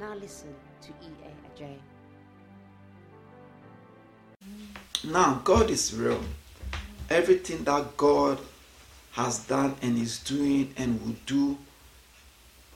Now 0.00 0.14
listen 0.14 0.54
to 0.82 0.88
E.A. 0.88 1.62
Adjei. 1.62 1.76
Now, 5.04 5.40
God 5.44 5.70
is 5.70 5.94
real. 5.94 6.22
Everything 7.10 7.64
that 7.64 7.96
God 7.96 8.38
has 9.12 9.40
done 9.40 9.76
and 9.82 9.98
is 9.98 10.18
doing 10.20 10.72
and 10.76 11.00
will 11.02 11.16
do 11.26 11.58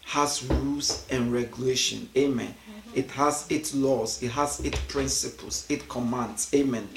has 0.04 0.44
rules 0.44 1.06
and 1.10 1.32
regulation. 1.32 2.08
Amen. 2.16 2.54
It 2.94 3.10
has 3.12 3.46
its 3.50 3.74
laws, 3.74 4.22
it 4.22 4.30
has 4.30 4.60
its 4.60 4.78
principles, 4.88 5.66
it 5.68 5.88
commands. 5.88 6.50
Amen. 6.54 6.88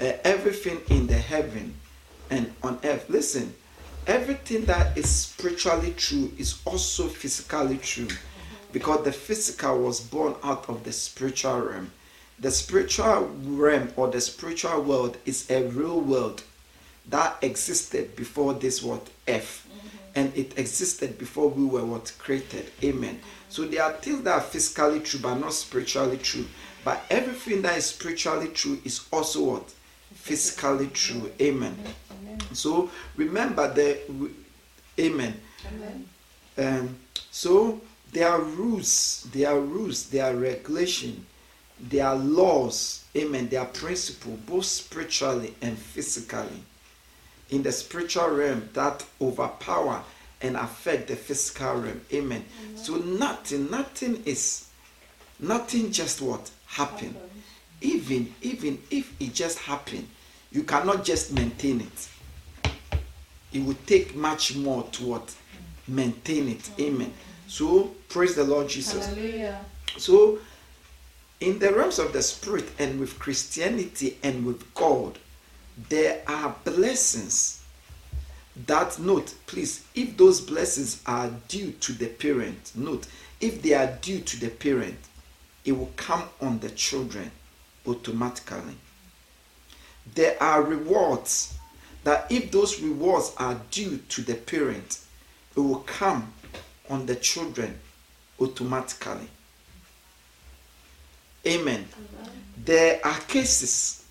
Uh, 0.00 0.12
everything 0.24 0.80
in 0.90 1.06
the 1.06 1.14
heaven 1.14 1.74
and 2.30 2.52
on 2.62 2.78
earth. 2.84 3.08
Listen, 3.08 3.54
everything 4.06 4.64
that 4.66 4.96
is 4.98 5.08
spiritually 5.08 5.94
true 5.96 6.32
is 6.36 6.60
also 6.64 7.06
physically 7.08 7.78
true 7.78 8.08
because 8.72 9.04
the 9.04 9.12
physical 9.12 9.78
was 9.78 10.00
born 10.00 10.34
out 10.42 10.68
of 10.68 10.84
the 10.84 10.92
spiritual 10.92 11.60
realm. 11.60 11.90
The 12.38 12.50
spiritual 12.50 13.30
realm 13.44 13.92
or 13.96 14.08
the 14.08 14.20
spiritual 14.20 14.82
world 14.82 15.16
is 15.24 15.50
a 15.50 15.64
real 15.68 16.00
world 16.00 16.42
that 17.08 17.36
existed 17.42 18.16
before 18.16 18.54
this 18.54 18.82
what? 18.82 19.08
Earth. 19.28 19.66
Mm-hmm. 19.68 19.88
And 20.14 20.36
it 20.36 20.58
existed 20.58 21.18
before 21.18 21.48
we 21.48 21.64
were 21.64 21.84
what? 21.84 22.12
Created. 22.18 22.70
Amen. 22.82 23.16
Mm-hmm. 23.16 23.28
So 23.48 23.64
there 23.64 23.82
are 23.82 23.92
things 23.92 24.22
that 24.22 24.34
are 24.34 24.40
physically 24.40 25.00
true 25.00 25.20
but 25.20 25.34
not 25.34 25.52
spiritually 25.52 26.18
true. 26.18 26.46
But 26.84 27.02
everything 27.10 27.62
that 27.62 27.76
is 27.76 27.86
spiritually 27.86 28.48
true 28.48 28.80
is 28.84 29.06
also 29.12 29.44
what? 29.44 29.70
Physically 30.14 30.88
true. 30.88 31.30
Mm-hmm. 31.38 31.42
Amen. 31.42 31.78
So 32.52 32.90
remember 33.16 33.72
the 33.72 33.98
amen, 34.98 35.40
amen. 35.66 36.08
Um, 36.58 36.96
so 37.30 37.80
there 38.12 38.28
are 38.28 38.40
rules 38.40 39.26
there 39.32 39.50
are 39.50 39.60
rules 39.60 40.10
there 40.10 40.26
are 40.26 40.36
regulation 40.36 41.26
there 41.80 42.06
are 42.06 42.16
laws 42.16 43.04
amen 43.16 43.48
there 43.48 43.60
are 43.60 43.66
principles 43.66 44.38
both 44.46 44.64
spiritually 44.64 45.54
and 45.62 45.76
physically 45.78 46.62
in 47.50 47.62
the 47.62 47.70
spiritual 47.72 48.28
realm 48.28 48.68
that 48.72 49.04
overpower 49.20 50.02
and 50.40 50.56
affect 50.56 51.08
the 51.08 51.16
physical 51.16 51.74
realm. 51.74 52.00
Amen. 52.12 52.44
So 52.74 52.96
nothing, 52.96 53.70
nothing 53.70 54.22
is, 54.24 54.68
nothing 55.38 55.92
just 55.92 56.20
what 56.20 56.50
happened. 56.66 57.14
Even, 57.80 58.34
even 58.42 58.78
if 58.90 59.14
it 59.20 59.34
just 59.34 59.58
happened, 59.58 60.08
you 60.50 60.64
cannot 60.64 61.04
just 61.04 61.32
maintain 61.32 61.82
it. 61.82 62.08
It 63.52 63.60
would 63.60 63.86
take 63.86 64.14
much 64.16 64.56
more 64.56 64.84
to 64.92 65.06
what 65.06 65.34
maintain 65.86 66.48
it. 66.48 66.70
Amen. 66.80 67.12
So 67.46 67.94
praise 68.12 68.34
the 68.34 68.44
Lord 68.44 68.68
Jesus. 68.68 69.06
Hallelujah. 69.06 69.64
So 69.96 70.38
in 71.40 71.58
the 71.58 71.72
realms 71.72 71.98
of 71.98 72.12
the 72.12 72.22
spirit 72.22 72.66
and 72.78 73.00
with 73.00 73.18
Christianity 73.18 74.18
and 74.22 74.44
with 74.44 74.72
God, 74.74 75.18
there 75.88 76.22
are 76.26 76.54
blessings 76.64 77.62
that 78.66 78.98
note 78.98 79.34
please 79.46 79.82
if 79.94 80.16
those 80.18 80.40
blessings 80.40 81.02
are 81.06 81.30
due 81.48 81.72
to 81.72 81.92
the 81.92 82.06
parent 82.06 82.70
note 82.74 83.06
if 83.40 83.62
they 83.62 83.72
are 83.72 83.98
due 84.02 84.20
to 84.20 84.38
the 84.40 84.50
parent 84.50 84.98
it 85.64 85.72
will 85.72 85.90
come 85.96 86.24
on 86.40 86.58
the 86.58 86.68
children 86.70 87.30
automatically 87.86 88.76
there 90.14 90.40
are 90.42 90.62
rewards 90.62 91.54
that 92.04 92.30
if 92.30 92.50
those 92.50 92.80
rewards 92.82 93.32
are 93.38 93.58
due 93.70 93.96
to 94.10 94.20
the 94.20 94.34
parent 94.34 95.00
it 95.56 95.60
will 95.60 95.80
come 95.80 96.30
on 96.90 97.06
the 97.06 97.16
children 97.16 97.78
automatically. 98.42 99.28
Amen. 101.46 101.86
There 102.64 103.00
are 103.04 103.18
cases 103.20 104.02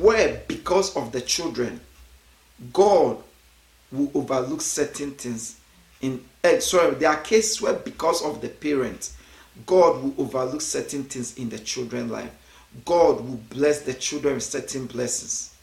where 0.00 0.42
because 0.48 0.96
of 0.96 1.12
the 1.12 1.20
children 1.20 1.80
god 2.72 3.16
will 3.90 4.10
overlook 4.14 4.60
certain 4.60 5.10
things 5.12 5.58
in 6.00 6.22
eh, 6.44 6.60
sorry 6.60 6.94
there 6.94 7.10
are 7.10 7.20
cases 7.20 7.60
where 7.60 7.72
because 7.74 8.24
of 8.24 8.40
the 8.40 8.48
parents 8.48 9.16
god 9.66 10.02
will 10.02 10.14
overlook 10.18 10.60
certain 10.60 11.04
things 11.04 11.36
in 11.36 11.48
the 11.48 11.58
children 11.58 12.08
life. 12.08 12.30
God 12.86 13.16
will 13.20 13.40
bless 13.50 13.82
the 13.82 13.92
children 13.92 14.34
with 14.34 14.44
certain 14.44 14.86
blessings. 14.86 15.54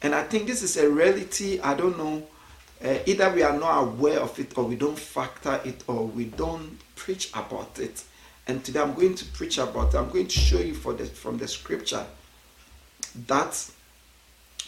And 0.00 0.14
i 0.14 0.22
think 0.22 0.46
this 0.46 0.62
is 0.62 0.76
a 0.76 0.88
reality 0.88 1.58
i 1.60 1.74
don't 1.74 1.98
know 1.98 2.22
uh, 2.84 2.98
either 3.06 3.30
we 3.30 3.42
are 3.42 3.58
not 3.58 3.82
aware 3.82 4.20
of 4.20 4.38
it 4.38 4.56
or 4.56 4.64
we 4.64 4.76
don't 4.76 4.98
factor 4.98 5.60
it 5.64 5.82
or 5.86 6.06
we 6.06 6.26
don't 6.26 6.78
preach 6.94 7.30
about 7.30 7.78
it. 7.78 8.04
And 8.46 8.64
today 8.64 8.80
i'm 8.80 8.94
going 8.94 9.14
to 9.16 9.24
preach 9.26 9.58
about 9.58 9.94
it. 9.94 9.98
I'm 9.98 10.10
going 10.10 10.28
to 10.28 10.38
show 10.38 10.58
you 10.58 10.74
from 10.74 11.38
the 11.38 11.48
scripture 11.48 12.06
that 13.26 13.70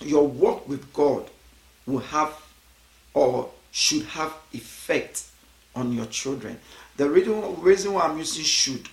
your 0.01 0.27
work 0.27 0.69
with 0.69 0.93
god 0.93 1.31
will 1.87 1.99
have 1.99 2.35
or 3.15 3.51
should 3.71 4.03
have 4.03 4.35
effect 4.53 5.25
on 5.75 5.93
your 5.93 6.07
children. 6.07 6.59
The 6.97 7.09
reason, 7.09 7.61
reason 7.61 7.93
why 7.93 8.03
i'm 8.03 8.19
using 8.19 8.45
should 8.45 8.89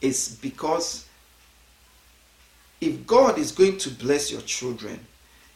is 0.00 0.38
because 0.40 1.06
if 2.80 3.06
god 3.06 3.38
is 3.38 3.52
going 3.52 3.78
to 3.78 3.90
bless 3.90 4.30
your 4.30 4.40
children 4.42 4.98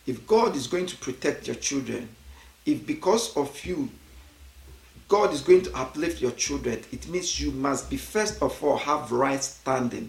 if 0.07 0.27
god 0.27 0.57
is 0.57 0.67
going 0.67 0.87
to 0.87 0.97
protect 0.97 1.47
your 1.47 1.57
children 1.57 2.09
if 2.67 2.87
because 2.87 3.37
of 3.37 3.65
you 3.65 3.89
God 5.13 5.35
is 5.35 5.43
going 5.43 5.61
to 5.61 5.77
uplift 5.77 6.23
your 6.23 6.31
children, 6.31 6.81
it 6.91 7.07
means 7.07 7.39
you 7.39 7.51
must 7.51 7.91
be 7.91 7.99
first 7.99 8.41
of 8.41 8.65
all 8.65 8.79
have 8.79 9.13
right 9.13 9.45
standing 9.45 10.09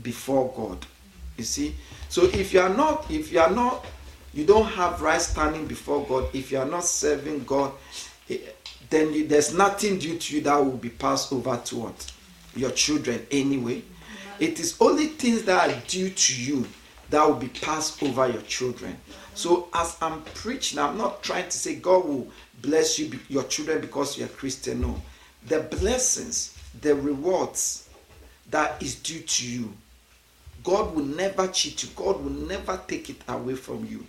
before 0.00 0.50
God. 0.56 0.86
You 1.36 1.44
see? 1.44 1.74
So 2.08 2.24
if 2.24 2.54
you 2.54 2.60
are 2.60 2.74
not, 2.74 3.10
if 3.10 3.30
you 3.30 3.40
are 3.40 3.50
not, 3.50 3.84
you 4.32 4.46
don't 4.46 4.64
have 4.64 5.02
right 5.02 5.20
standing 5.20 5.66
before 5.66 6.06
God, 6.06 6.34
if 6.34 6.50
you 6.50 6.58
are 6.58 6.64
not 6.64 6.84
serving 6.84 7.44
God, 7.44 7.72
eh, 8.30 8.38
then 8.88 9.12
you, 9.12 9.26
there's 9.26 9.52
nothing 9.52 9.98
due 9.98 10.16
to 10.16 10.36
you 10.36 10.40
that 10.40 10.56
will 10.56 10.78
be 10.78 10.88
passed 10.88 11.34
over 11.34 11.60
to 11.66 11.76
what? 11.76 12.12
Your 12.56 12.70
children 12.70 13.26
anyway. 13.30 13.82
It 14.38 14.58
is 14.58 14.74
only 14.80 15.08
things 15.08 15.42
that 15.42 15.68
are 15.68 15.82
due 15.86 16.08
to 16.08 16.42
you 16.42 16.66
that 17.10 17.26
will 17.26 17.36
be 17.36 17.48
passed 17.48 18.02
over 18.02 18.26
your 18.26 18.42
children. 18.42 18.98
So 19.40 19.68
as 19.72 19.96
I'm 20.02 20.20
preaching, 20.34 20.78
I'm 20.78 20.98
not 20.98 21.22
trying 21.22 21.46
to 21.46 21.56
say 21.56 21.76
God 21.76 22.04
will 22.04 22.28
bless 22.60 22.98
you, 22.98 23.18
your 23.30 23.44
children, 23.44 23.80
because 23.80 24.18
you're 24.18 24.28
Christian. 24.28 24.82
No. 24.82 25.00
The 25.46 25.60
blessings, 25.60 26.58
the 26.82 26.94
rewards 26.94 27.88
that 28.50 28.82
is 28.82 28.96
due 28.96 29.20
to 29.20 29.46
you, 29.48 29.72
God 30.62 30.94
will 30.94 31.06
never 31.06 31.48
cheat 31.48 31.82
you. 31.82 31.88
God 31.96 32.22
will 32.22 32.32
never 32.32 32.78
take 32.86 33.08
it 33.08 33.22
away 33.28 33.54
from 33.54 33.86
you. 33.86 34.04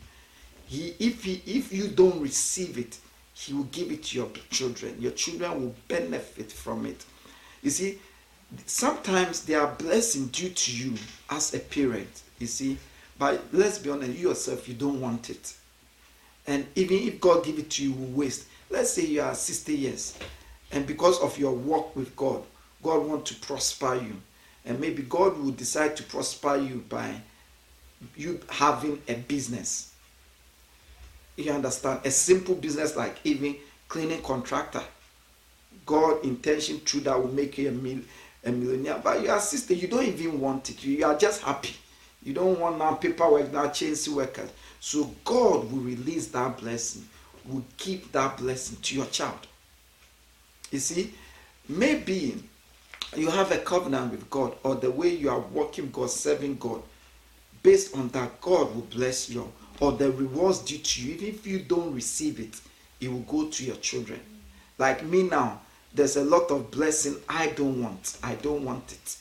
He, 0.67 0.95
if 0.99 1.23
he, 1.23 1.41
if 1.45 1.71
you 1.71 1.87
don't 1.87 2.19
receive 2.19 2.77
it, 2.77 2.99
He 3.33 3.53
will 3.53 3.69
give 3.71 3.89
it 3.89 4.03
to 4.03 4.17
your 4.17 4.29
children. 4.49 4.97
Your 4.99 5.13
children 5.13 5.61
will 5.61 5.75
benefit 5.87 6.51
from 6.51 6.85
it. 6.85 7.05
You 7.63 7.69
see, 7.69 7.99
sometimes 8.65 9.45
there 9.45 9.61
are 9.61 9.73
blessings 9.75 10.29
due 10.31 10.49
to 10.49 10.75
you 10.75 10.95
as 11.29 11.53
a 11.53 11.59
parent. 11.59 12.23
You 12.37 12.47
see, 12.47 12.77
but 13.21 13.39
let's 13.51 13.77
be 13.77 13.91
honest, 13.91 14.17
you 14.17 14.29
yourself, 14.29 14.67
you 14.67 14.73
don't 14.73 14.99
want 14.99 15.29
it. 15.29 15.53
And 16.47 16.65
even 16.73 16.97
if 16.97 17.21
God 17.21 17.45
give 17.45 17.59
it 17.59 17.69
to 17.69 17.83
you, 17.83 17.93
waste. 18.15 18.47
Let's 18.71 18.89
say 18.89 19.05
you 19.05 19.21
are 19.21 19.35
60 19.35 19.75
years, 19.75 20.17
and 20.71 20.87
because 20.87 21.21
of 21.21 21.37
your 21.37 21.51
work 21.51 21.95
with 21.95 22.15
God, 22.15 22.41
God 22.81 23.05
want 23.05 23.27
to 23.27 23.35
prosper 23.35 23.93
you. 23.93 24.15
And 24.65 24.79
maybe 24.79 25.03
God 25.03 25.37
will 25.37 25.51
decide 25.51 25.95
to 25.97 26.03
prosper 26.03 26.55
you 26.55 26.83
by 26.89 27.13
you 28.15 28.39
having 28.49 28.99
a 29.07 29.13
business. 29.13 29.93
You 31.35 31.51
understand? 31.51 31.99
A 32.03 32.09
simple 32.09 32.55
business 32.55 32.95
like 32.95 33.17
even 33.23 33.55
cleaning 33.87 34.23
contractor. 34.23 34.81
God 35.85 36.25
intention 36.25 36.79
through 36.79 37.01
that 37.01 37.21
will 37.21 37.31
make 37.31 37.59
you 37.59 37.69
a, 37.69 37.71
mil- 37.71 38.01
a 38.43 38.51
millionaire. 38.51 38.99
But 39.03 39.21
you 39.21 39.29
are 39.29 39.39
60, 39.39 39.75
you 39.75 39.87
don't 39.87 40.07
even 40.07 40.39
want 40.39 40.71
it. 40.71 40.83
You 40.83 41.05
are 41.05 41.15
just 41.15 41.43
happy. 41.43 41.75
You 42.23 42.33
don't 42.33 42.59
want 42.59 42.77
now 42.77 42.93
paperwork, 42.93 43.51
now 43.51 43.69
change 43.69 44.07
workers. 44.07 44.49
So 44.79 45.11
God 45.25 45.71
will 45.71 45.79
release 45.79 46.27
that 46.27 46.57
blessing, 46.57 47.07
will 47.45 47.63
keep 47.77 48.11
that 48.11 48.37
blessing 48.37 48.77
to 48.81 48.95
your 48.95 49.07
child. 49.07 49.47
You 50.71 50.79
see, 50.79 51.13
maybe 51.67 52.43
you 53.15 53.29
have 53.29 53.51
a 53.51 53.57
covenant 53.57 54.11
with 54.11 54.29
God 54.29 54.55
or 54.63 54.75
the 54.75 54.91
way 54.91 55.09
you 55.09 55.29
are 55.29 55.39
working 55.39 55.89
God, 55.91 56.09
serving 56.09 56.57
God, 56.57 56.81
based 57.63 57.95
on 57.95 58.09
that, 58.09 58.39
God 58.41 58.73
will 58.73 58.87
bless 58.89 59.29
you 59.29 59.51
or 59.79 59.91
the 59.91 60.11
rewards 60.11 60.59
due 60.59 60.77
to 60.77 61.01
you. 61.01 61.15
Even 61.15 61.27
if 61.27 61.47
you 61.47 61.59
don't 61.59 61.93
receive 61.93 62.39
it, 62.39 62.59
it 62.99 63.11
will 63.11 63.19
go 63.21 63.47
to 63.49 63.65
your 63.65 63.75
children. 63.77 64.19
Like 64.77 65.03
me 65.03 65.23
now, 65.23 65.61
there's 65.93 66.15
a 66.15 66.23
lot 66.23 66.51
of 66.51 66.71
blessing 66.71 67.17
I 67.27 67.47
don't 67.49 67.81
want. 67.81 68.17
I 68.23 68.35
don't 68.35 68.63
want 68.63 68.93
it. 68.93 69.17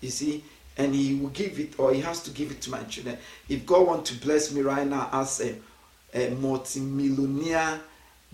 You 0.00 0.10
see, 0.10 0.44
and 0.76 0.94
He 0.94 1.14
will 1.14 1.30
give 1.30 1.58
it, 1.58 1.78
or 1.78 1.92
He 1.92 2.00
has 2.00 2.22
to 2.24 2.30
give 2.30 2.50
it 2.50 2.60
to 2.62 2.70
my 2.70 2.82
children. 2.84 3.18
If 3.48 3.66
God 3.66 3.86
wants 3.86 4.10
to 4.10 4.20
bless 4.20 4.52
me 4.52 4.62
right 4.62 4.86
now 4.86 5.08
as 5.12 5.40
a, 5.40 5.54
a 6.14 6.30
multi-millionaire 6.34 7.80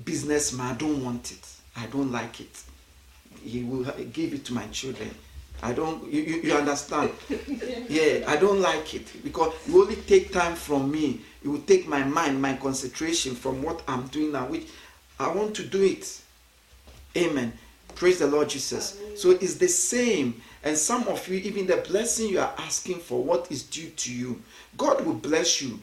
businessman, 0.05 0.75
I 0.75 0.75
don't 0.75 1.05
want 1.05 1.33
it. 1.33 1.47
I 1.77 1.87
don't 1.87 2.11
like 2.13 2.41
it. 2.41 2.63
He 3.43 3.63
will 3.63 3.85
give 4.13 4.35
it 4.35 4.45
to 4.47 4.53
my 4.55 4.67
children. 4.67 5.11
I 5.63 5.73
don't, 5.73 6.11
you, 6.11 6.23
you, 6.23 6.37
you 6.43 6.55
understand? 6.55 7.11
yeah, 7.89 8.25
I 8.27 8.37
don't 8.37 8.61
like 8.61 8.95
it 8.95 9.23
because 9.23 9.53
it 9.67 9.73
will 9.73 9.83
only 9.83 9.97
take 9.97 10.33
time 10.33 10.55
from 10.55 10.91
me. 10.91 11.21
It 11.43 11.49
will 11.49 11.61
take 11.61 11.87
my 11.87 12.03
mind, 12.03 12.41
my 12.41 12.55
concentration 12.57 13.35
from 13.35 13.63
what 13.63 13.83
I'm 13.87 14.07
doing 14.09 14.33
now, 14.33 14.47
which 14.47 14.67
I 15.19 15.29
want 15.29 15.55
to 15.57 15.65
do 15.65 15.83
it. 15.83 16.21
Amen. 17.17 17.53
Praise 17.95 18.21
the 18.21 18.27
Lord 18.27 18.49
Jesus. 18.49 18.99
So 19.17 19.31
it's 19.31 19.57
the 19.57 19.69
same. 19.69 20.41
And 20.63 20.77
some 20.77 21.09
of 21.09 21.27
you, 21.29 21.39
even 21.39 21.67
the 21.67 21.79
blessing 21.79 22.29
you 22.29 22.41
are 22.41 22.55
asking 22.59 23.01
for, 23.01 23.23
what 23.23 23.51
is 23.51 23.63
due 23.63 23.91
to 23.91 24.13
you, 24.13 24.43
God 24.77 25.05
will 25.05 25.15
bless 25.15 25.63
you. 25.63 25.81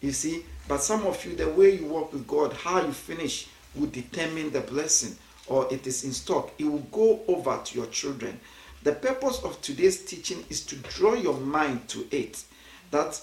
You 0.00 0.12
see, 0.12 0.44
but 0.68 0.82
some 0.82 1.06
of 1.06 1.24
you, 1.24 1.36
the 1.36 1.48
way 1.48 1.76
you 1.76 1.86
walk 1.86 2.12
with 2.12 2.26
God, 2.26 2.52
how 2.52 2.84
you 2.84 2.92
finish, 2.92 3.48
will 3.74 3.86
determine 3.86 4.50
the 4.50 4.60
blessing 4.60 5.16
or 5.46 5.72
it 5.72 5.86
is 5.86 6.04
in 6.04 6.12
stock. 6.12 6.50
It 6.58 6.64
will 6.64 6.86
go 6.90 7.20
over 7.28 7.60
to 7.62 7.78
your 7.78 7.86
children. 7.86 8.38
The 8.82 8.92
purpose 8.92 9.42
of 9.42 9.60
today's 9.62 10.04
teaching 10.04 10.44
is 10.50 10.64
to 10.66 10.76
draw 10.76 11.14
your 11.14 11.38
mind 11.38 11.88
to 11.88 12.06
it. 12.10 12.44
That 12.90 13.20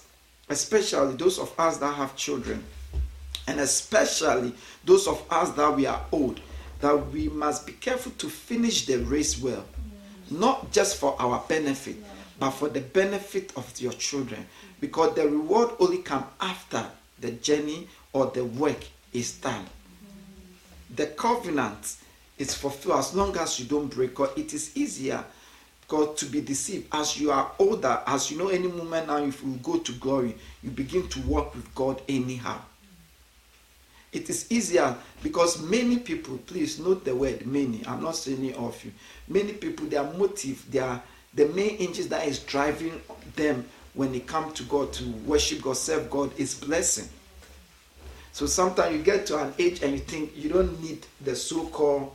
especially 0.49 1.15
those 1.15 1.39
of 1.39 1.57
us 1.59 1.77
that 1.77 1.93
have 1.93 2.15
children, 2.15 2.63
and 3.47 3.59
especially 3.59 4.53
those 4.83 5.07
of 5.07 5.23
us 5.29 5.51
that 5.51 5.75
we 5.75 5.85
are 5.85 6.01
old, 6.11 6.39
that 6.79 7.11
we 7.11 7.29
must 7.29 7.65
be 7.65 7.73
careful 7.73 8.11
to 8.17 8.29
finish 8.29 8.85
the 8.85 8.97
race 8.97 9.41
well. 9.41 9.65
Not 10.31 10.71
just 10.71 10.97
for 10.97 11.15
our 11.19 11.43
benefit, 11.47 11.95
but 12.39 12.51
for 12.51 12.69
the 12.69 12.81
benefit 12.81 13.51
of 13.55 13.71
your 13.79 13.93
children. 13.93 14.45
Because 14.79 15.15
the 15.15 15.27
reward 15.27 15.71
only 15.79 15.99
comes 15.99 16.25
after 16.39 16.85
the 17.19 17.31
journey 17.31 17.87
or 18.11 18.27
the 18.27 18.43
work 18.43 18.79
is 19.13 19.33
done. 19.33 19.65
The 20.95 21.07
covenant 21.07 21.97
is 22.37 22.53
fulfilled 22.53 22.99
as 22.99 23.13
long 23.15 23.37
as 23.37 23.59
you 23.59 23.65
don't 23.65 23.87
break 23.87 24.19
or 24.19 24.29
it 24.35 24.53
is 24.53 24.75
easier 24.75 25.23
God 25.87 26.17
to 26.17 26.25
be 26.25 26.41
deceived 26.41 26.87
as 26.91 27.19
you 27.19 27.31
are 27.31 27.51
older 27.59 28.01
as 28.07 28.31
you 28.31 28.37
know 28.37 28.47
any 28.47 28.67
moment 28.67 29.07
now 29.07 29.17
if 29.17 29.43
you 29.43 29.59
go 29.61 29.77
to 29.77 29.91
glory 29.93 30.35
you 30.63 30.71
begin 30.71 31.07
to 31.09 31.19
walk 31.21 31.53
with 31.53 31.73
God 31.75 32.01
anyhow 32.09 32.59
it 34.13 34.29
is 34.29 34.51
easier 34.51 34.95
because 35.21 35.61
many 35.61 35.97
people 35.97 36.37
please 36.45 36.79
note 36.79 37.03
the 37.03 37.15
word 37.15 37.45
many 37.45 37.85
I'm 37.87 38.03
not 38.03 38.15
saying 38.15 38.45
it 38.45 38.55
of 38.55 38.83
you 38.83 38.91
many 39.27 39.53
people 39.53 39.87
their 39.87 40.03
motive 40.03 40.65
their 40.71 41.01
the 41.33 41.47
main 41.47 41.77
engine 41.77 42.09
that 42.09 42.27
is 42.27 42.39
driving 42.39 43.01
them 43.35 43.65
when 43.95 44.11
they 44.11 44.19
come 44.19 44.53
to 44.53 44.63
God 44.63 44.93
to 44.93 45.09
worship 45.25 45.61
God 45.61 45.77
serve 45.77 46.09
God 46.09 46.31
is 46.37 46.55
blessing 46.55 47.09
so 48.33 48.47
sometimes 48.47 48.95
you 48.95 49.03
get 49.03 49.27
to 49.27 49.39
an 49.39 49.53
age 49.59 49.83
and 49.83 49.93
you 49.93 49.99
think 49.99 50.31
you 50.35 50.49
don't 50.49 50.81
need 50.81 51.05
the 51.21 51.35
so-called 51.35 52.11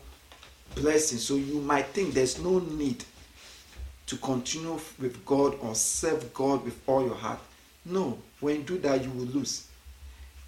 blessing. 0.75 1.19
So 1.19 1.37
you 1.37 1.61
might 1.61 1.87
think 1.87 2.13
there's 2.13 2.43
no 2.43 2.59
need 2.59 3.05
to 4.07 4.17
continue 4.17 4.81
with 4.99 5.25
God 5.25 5.57
or 5.61 5.77
serve 5.77 6.35
God 6.35 6.65
with 6.65 6.77
all 6.89 7.05
your 7.05 7.15
heart. 7.15 7.39
No, 7.85 8.19
when 8.41 8.57
you 8.57 8.63
do 8.63 8.79
that, 8.79 9.05
you 9.05 9.11
will 9.11 9.27
lose. 9.27 9.68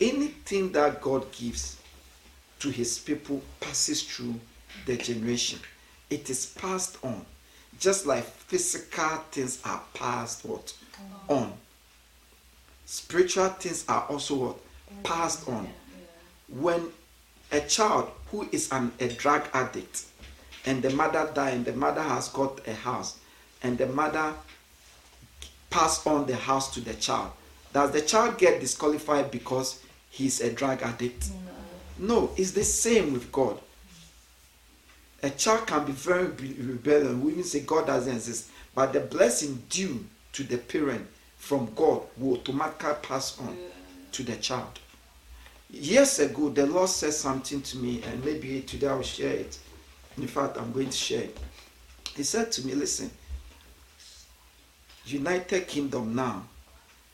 Anything 0.01 0.73
that 0.73 1.01
God 1.01 1.31
gives 1.33 1.77
to 2.61 2.71
his 2.71 2.99
people 2.99 3.43
passes 3.61 4.03
through 4.03 4.35
the 4.87 4.97
generation. 4.97 5.59
It 6.09 6.31
is 6.31 6.47
passed 6.47 6.99
on. 7.03 7.25
Just 7.79 8.07
like 8.07 8.25
physical 8.25 9.19
things 9.31 9.61
are 9.65 9.83
passed 9.95 10.45
what? 10.45 10.75
On. 11.29 11.53
Spiritual 12.87 13.49
things 13.49 13.85
are 13.89 14.07
also 14.09 14.35
what? 14.35 14.57
Passed 15.03 15.49
on. 15.49 15.69
When 16.49 16.89
a 17.53 17.61
child 17.61 18.11
who 18.31 18.49
is 18.53 18.71
an, 18.73 18.93
a 19.01 19.09
drug 19.09 19.49
addict 19.53 20.05
and 20.67 20.83
the 20.83 20.91
mother 20.91 21.31
died 21.35 21.55
and 21.55 21.65
the 21.65 21.73
mother 21.73 22.03
has 22.03 22.29
got 22.29 22.67
a 22.67 22.75
house 22.75 23.19
and 23.63 23.79
the 23.79 23.87
mother 23.87 24.35
pass 25.71 26.07
on 26.07 26.27
the 26.27 26.37
house 26.37 26.75
to 26.75 26.81
the 26.81 26.95
child 26.95 27.31
does 27.73 27.93
the 27.93 28.01
child 28.01 28.37
get 28.39 28.61
disqualified 28.61 29.31
because 29.31 29.83
he's 30.11 30.41
a 30.41 30.53
drug 30.53 30.83
addict. 30.83 31.31
No, 31.99 32.21
no 32.21 32.31
it's 32.37 32.51
the 32.53 32.65
same 32.65 33.13
with 33.13 33.33
god. 33.33 33.59
A 35.23 35.31
child 35.31 35.67
can 35.67 35.85
be 35.85 35.93
very 35.93 36.25
rebellious. 36.27 37.15
We 37.15 37.33
even 37.33 37.45
say 37.45 37.61
god 37.61 37.87
doesn't 37.87 38.15
exist. 38.15 38.51
But 38.75 38.93
the 38.93 39.01
blessing 39.01 39.63
due 39.69 40.05
to 40.33 40.43
the 40.45 40.59
parent 40.59 41.07
from 41.39 41.73
god 41.75 42.03
will 42.19 42.35
automatically 42.39 42.95
pass 43.03 43.39
on 43.41 43.57
to 44.13 44.23
the 44.23 44.37
child. 44.37 44.79
Years 45.71 46.19
ago 46.19 46.51
the 46.51 46.67
lord 46.67 46.89
said 46.89 47.13
something 47.15 47.63
to 47.63 47.79
me 47.79 48.03
and 48.03 48.25
maybe 48.25 48.61
today 48.63 48.89
i'll 48.89 49.03
share 49.03 49.35
it. 49.35 49.59
In 50.19 50.27
fact, 50.27 50.59
I'm 50.59 50.73
going 50.73 50.91
to 50.91 50.97
share. 50.97 51.23
it. 51.23 51.39
He 52.17 52.23
said 52.23 52.51
to 52.53 52.67
me, 52.67 52.75
Listen, 52.75 53.11
United 55.07 55.67
Kingdom 55.67 56.15
now 56.15 56.45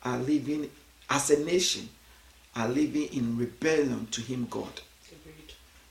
are 0.02 0.18
living 0.18 0.70
as 1.08 1.30
a 1.30 1.44
nation, 1.44 1.88
are 2.56 2.68
living 2.68 3.08
in 3.12 3.36
rebellion 3.36 4.06
to 4.10 4.20
Him, 4.20 4.46
God. 4.50 4.80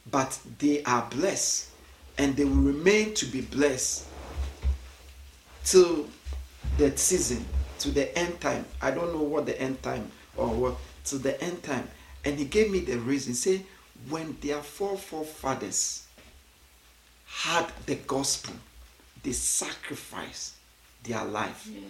But 0.09 0.37
they 0.59 0.83
are 0.83 1.07
blessed 1.09 1.69
and 2.17 2.35
they 2.35 2.45
will 2.45 2.55
remain 2.55 3.13
to 3.15 3.25
be 3.25 3.41
blessed 3.41 4.05
till 5.63 6.07
the 6.77 6.95
season, 6.97 7.45
to 7.79 7.91
the 7.91 8.15
end 8.17 8.39
time. 8.39 8.65
I 8.81 8.91
don't 8.91 9.13
know 9.13 9.21
what 9.21 9.45
the 9.45 9.59
end 9.59 9.81
time 9.83 10.11
or 10.37 10.47
what, 10.47 10.75
to 11.05 11.17
the 11.17 11.41
end 11.43 11.63
time. 11.63 11.87
And 12.23 12.37
he 12.39 12.45
gave 12.45 12.71
me 12.71 12.79
the 12.79 12.97
reason. 12.97 13.33
Say, 13.33 13.61
when 14.09 14.37
their 14.41 14.61
four 14.61 14.97
forefathers 14.97 16.07
had 17.25 17.67
the 17.85 17.95
gospel, 17.95 18.53
they 19.23 19.31
sacrificed 19.31 20.53
their 21.03 21.23
life. 21.25 21.67
Yeah. 21.71 21.81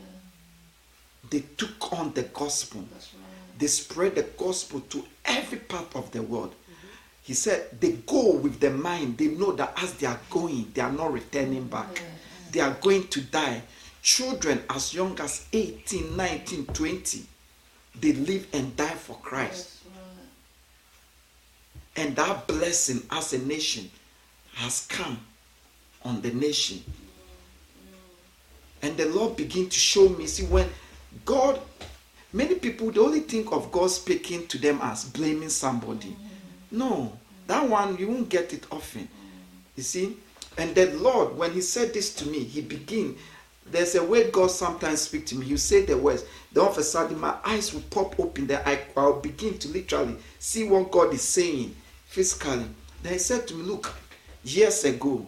They 1.29 1.43
took 1.57 1.93
on 1.93 2.13
the 2.13 2.23
gospel. 2.23 2.81
Right. 2.81 3.44
They 3.57 3.67
spread 3.67 4.15
the 4.15 4.23
gospel 4.23 4.81
to 4.81 5.03
every 5.23 5.59
part 5.59 5.95
of 5.95 6.11
the 6.11 6.21
world. 6.21 6.51
Mm-hmm. 6.51 6.87
He 7.23 7.33
said 7.33 7.79
they 7.79 7.93
go 7.93 8.35
with 8.35 8.59
the 8.59 8.71
mind. 8.71 9.17
They 9.17 9.27
know 9.27 9.53
that 9.53 9.73
as 9.81 9.93
they 9.93 10.07
are 10.07 10.19
going, 10.29 10.71
they 10.73 10.81
are 10.81 10.91
not 10.91 11.13
returning 11.13 11.67
back. 11.67 11.87
Yeah. 11.95 12.01
They 12.51 12.59
are 12.59 12.77
going 12.81 13.07
to 13.07 13.21
die. 13.21 13.61
Children 14.01 14.63
as 14.69 14.93
young 14.93 15.19
as 15.19 15.47
18, 15.51 16.15
19, 16.15 16.65
20, 16.67 17.25
they 18.01 18.13
live 18.13 18.47
and 18.53 18.75
die 18.75 18.89
for 18.89 19.15
Christ. 19.17 19.79
Right. 19.85 22.05
And 22.05 22.15
that 22.15 22.47
blessing 22.47 23.01
as 23.09 23.33
a 23.33 23.39
nation 23.39 23.89
has 24.55 24.85
come 24.87 25.19
on 26.03 26.21
the 26.21 26.31
nation. 26.31 26.81
And 28.81 28.95
the 28.95 29.07
Lord 29.07 29.35
began 29.35 29.67
to 29.67 29.79
show 29.79 30.09
me. 30.09 30.27
See, 30.27 30.45
when 30.45 30.69
God, 31.25 31.59
many 32.35 32.55
people, 32.55 32.91
they 32.91 32.99
only 32.99 33.21
think 33.21 33.51
of 33.51 33.71
God 33.71 33.89
speaking 33.89 34.45
to 34.47 34.57
them 34.57 34.79
as 34.81 35.05
blaming 35.05 35.49
somebody. 35.49 36.15
No, 36.69 37.13
that 37.47 37.67
one, 37.67 37.97
you 37.97 38.07
won't 38.09 38.29
get 38.29 38.53
it 38.53 38.65
often. 38.71 39.07
You 39.75 39.83
see? 39.83 40.17
And 40.57 40.75
the 40.75 40.87
Lord, 40.97 41.37
when 41.37 41.51
He 41.51 41.61
said 41.61 41.93
this 41.93 42.13
to 42.15 42.27
me, 42.27 42.43
He 42.43 42.61
began. 42.61 43.15
There's 43.67 43.95
a 43.95 44.03
way 44.03 44.29
God 44.29 44.51
sometimes 44.51 45.01
speak 45.01 45.25
to 45.27 45.35
me. 45.35 45.47
You 45.47 45.57
say 45.57 45.85
the 45.85 45.97
words. 45.97 46.23
Then 46.53 46.63
all 46.63 46.69
of 46.69 46.77
a 46.77 46.83
sudden, 46.83 47.19
my 47.19 47.35
eyes 47.43 47.73
will 47.73 47.81
pop 47.89 48.19
open. 48.19 48.45
There, 48.47 48.61
I, 48.65 48.81
I'll 48.95 49.19
begin 49.19 49.57
to 49.57 49.67
literally 49.69 50.15
see 50.37 50.67
what 50.67 50.91
God 50.91 51.13
is 51.13 51.23
saying 51.23 51.75
physically. 52.05 52.65
Then 53.01 53.13
He 53.13 53.19
said 53.19 53.47
to 53.47 53.55
me, 53.55 53.63
Look, 53.63 53.93
years 54.43 54.83
ago, 54.83 55.25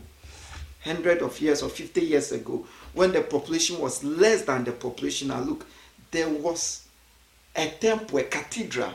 hundred 0.84 1.22
of 1.22 1.40
years 1.42 1.64
or 1.64 1.70
50 1.70 2.02
years 2.02 2.32
ago, 2.32 2.66
when 2.94 3.12
the 3.12 3.22
population 3.22 3.80
was 3.80 4.04
less 4.04 4.44
than 4.44 4.64
the 4.64 4.72
population 4.72 5.30
now, 5.30 5.40
look, 5.40 5.66
there 6.12 6.30
was 6.30 6.87
a 7.58 7.70
temple, 7.70 8.20
a 8.20 8.24
cathedral, 8.24 8.92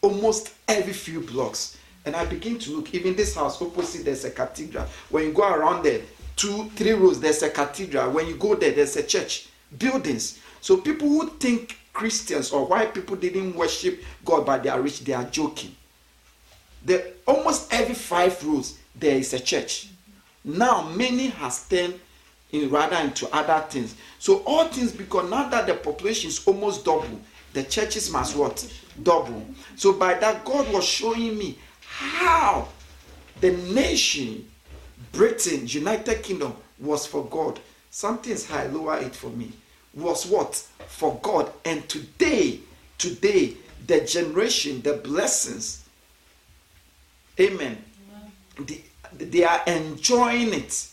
almost 0.00 0.54
every 0.66 0.92
few 0.92 1.20
blocks. 1.20 1.76
And 2.04 2.14
I 2.14 2.24
begin 2.24 2.58
to 2.60 2.76
look, 2.76 2.94
even 2.94 3.16
this 3.16 3.34
house 3.34 3.60
opposite, 3.60 4.04
there's 4.04 4.24
a 4.24 4.30
cathedral. 4.30 4.86
When 5.10 5.24
you 5.24 5.32
go 5.32 5.52
around 5.52 5.84
there, 5.84 6.00
two, 6.36 6.70
three 6.76 6.92
rows, 6.92 7.20
there's 7.20 7.42
a 7.42 7.50
cathedral. 7.50 8.10
When 8.12 8.26
you 8.26 8.36
go 8.36 8.54
there, 8.54 8.70
there's 8.72 8.96
a 8.96 9.02
church, 9.02 9.48
buildings. 9.76 10.38
So 10.60 10.78
people 10.78 11.08
who 11.08 11.28
think 11.30 11.76
Christians 11.92 12.52
or 12.52 12.64
white 12.64 12.94
people 12.94 13.16
didn't 13.16 13.56
worship 13.56 14.02
God 14.24 14.46
but 14.46 14.62
they 14.62 14.68
are 14.68 14.80
rich, 14.80 15.00
they 15.00 15.12
are 15.12 15.24
joking. 15.24 15.74
The, 16.84 17.12
almost 17.26 17.72
every 17.72 17.94
five 17.94 18.42
rows, 18.46 18.78
there 18.94 19.16
is 19.16 19.32
a 19.32 19.40
church 19.40 19.88
Now 20.44 20.88
many 20.88 21.26
has 21.28 21.68
turned 21.68 21.98
in 22.52 22.70
rather 22.70 22.96
into 22.96 23.28
other 23.34 23.64
things. 23.68 23.94
So 24.18 24.42
all 24.46 24.66
things 24.66 24.92
because 24.92 25.30
now 25.30 25.48
that 25.48 25.66
the 25.66 25.74
population 25.74 26.28
is 26.28 26.46
almost 26.46 26.84
double, 26.84 27.20
the 27.52 27.64
churches 27.64 28.10
must 28.10 28.36
what? 28.36 28.66
Double. 29.02 29.44
So 29.76 29.92
by 29.92 30.14
that 30.14 30.44
God 30.44 30.72
was 30.72 30.84
showing 30.84 31.36
me 31.38 31.58
how 31.80 32.68
the 33.40 33.52
nation, 33.52 34.48
Britain, 35.12 35.66
United 35.66 36.22
Kingdom 36.22 36.54
was 36.78 37.06
for 37.06 37.24
God. 37.26 37.60
Something's 37.90 38.46
high, 38.46 38.66
lower 38.66 38.98
it 38.98 39.14
for 39.14 39.30
me. 39.30 39.52
Was 39.94 40.26
what? 40.26 40.54
For 40.86 41.18
God. 41.22 41.50
And 41.64 41.88
today, 41.88 42.60
today, 42.98 43.56
the 43.86 44.02
generation, 44.02 44.82
the 44.82 44.94
blessings, 44.94 45.84
amen. 47.40 47.78
They, 48.60 48.84
they 49.12 49.44
are 49.44 49.62
enjoying 49.66 50.52
it. 50.52 50.88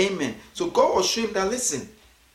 Amen. 0.00 0.34
So 0.54 0.70
God 0.70 0.96
was 0.96 1.06
showing 1.06 1.32
that 1.34 1.50
listen, 1.50 1.86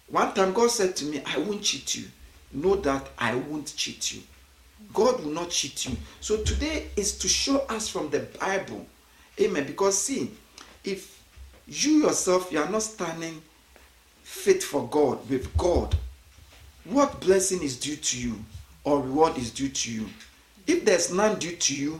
one 0.08 0.34
time 0.36 0.54
God 0.54 0.70
said 0.70 0.96
to 0.98 1.06
me, 1.06 1.22
I 1.26 1.40
won't 1.40 1.64
cheat 1.64 1.96
you. 1.96 2.06
Know 2.54 2.76
that 2.76 3.10
I 3.18 3.34
won't 3.36 3.74
cheat 3.76 4.14
you. 4.14 4.22
God 4.94 5.24
will 5.24 5.32
not 5.32 5.50
cheat 5.50 5.88
you. 5.88 5.98
So 6.22 6.44
today 6.44 6.88
is 6.96 7.18
to 7.18 7.28
show 7.28 7.60
us 7.70 7.90
from 7.90 8.10
the 8.12 8.20
Bible. 8.40 8.86
Amen. 9.42 9.66
Because 9.66 9.98
see, 9.98 10.32
if 10.84 11.24
you 11.68 12.04
yourself 12.04 12.52
you 12.52 12.60
are 12.60 12.70
not 12.70 12.84
standing 12.84 13.42
fit 14.22 14.62
for 14.62 14.88
God 14.88 15.28
with 15.28 15.56
God, 15.58 15.96
what 16.84 17.20
blessing 17.20 17.64
is 17.64 17.80
due 17.80 17.96
to 17.96 18.20
you 18.20 18.36
or 18.84 19.02
reward 19.02 19.38
is 19.38 19.50
due 19.50 19.70
to 19.70 19.92
you? 19.92 20.06
If 20.68 20.86
there's 20.86 21.12
none 21.12 21.40
due 21.40 21.56
to 21.56 21.76
you, 21.76 22.00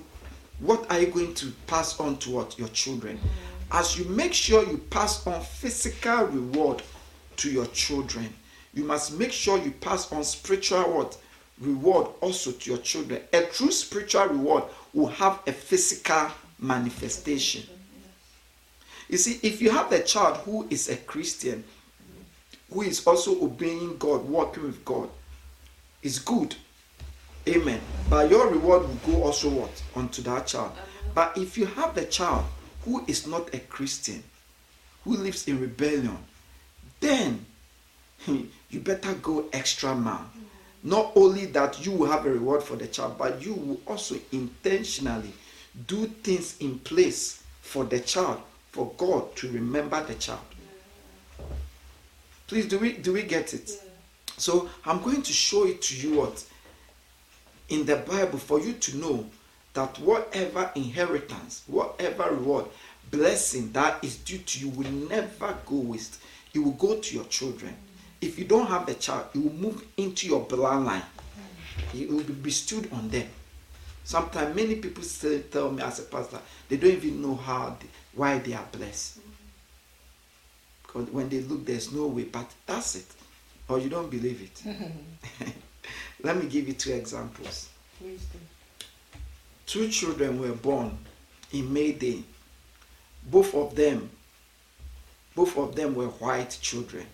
what 0.60 0.90
are 0.92 1.00
you 1.00 1.08
going 1.08 1.34
to 1.36 1.52
pass 1.66 2.00
on 2.00 2.18
to 2.18 2.32
what 2.32 2.58
your 2.60 2.68
children? 2.70 3.20
As 3.72 3.98
you 3.98 4.06
make 4.06 4.34
sure 4.34 4.64
you 4.66 4.78
pass 4.90 5.26
on 5.26 5.42
physical 5.42 6.26
reward 6.26 6.82
to 7.38 7.52
your 7.52 7.66
children, 7.68 8.34
you 8.74 8.84
must 8.84 9.18
make 9.18 9.32
sure 9.32 9.58
you 9.58 9.72
pass 9.72 10.12
on 10.12 10.24
spiritual 10.24 10.84
what 10.84 11.18
reward 11.60 12.08
also 12.22 12.52
to 12.52 12.70
your 12.70 12.80
children. 12.80 13.22
A 13.34 13.44
true 13.44 13.72
spiritual 13.72 14.28
reward 14.28 14.64
will 14.94 15.08
have 15.08 15.40
a 15.48 15.52
physical 15.52 16.30
manifestation. 16.60 17.64
You 19.08 19.18
see, 19.18 19.40
if 19.48 19.62
you 19.62 19.70
have 19.70 19.92
a 19.92 20.04
child 20.04 20.38
who 20.38 20.68
is 20.70 20.90
a 20.90 20.98
Christian, 20.98 21.64
who 22.72 22.82
is 22.82 23.06
also 23.06 23.44
obeying 23.44 23.98
God, 23.98 24.26
working 24.26 24.64
with 24.64 24.84
God, 24.84 25.10
is 26.02 26.20
good. 26.20 26.56
Amen. 27.48 27.80
But 28.10 28.30
your 28.30 28.50
reward 28.50 28.84
will 28.84 29.14
go 29.14 29.24
also 29.24 29.50
what? 29.50 29.84
Onto 29.96 30.22
that 30.24 30.48
child. 30.48 30.72
But 31.14 31.38
if 31.38 31.58
you 31.58 31.68
have 31.68 31.94
the 31.94 32.06
child 32.06 32.46
who 32.86 33.04
is 33.08 33.28
not 33.28 33.54
a 33.54 33.60
Christian, 33.60 34.24
who 35.04 35.18
lives 35.18 35.48
in 35.48 35.60
rebellion, 35.60 36.18
then 37.00 37.46
you 38.28 38.80
better 38.80 39.14
go 39.16 39.46
extra 39.52 39.94
mile. 39.96 40.30
Not 40.84 41.12
only 41.16 41.48
that 41.48 41.84
you 41.84 41.92
will 41.92 42.12
have 42.12 42.26
a 42.26 42.30
reward 42.32 42.62
for 42.62 42.76
the 42.76 42.88
child, 42.88 43.18
but 43.18 43.42
you 43.42 43.56
will 43.56 43.82
also 43.88 44.16
intentionally 44.32 45.34
do 45.88 46.06
things 46.06 46.58
in 46.60 46.80
place 46.80 47.44
for 47.62 47.84
the 47.84 48.00
child, 48.00 48.40
for 48.72 48.94
God 48.98 49.36
to 49.38 49.52
remember 49.52 50.04
the 50.04 50.14
child. 50.14 50.40
Please, 52.48 52.68
do 52.68 52.78
we 52.78 52.94
do 52.94 53.14
we 53.14 53.24
get 53.24 53.56
it? 53.56 53.72
So 54.38 54.70
I'm 54.86 55.02
going 55.02 55.24
to 55.24 55.34
show 55.34 55.66
it 55.66 55.82
to 55.84 55.96
you 55.96 56.18
what 56.20 56.46
in 57.70 57.86
the 57.86 57.96
Bible 57.96 58.38
for 58.38 58.60
you 58.60 58.74
to 58.74 58.98
know 58.98 59.26
that 59.76 60.00
whatever 60.00 60.72
inheritance, 60.76 61.64
whatever 61.68 62.32
reward, 62.32 62.66
blessing 63.12 63.72
that 63.74 64.04
is 64.04 64.18
due 64.18 64.40
to 64.40 64.60
you 64.60 64.70
will 64.70 64.92
never 64.92 65.56
go 65.66 65.76
waste. 65.76 66.20
It 66.54 66.60
will 66.60 66.72
go 66.72 66.98
to 67.00 67.16
your 67.16 67.26
children. 67.26 67.76
If 68.22 68.40
you 68.40 68.46
don't 68.46 68.68
have 68.68 68.88
a 68.90 68.94
child, 68.94 69.28
it 69.36 69.38
will 69.38 69.54
move 69.54 69.86
into 69.98 70.28
your 70.28 70.46
bloodline. 70.46 71.04
It 71.94 72.10
will 72.10 72.24
be 72.24 72.34
bestowed 72.34 72.92
on 72.94 73.10
them. 73.10 73.28
Sometimes 74.06 74.56
many 74.56 74.76
people 74.76 75.04
still 75.04 75.42
tell 75.52 75.72
me 75.72 75.84
as 75.84 76.00
a 76.00 76.04
pastor, 76.04 76.40
they 76.70 76.78
don't 76.78 76.92
even 76.92 77.22
know 77.22 77.36
how 77.36 77.76
they, 77.80 77.88
why 78.14 78.38
they 78.40 78.54
are 78.54 78.68
blessed. 78.72 79.20
Because 80.84 81.10
when 81.10 81.28
they 81.28 81.42
look, 81.42 81.66
there's 81.66 81.92
no 81.92 82.08
way, 82.08 82.24
but 82.24 82.50
that's 82.66 82.96
it. 82.96 83.08
Or 83.68 83.80
you 83.80 83.90
don't 83.90 84.10
believe 84.10 84.42
it. 84.42 84.64
Let 86.24 86.38
me 86.38 86.48
give 86.48 86.68
you 86.68 86.74
two 86.76 86.94
examples. 86.94 87.70
Two 89.66 89.90
children 89.90 90.40
were 90.40 90.54
born 90.54 90.98
in 91.52 91.72
May 91.74 91.92
Day. 91.92 92.24
Both 93.24 93.56
of 93.56 93.76
them, 93.76 94.10
both 95.36 95.58
of 95.58 95.76
them 95.76 95.96
were 95.96 96.08
white 96.08 96.58
children. 96.62 97.08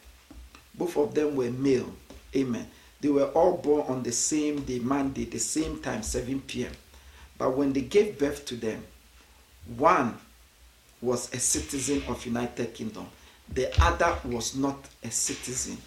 Both 0.74 0.98
of 0.98 1.14
them 1.14 1.36
were 1.36 1.50
male. 1.50 1.94
Amen. 2.36 2.68
They 3.00 3.10
were 3.10 3.28
all 3.30 3.58
born 3.58 3.86
on 3.88 4.04
the 4.04 4.12
same 4.12 4.62
day, 4.62 4.80
Monday, 4.80 5.26
the 5.26 5.40
same 5.40 5.80
time, 5.82 6.04
7 6.04 6.42
p.m. 6.42 6.72
But 7.38 7.58
when 7.58 7.74
they 7.74 7.82
gave 7.82 8.20
birth 8.20 8.46
to 8.46 8.56
them, 8.56 8.84
one 9.78 10.18
was 11.02 11.34
a 11.34 11.40
citizen 11.40 12.04
of 12.08 12.24
United 12.26 12.74
Kingdom. 12.74 13.08
The 13.52 13.72
other 13.82 14.18
was 14.26 14.56
not 14.56 14.88
a 15.04 15.10
citizen 15.10 15.78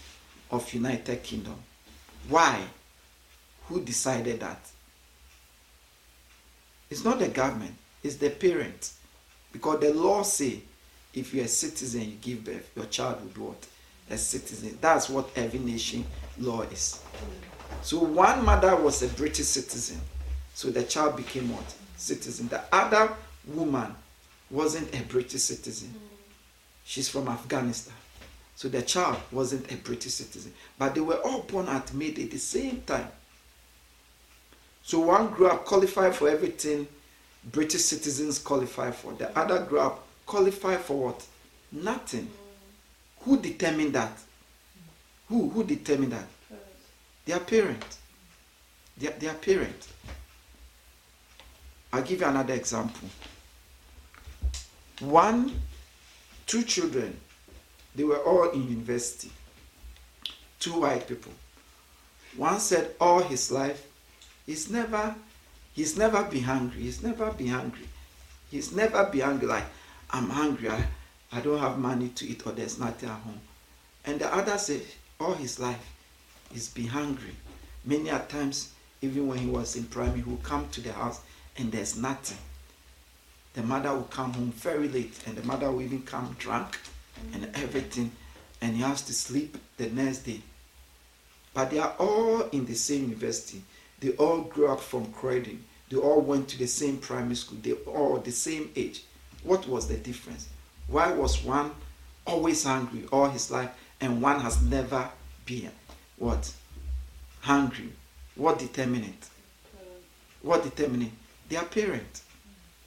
of 0.50 0.73
United 0.75 1.23
Kingdom. 1.23 1.56
Why? 2.28 2.61
Who 3.68 3.80
decided 3.80 4.40
that? 4.40 4.61
It's 6.94 7.04
not 7.04 7.18
the 7.18 7.26
government, 7.26 7.74
it's 8.04 8.14
the 8.18 8.30
parent. 8.30 8.92
Because 9.52 9.80
the 9.80 9.92
law 9.92 10.22
say 10.22 10.60
if 11.12 11.34
you're 11.34 11.46
a 11.46 11.48
citizen, 11.48 12.02
you 12.02 12.16
give 12.20 12.44
birth, 12.44 12.70
your 12.76 12.84
child 12.84 13.20
will 13.20 13.30
be 13.30 13.40
what? 13.40 13.66
A 14.10 14.16
citizen. 14.16 14.78
That's 14.80 15.08
what 15.08 15.28
every 15.34 15.58
nation 15.58 16.04
law 16.38 16.62
is. 16.62 17.02
So 17.82 17.98
one 17.98 18.44
mother 18.44 18.76
was 18.76 19.02
a 19.02 19.08
British 19.08 19.46
citizen. 19.46 20.00
So 20.54 20.70
the 20.70 20.84
child 20.84 21.16
became 21.16 21.52
what? 21.52 21.74
Citizen. 21.96 22.46
The 22.46 22.62
other 22.70 23.12
woman 23.44 23.92
wasn't 24.48 24.94
a 24.94 25.02
British 25.02 25.42
citizen. 25.42 25.92
She's 26.84 27.08
from 27.08 27.26
Afghanistan. 27.26 27.94
So 28.54 28.68
the 28.68 28.82
child 28.82 29.18
wasn't 29.32 29.72
a 29.72 29.76
British 29.78 30.12
citizen. 30.12 30.54
But 30.78 30.94
they 30.94 31.00
were 31.00 31.18
all 31.24 31.40
born 31.40 31.66
at 31.66 31.92
Mayday 31.92 32.28
the 32.28 32.38
same 32.38 32.82
time. 32.82 33.08
So 34.85 35.00
one 35.00 35.31
group 35.31 35.50
up 35.50 35.64
qualified 35.64 36.14
for 36.14 36.29
everything 36.29 36.87
British 37.43 37.83
citizens 37.83 38.38
qualify 38.38 38.91
for. 38.91 39.12
The 39.14 39.37
other 39.37 39.64
group 39.64 39.83
up 39.83 40.07
qualified 40.26 40.81
for 40.81 41.07
what? 41.07 41.26
Nothing. 41.73 42.31
Who 43.21 43.41
determined 43.41 43.95
that? 43.95 44.12
Who 45.29 45.49
who 45.49 45.64
determined 45.64 46.12
that? 46.12 46.26
Their 47.25 47.41
parent. 47.41 47.85
Their, 48.99 49.12
their 49.12 49.35
parent. 49.35 49.88
I'll 51.93 52.03
give 52.03 52.21
you 52.21 52.26
another 52.26 52.55
example. 52.55 53.09
One, 55.00 55.61
two 56.47 56.62
children, 56.62 57.19
they 57.95 58.05
were 58.05 58.19
all 58.19 58.50
in 58.50 58.69
university. 58.69 59.31
Two 60.61 60.81
white 60.81 61.09
people. 61.09 61.33
One 62.37 62.61
said 62.61 62.95
all 63.00 63.23
his 63.23 63.50
life, 63.50 63.87
he's 64.46 64.70
never, 64.70 65.14
he's 65.72 65.96
never 65.96 66.22
been 66.24 66.44
hungry. 66.44 66.82
He's 66.82 67.02
never 67.02 67.30
been 67.32 67.48
hungry. 67.48 67.88
He's 68.50 68.72
never 68.72 69.04
been 69.06 69.22
hungry 69.22 69.48
like 69.48 69.64
I'm 70.10 70.30
hungry. 70.30 70.68
I, 70.68 70.86
I 71.32 71.40
don't 71.40 71.58
have 71.58 71.78
money 71.78 72.08
to 72.10 72.26
eat 72.26 72.46
or 72.46 72.52
there's 72.52 72.78
nothing 72.78 73.08
at 73.08 73.16
home. 73.16 73.40
And 74.04 74.20
the 74.20 74.32
other 74.32 74.58
said 74.58 74.82
all 75.18 75.34
his 75.34 75.58
life 75.58 75.84
he's 76.52 76.68
been 76.68 76.86
hungry. 76.86 77.34
Many 77.84 78.08
a 78.08 78.20
times, 78.20 78.72
even 79.02 79.26
when 79.26 79.38
he 79.38 79.46
was 79.46 79.76
in 79.76 79.84
primary, 79.84 80.20
he 80.22 80.30
would 80.30 80.42
come 80.42 80.68
to 80.70 80.80
the 80.80 80.92
house 80.92 81.20
and 81.56 81.70
there's 81.70 81.96
nothing. 81.96 82.38
The 83.54 83.62
mother 83.62 83.92
will 83.92 84.04
come 84.04 84.32
home 84.32 84.50
very 84.52 84.88
late, 84.88 85.16
and 85.26 85.36
the 85.36 85.44
mother 85.44 85.70
will 85.70 85.82
even 85.82 86.02
come 86.02 86.34
drunk 86.38 86.78
and 87.32 87.48
everything, 87.54 88.10
and 88.60 88.74
he 88.74 88.82
has 88.82 89.02
to 89.02 89.12
sleep 89.12 89.56
the 89.76 89.88
next 89.90 90.18
day. 90.18 90.40
But 91.52 91.70
they 91.70 91.78
are 91.78 91.94
all 91.98 92.42
in 92.50 92.66
the 92.66 92.74
same 92.74 93.02
university. 93.02 93.62
They 94.04 94.11
all 94.16 94.42
grew 94.42 94.68
up 94.68 94.80
from 94.80 95.11
Croydon. 95.14 95.64
They 95.88 95.96
all 95.96 96.20
went 96.20 96.49
to 96.49 96.58
the 96.58 96.66
same 96.66 96.99
primary 96.99 97.37
school. 97.37 97.56
They 97.62 97.73
all 97.73 98.18
the 98.18 98.32
same 98.32 98.70
age. 98.76 99.02
What 99.42 99.66
was 99.66 99.88
the 99.88 99.96
difference? 99.96 100.46
Why 100.88 101.11
was 101.12 101.42
one 101.42 101.70
always 102.26 102.64
hungry 102.64 103.04
all 103.11 103.30
his 103.30 103.50
life 103.50 103.70
and 104.02 104.20
one 104.20 104.40
has 104.40 104.61
never 104.61 105.08
been 105.46 105.70
what? 106.18 106.52
Hungry. 107.40 107.94
What 108.34 108.58
determined? 108.58 109.16
What 110.42 110.64
determined? 110.64 111.12
Their 111.49 111.62
parent. 111.62 112.20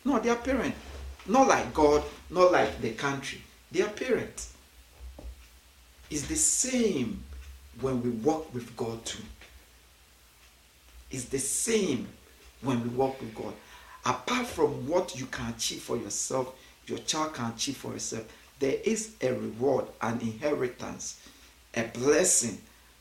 No, 0.06 0.20
their 0.20 0.36
parent. 0.36 0.76
Not 1.26 1.48
like 1.48 1.74
God, 1.74 2.04
not 2.30 2.52
like 2.52 2.80
the 2.80 2.92
country. 2.92 3.42
Their 3.72 3.88
parent. 3.90 4.50
Is 6.12 6.28
the 6.28 6.36
same 6.36 7.24
when 7.82 8.04
we 8.04 8.12
walk 8.12 8.54
with 8.54 8.78
God 8.78 9.04
too. 9.04 9.24
It's 11.12 11.26
the 11.26 11.40
same 11.40 12.08
when 12.62 12.84
we 12.84 12.90
walk 12.90 13.20
with 13.22 13.34
God. 13.36 13.54
Apart 14.06 14.48
from 14.48 14.88
what 14.88 15.20
you 15.20 15.26
can 15.26 15.50
achieve 15.50 15.82
for 15.82 15.98
yourself 15.98 16.54
your 16.88 17.00
child 17.00 17.34
can 17.34 17.52
achieve 17.52 17.78
for 17.78 17.94
itself, 17.94 18.26
there 18.60 18.78
is 18.84 19.16
a 19.22 19.32
reward, 19.32 19.86
an 20.02 20.20
inheritance, 20.22 21.20
a 21.76 21.84
blessing 21.84 22.58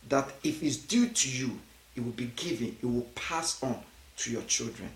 that 0.09 0.31
if 0.45 0.63
it's 0.63 0.77
due 0.77 1.09
to 1.09 1.31
you, 1.31 1.59
it 1.95 2.05
will 2.05 2.13
be 2.13 2.31
given, 2.37 2.77
it 2.83 2.87
will 2.87 3.07
pass 3.15 3.63
on 3.63 3.81
to 4.19 4.31
your 4.31 4.43
children. 4.43 4.91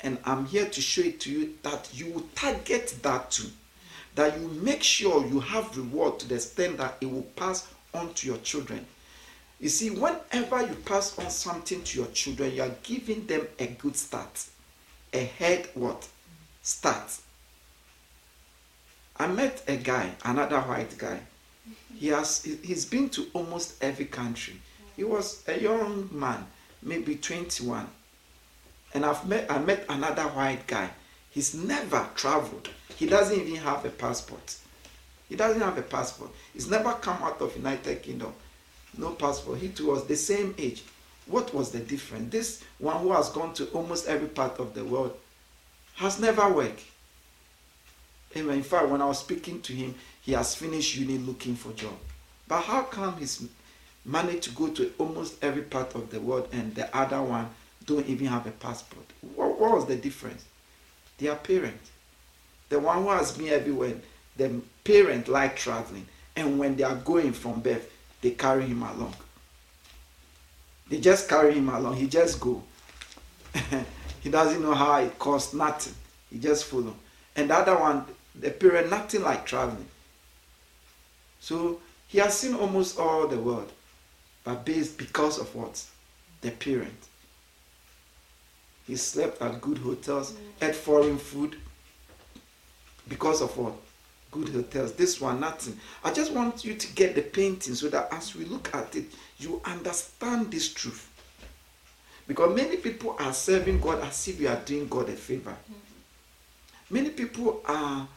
And 0.00 0.18
I'm 0.24 0.46
here 0.46 0.66
to 0.66 0.80
show 0.80 1.02
it 1.02 1.20
to 1.20 1.30
you 1.30 1.54
that 1.62 1.88
you 1.94 2.10
will 2.10 2.24
target 2.34 2.96
that 3.02 3.30
too. 3.30 3.48
That 4.14 4.38
you 4.38 4.48
make 4.48 4.82
sure 4.82 5.24
you 5.26 5.40
have 5.40 5.76
reward 5.76 6.18
to 6.20 6.28
the 6.28 6.34
extent 6.34 6.78
that 6.78 6.96
it 7.00 7.10
will 7.10 7.22
pass 7.36 7.68
on 7.94 8.12
to 8.14 8.26
your 8.26 8.38
children. 8.38 8.84
You 9.62 9.68
see, 9.68 9.90
whenever 9.90 10.60
you 10.60 10.74
pass 10.84 11.16
on 11.20 11.30
something 11.30 11.84
to 11.84 11.98
your 12.00 12.08
children, 12.08 12.52
you 12.52 12.62
are 12.62 12.74
giving 12.82 13.24
them 13.28 13.46
a 13.60 13.68
good 13.68 13.96
start. 13.96 14.44
A 15.12 15.18
head 15.24 15.68
what? 15.74 16.08
Start. 16.62 17.16
I 19.18 19.28
met 19.28 19.62
a 19.68 19.76
guy, 19.76 20.10
another 20.24 20.58
white 20.62 20.98
guy. 20.98 21.20
He 21.96 22.08
has 22.08 22.42
he's 22.42 22.84
been 22.84 23.08
to 23.10 23.28
almost 23.34 23.80
every 23.84 24.06
country. 24.06 24.54
He 24.96 25.04
was 25.04 25.44
a 25.46 25.60
young 25.60 26.08
man, 26.10 26.44
maybe 26.82 27.14
21. 27.14 27.86
And 28.94 29.06
I've 29.06 29.28
met 29.28 29.48
I 29.48 29.60
met 29.60 29.86
another 29.88 30.24
white 30.24 30.66
guy. 30.66 30.90
He's 31.30 31.54
never 31.54 32.08
traveled. 32.16 32.68
He 32.96 33.06
doesn't 33.06 33.38
even 33.38 33.54
have 33.62 33.84
a 33.84 33.90
passport. 33.90 34.56
He 35.28 35.36
doesn't 35.36 35.62
have 35.62 35.78
a 35.78 35.82
passport. 35.82 36.32
He's 36.52 36.68
never 36.68 36.94
come 36.94 37.22
out 37.22 37.40
of 37.40 37.54
United 37.56 38.02
Kingdom. 38.02 38.34
No 38.96 39.10
passport. 39.10 39.58
He 39.58 39.68
too 39.68 39.86
was 39.86 40.06
the 40.06 40.16
same 40.16 40.54
age. 40.58 40.82
What 41.26 41.54
was 41.54 41.70
the 41.70 41.78
difference? 41.78 42.30
This 42.30 42.62
one 42.78 43.00
who 43.00 43.12
has 43.12 43.30
gone 43.30 43.54
to 43.54 43.66
almost 43.68 44.08
every 44.08 44.28
part 44.28 44.58
of 44.58 44.74
the 44.74 44.84
world 44.84 45.16
has 45.96 46.20
never 46.20 46.48
worked. 46.52 46.82
Amen. 48.36 48.56
In 48.56 48.62
fact, 48.62 48.88
when 48.88 49.02
I 49.02 49.06
was 49.06 49.20
speaking 49.20 49.60
to 49.62 49.72
him, 49.72 49.94
he 50.22 50.32
has 50.32 50.54
finished 50.54 50.96
uni 50.96 51.18
looking 51.18 51.54
for 51.54 51.72
job. 51.72 51.94
But 52.48 52.62
how 52.62 52.82
come 52.82 53.16
he's 53.18 53.46
managed 54.04 54.44
to 54.44 54.50
go 54.50 54.68
to 54.68 54.92
almost 54.98 55.42
every 55.42 55.62
part 55.62 55.94
of 55.94 56.10
the 56.10 56.20
world 56.20 56.48
and 56.52 56.74
the 56.74 56.94
other 56.96 57.20
one 57.22 57.48
don't 57.86 58.06
even 58.08 58.26
have 58.26 58.46
a 58.46 58.50
passport? 58.50 59.04
What, 59.34 59.58
what 59.58 59.74
was 59.74 59.86
the 59.86 59.96
difference? 59.96 60.44
Their 61.18 61.36
parent. 61.36 61.80
The 62.68 62.80
one 62.80 63.02
who 63.02 63.10
has 63.10 63.32
been 63.36 63.48
everywhere, 63.48 63.94
the 64.36 64.60
parent 64.82 65.28
like 65.28 65.56
traveling. 65.56 66.06
And 66.34 66.58
when 66.58 66.76
they 66.76 66.84
are 66.84 66.96
going 66.96 67.32
from 67.32 67.60
birth, 67.60 67.91
they 68.22 68.30
carry 68.30 68.64
him 68.64 68.82
along. 68.82 69.14
They 70.88 71.00
just 71.00 71.28
carry 71.28 71.54
him 71.54 71.68
along. 71.68 71.96
He 71.96 72.06
just 72.06 72.40
go. 72.40 72.62
he 74.20 74.30
doesn't 74.30 74.62
know 74.62 74.74
how 74.74 75.00
it 75.00 75.18
costs 75.18 75.52
nothing. 75.52 75.94
He 76.30 76.38
just 76.38 76.64
follow. 76.64 76.94
And 77.36 77.50
the 77.50 77.56
other 77.56 77.78
one, 77.78 78.06
the 78.34 78.50
parent, 78.50 78.90
nothing 78.90 79.22
like 79.22 79.44
traveling. 79.44 79.86
So 81.40 81.80
he 82.08 82.18
has 82.18 82.38
seen 82.38 82.54
almost 82.54 82.98
all 82.98 83.26
the 83.26 83.38
world, 83.38 83.70
but 84.44 84.64
based 84.64 84.96
because 84.96 85.38
of 85.38 85.54
what? 85.54 85.84
The 86.40 86.50
parent. 86.50 87.08
He 88.86 88.96
slept 88.96 89.40
at 89.42 89.60
good 89.60 89.78
hotels, 89.78 90.32
mm. 90.32 90.68
ate 90.68 90.74
foreign 90.74 91.18
food 91.18 91.56
because 93.08 93.40
of 93.40 93.56
what? 93.56 93.74
Good 94.32 94.48
hotels. 94.48 94.92
This 94.92 95.20
one, 95.20 95.38
nothing. 95.40 95.78
I 96.02 96.12
just 96.12 96.32
want 96.32 96.64
you 96.64 96.74
to 96.74 96.92
get 96.94 97.14
the 97.14 97.22
painting 97.22 97.74
so 97.74 97.88
that 97.90 98.08
as 98.12 98.34
we 98.34 98.44
look 98.46 98.74
at 98.74 98.96
it, 98.96 99.04
you 99.38 99.60
understand 99.64 100.50
this 100.50 100.72
truth. 100.72 101.08
Because 102.26 102.56
many 102.56 102.78
people 102.78 103.14
are 103.20 103.32
serving 103.32 103.80
God 103.80 104.02
as 104.02 104.26
if 104.26 104.40
you 104.40 104.48
are 104.48 104.60
doing 104.64 104.88
God 104.88 105.08
a 105.08 105.12
favor. 105.12 105.50
Mm-hmm. 105.50 106.94
Many 106.94 107.10
people 107.10 107.62
are 107.66 108.08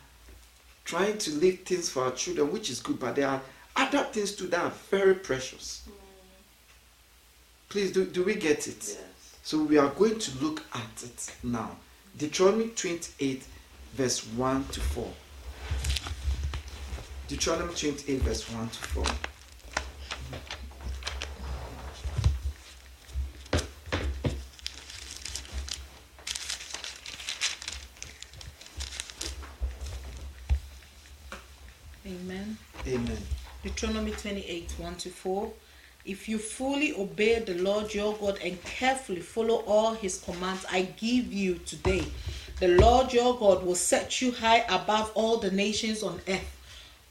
trying 0.85 1.17
to 1.17 1.31
leave 1.31 1.61
things 1.61 1.89
for 1.89 2.03
our 2.03 2.11
children, 2.11 2.51
which 2.51 2.69
is 2.69 2.79
good, 2.79 2.99
but 2.99 3.15
there 3.15 3.27
are 3.27 3.41
other 3.75 4.03
things 4.03 4.35
too 4.35 4.47
that 4.47 4.63
are 4.63 4.73
very 4.89 5.15
precious. 5.15 5.83
Mm. 5.87 5.93
Please, 7.69 7.91
do, 7.91 8.05
do 8.05 8.23
we 8.23 8.35
get 8.35 8.67
it? 8.67 8.77
Yes. 8.79 8.97
So 9.43 9.63
we 9.63 9.77
are 9.77 9.89
going 9.89 10.19
to 10.19 10.43
look 10.43 10.63
at 10.73 11.03
it 11.03 11.35
now. 11.43 11.71
Deuteronomy 12.17 12.69
28, 12.69 13.43
verse 13.93 14.25
1 14.27 14.65
to 14.65 14.79
4. 14.79 15.07
Deuteronomy 17.27 17.73
28, 17.73 18.21
verse 18.21 18.51
1 18.51 18.69
to 18.69 18.77
4. 18.77 19.03
Amen. 32.05 32.57
Amen. 32.87 33.17
Deuteronomy 33.63 34.11
28 34.11 34.73
1 34.77 34.95
to 34.97 35.09
4. 35.09 35.51
If 36.05 36.29
you 36.29 36.37
fully 36.37 36.93
obey 36.93 37.39
the 37.39 37.55
Lord 37.55 37.91
your 37.91 38.15
God 38.17 38.37
and 38.43 38.63
carefully 38.63 39.21
follow 39.21 39.63
all 39.65 39.95
his 39.95 40.19
commands 40.19 40.63
I 40.71 40.83
give 40.83 41.33
you 41.33 41.55
today, 41.65 42.05
the 42.59 42.67
Lord 42.67 43.11
your 43.11 43.35
God 43.39 43.65
will 43.65 43.73
set 43.73 44.21
you 44.21 44.31
high 44.31 44.63
above 44.69 45.11
all 45.15 45.37
the 45.37 45.49
nations 45.49 46.03
on 46.03 46.21
earth. 46.27 46.54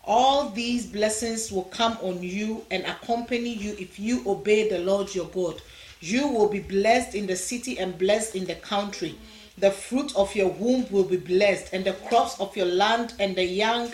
All 0.06 0.50
these 0.50 0.86
blessings 0.86 1.50
will 1.50 1.64
come 1.64 1.96
on 2.02 2.22
you 2.22 2.64
and 2.70 2.84
accompany 2.84 3.54
you 3.54 3.74
if 3.78 3.98
you 3.98 4.22
obey 4.26 4.68
the 4.68 4.80
Lord 4.80 5.14
your 5.14 5.26
God. 5.26 5.62
You 6.00 6.28
will 6.28 6.48
be 6.48 6.60
blessed 6.60 7.14
in 7.14 7.26
the 7.26 7.36
city 7.36 7.78
and 7.78 7.96
blessed 7.96 8.36
in 8.36 8.44
the 8.44 8.56
country. 8.56 9.14
The 9.56 9.70
fruit 9.70 10.14
of 10.16 10.34
your 10.34 10.50
womb 10.50 10.86
will 10.90 11.04
be 11.04 11.16
blessed, 11.16 11.72
and 11.72 11.84
the 11.84 11.92
crops 11.92 12.38
of 12.40 12.54
your 12.56 12.66
land 12.66 13.14
and 13.20 13.34
the 13.36 13.44
young 13.44 13.92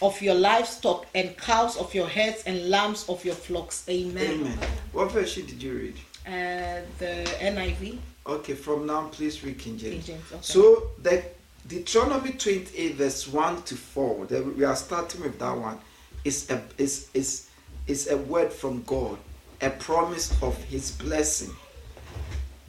of 0.00 0.20
your 0.22 0.34
livestock 0.34 1.06
and 1.14 1.36
cows 1.36 1.76
of 1.76 1.94
your 1.94 2.06
herds 2.08 2.44
and 2.44 2.70
lambs 2.70 3.08
of 3.08 3.24
your 3.24 3.34
flocks. 3.34 3.84
Amen. 3.88 4.40
Amen. 4.40 4.58
What 4.92 5.12
version 5.12 5.44
did 5.46 5.62
you 5.62 5.74
read? 5.74 5.96
Uh, 6.26 6.82
the 6.98 7.24
NIV. 7.40 7.98
Okay, 8.26 8.54
from 8.54 8.86
now 8.86 9.08
please 9.08 9.42
read 9.44 9.58
King 9.58 9.76
James. 9.76 10.06
King 10.06 10.16
James, 10.16 10.32
okay. 10.32 10.40
So 10.42 10.90
the 11.02 11.24
Deuteronomy 11.66 12.32
28 12.32 12.94
verse 12.94 13.28
1 13.28 13.62
to 13.62 13.76
4, 13.76 14.26
the, 14.26 14.42
we 14.42 14.64
are 14.64 14.76
starting 14.76 15.22
with 15.22 15.38
that 15.38 15.56
one, 15.56 15.78
is 16.24 16.50
a, 16.50 16.60
is, 16.78 17.08
is, 17.14 17.48
is 17.86 18.10
a 18.10 18.16
word 18.16 18.52
from 18.52 18.82
God, 18.82 19.18
a 19.60 19.70
promise 19.70 20.40
of 20.42 20.56
his 20.64 20.90
blessing. 20.92 21.54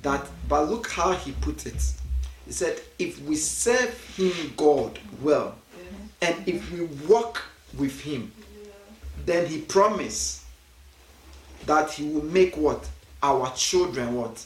That 0.03 0.25
but 0.47 0.69
look 0.69 0.89
how 0.89 1.13
he 1.13 1.31
put 1.31 1.65
it. 1.65 1.93
He 2.45 2.51
said, 2.51 2.81
if 2.99 3.21
we 3.21 3.35
serve 3.35 3.99
him 4.15 4.53
God 4.57 4.99
well, 5.21 5.55
and 6.21 6.47
if 6.47 6.71
we 6.71 6.85
walk 7.07 7.41
with 7.77 8.01
him, 8.01 8.31
then 9.25 9.45
he 9.47 9.61
promised 9.61 10.43
that 11.65 11.91
he 11.91 12.07
will 12.07 12.23
make 12.25 12.57
what? 12.57 12.87
Our 13.21 13.51
children 13.55 14.15
what? 14.15 14.45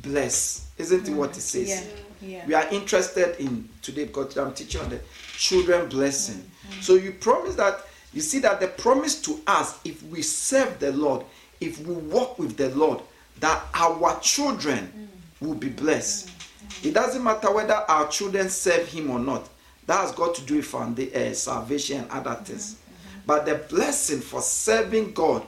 Bless. 0.00 0.68
Isn't 0.78 1.08
it 1.08 1.12
what 1.12 1.36
it 1.36 1.40
says? 1.40 1.68
Yeah. 1.68 2.01
Yeah. 2.22 2.46
We 2.46 2.54
are 2.54 2.68
interested 2.68 3.38
in 3.40 3.68
today 3.82 4.04
because 4.04 4.36
I'm 4.36 4.54
teaching 4.54 4.80
on 4.80 4.90
the 4.90 5.00
children 5.36 5.88
blessing. 5.88 6.36
Mm-hmm. 6.36 6.80
So 6.80 6.94
you 6.94 7.12
promise 7.12 7.56
that 7.56 7.80
you 8.12 8.20
see 8.20 8.38
that 8.40 8.60
the 8.60 8.68
promise 8.68 9.20
to 9.22 9.40
us, 9.46 9.78
if 9.84 10.02
we 10.04 10.22
serve 10.22 10.78
the 10.78 10.92
Lord, 10.92 11.24
if 11.60 11.78
we 11.86 11.94
walk 11.94 12.38
with 12.38 12.56
the 12.56 12.68
Lord, 12.70 13.00
that 13.40 13.64
our 13.74 14.18
children 14.20 14.92
mm. 14.96 15.46
will 15.46 15.54
be 15.54 15.68
blessed. 15.68 16.28
Mm-hmm. 16.28 16.88
It 16.88 16.94
doesn't 16.94 17.22
matter 17.24 17.52
whether 17.52 17.74
our 17.74 18.08
children 18.08 18.48
serve 18.50 18.86
Him 18.86 19.10
or 19.10 19.18
not. 19.18 19.48
That 19.86 20.00
has 20.00 20.12
got 20.12 20.34
to 20.36 20.42
do 20.42 20.56
with 20.56 20.70
founda- 20.70 21.14
uh, 21.14 21.34
salvation 21.34 22.02
and 22.02 22.10
other 22.10 22.34
things. 22.44 22.74
Mm-hmm. 22.74 23.18
But 23.26 23.46
the 23.46 23.54
blessing 23.54 24.20
for 24.20 24.40
serving 24.40 25.12
God 25.12 25.44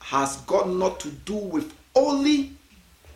has 0.00 0.38
got 0.38 0.68
not 0.68 1.00
to 1.00 1.08
do 1.10 1.36
with 1.36 1.72
only 1.94 2.52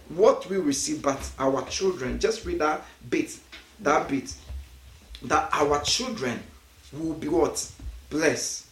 what 0.09 0.49
we 0.49 0.57
receive, 0.57 1.03
but 1.03 1.31
our 1.39 1.65
children. 1.67 2.19
Just 2.19 2.45
read 2.45 2.61
that 2.61 2.83
bit, 3.11 3.39
that 3.81 4.09
bit. 4.09 4.35
That 5.23 5.49
our 5.53 5.83
children 5.83 6.41
will 6.93 7.15
be 7.15 7.29
what? 7.29 7.71
Blessed. 8.11 8.67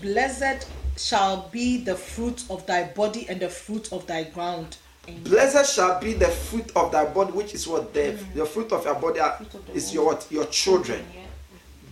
Blessed 0.00 0.68
shall 0.96 1.48
be 1.48 1.78
the 1.78 1.94
fruit 1.94 2.44
of 2.50 2.66
thy 2.66 2.84
body 2.84 3.26
and 3.28 3.40
the 3.40 3.48
fruit 3.48 3.92
of 3.92 4.06
thy 4.06 4.24
ground. 4.24 4.76
Amen. 5.08 5.22
Blessed 5.22 5.74
shall 5.74 6.00
be 6.00 6.14
the 6.14 6.28
fruit 6.28 6.72
of 6.74 6.90
thy 6.90 7.04
body, 7.04 7.32
which 7.32 7.54
is 7.54 7.68
what 7.68 7.92
the, 7.92 8.00
mm. 8.00 8.34
the 8.34 8.46
fruit 8.46 8.72
of 8.72 8.84
your 8.84 8.94
body 8.94 9.20
uh, 9.20 9.26
are, 9.26 9.40
of 9.40 9.70
is 9.74 9.88
womb. 9.88 9.94
your 9.94 10.04
what? 10.06 10.26
Your 10.30 10.46
children. 10.46 11.04
Yeah. 11.14 11.20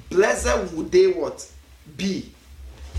Blessed 0.08 0.72
would 0.72 0.90
they 0.90 1.08
what? 1.08 1.50
Be. 1.96 2.32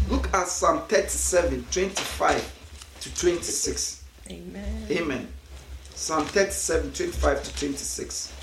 Look 0.09 0.31
at 0.33 0.47
Psalm 0.47 0.83
37, 0.87 1.65
25 1.71 2.59
to 3.01 3.15
26. 3.15 4.02
Amen. 4.33 4.87
Amen. 4.91 5.27
Psalm 5.95 6.25
37, 6.25 6.91
25 6.93 7.43
to 7.43 7.55
26. 7.55 8.33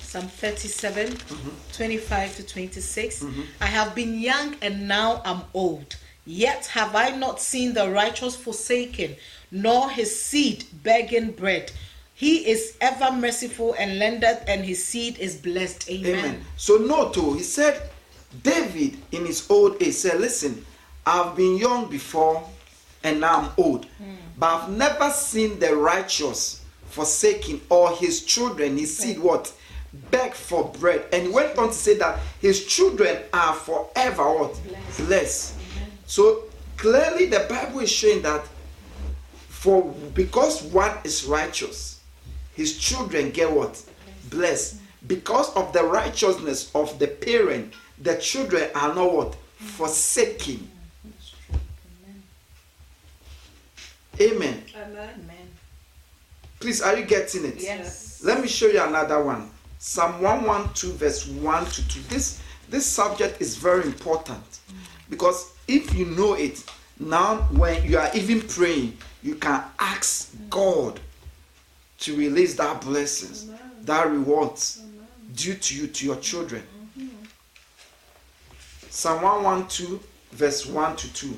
Psalm 0.00 0.28
37, 0.28 1.08
Mm-hmm. 1.08 1.48
25 1.72 2.36
to 2.36 2.46
26. 2.46 3.24
I 3.60 3.66
have 3.66 3.94
been 3.94 4.18
young 4.20 4.54
and 4.62 4.86
now 4.86 5.20
I'm 5.24 5.42
old. 5.52 5.96
Yet 6.24 6.66
have 6.66 6.94
I 6.94 7.10
not 7.10 7.40
seen 7.40 7.74
the 7.74 7.90
righteous 7.90 8.34
forsaken, 8.36 9.16
nor 9.50 9.90
his 9.90 10.18
seed 10.18 10.64
begging 10.82 11.32
bread. 11.32 11.72
He 12.14 12.48
is 12.48 12.76
ever 12.80 13.10
merciful 13.12 13.74
and 13.78 13.98
lendeth, 13.98 14.44
and 14.46 14.64
his 14.64 14.82
seed 14.82 15.18
is 15.18 15.34
blessed. 15.36 15.90
Amen. 15.90 16.18
Amen. 16.18 16.44
So 16.56 16.76
note, 16.76 17.12
too, 17.12 17.34
he 17.34 17.42
said, 17.42 17.90
David 18.42 18.98
in 19.12 19.26
his 19.26 19.48
old 19.50 19.82
age 19.82 19.94
said, 19.94 20.20
Listen, 20.20 20.64
I've 21.06 21.36
been 21.36 21.56
young 21.56 21.88
before 21.88 22.48
and 23.02 23.20
now 23.20 23.40
I'm 23.40 23.50
old, 23.56 23.84
hmm. 23.84 24.14
but 24.38 24.46
I've 24.46 24.70
never 24.70 25.10
seen 25.10 25.58
the 25.58 25.76
righteous 25.76 26.64
forsaken 26.86 27.60
or 27.68 27.90
his 27.92 28.24
children, 28.24 28.78
his 28.78 28.96
hmm. 28.96 29.02
seed, 29.02 29.18
what? 29.18 29.52
Beg 30.10 30.32
for 30.34 30.72
bread. 30.80 31.04
And 31.12 31.26
he 31.26 31.28
went 31.28 31.56
on 31.58 31.68
to 31.68 31.74
say 31.74 31.96
that 31.98 32.18
his 32.40 32.66
children 32.66 33.18
are 33.32 33.54
forever 33.54 34.24
what? 34.24 34.60
Blessed. 34.66 35.06
Blessed. 35.06 35.54
So 36.06 36.44
clearly 36.76 37.26
the 37.26 37.46
Bible 37.48 37.80
is 37.80 37.92
showing 37.92 38.22
that 38.22 38.44
for 39.48 39.82
because 40.14 40.62
one 40.62 40.96
is 41.04 41.24
righteous, 41.24 42.00
his 42.54 42.78
children 42.78 43.30
get 43.30 43.50
what? 43.50 43.82
Blessed. 44.30 44.76
Because 45.06 45.54
of 45.54 45.72
the 45.72 45.82
righteousness 45.82 46.70
of 46.74 46.98
the 46.98 47.08
parent, 47.08 47.74
the 47.98 48.16
children 48.16 48.70
are 48.74 48.94
not 48.94 49.12
what? 49.12 49.36
Forsaken. 49.58 50.70
Amen. 54.20 54.62
Amen. 54.76 55.48
Please, 56.60 56.80
are 56.80 56.96
you 56.96 57.04
getting 57.04 57.44
it? 57.44 57.60
Yes. 57.60 58.22
Let 58.24 58.40
me 58.40 58.48
show 58.48 58.66
you 58.66 58.82
another 58.82 59.22
one. 59.22 59.50
Psalm 59.78 60.22
112, 60.22 60.94
verse 60.96 61.26
1 61.26 61.66
to 61.66 61.88
2. 61.88 62.00
This, 62.08 62.40
this 62.70 62.86
subject 62.86 63.40
is 63.40 63.56
very 63.56 63.84
important 63.84 64.60
because 65.10 65.52
if 65.68 65.94
you 65.94 66.06
know 66.06 66.34
it, 66.34 66.64
now 66.98 67.36
when 67.52 67.84
you 67.84 67.98
are 67.98 68.08
even 68.14 68.40
praying, 68.40 68.96
you 69.22 69.34
can 69.34 69.62
ask 69.78 70.34
God 70.48 71.00
to 71.98 72.16
release 72.16 72.54
that 72.54 72.80
blessings, 72.80 73.50
that 73.82 74.08
rewards 74.08 74.82
due 75.34 75.54
to 75.54 75.74
you, 75.74 75.86
to 75.88 76.06
your 76.06 76.16
children. 76.16 76.62
Psalm 78.94 79.22
112, 79.22 80.00
verse 80.30 80.66
1 80.66 80.94
to 80.94 81.12
2. 81.12 81.34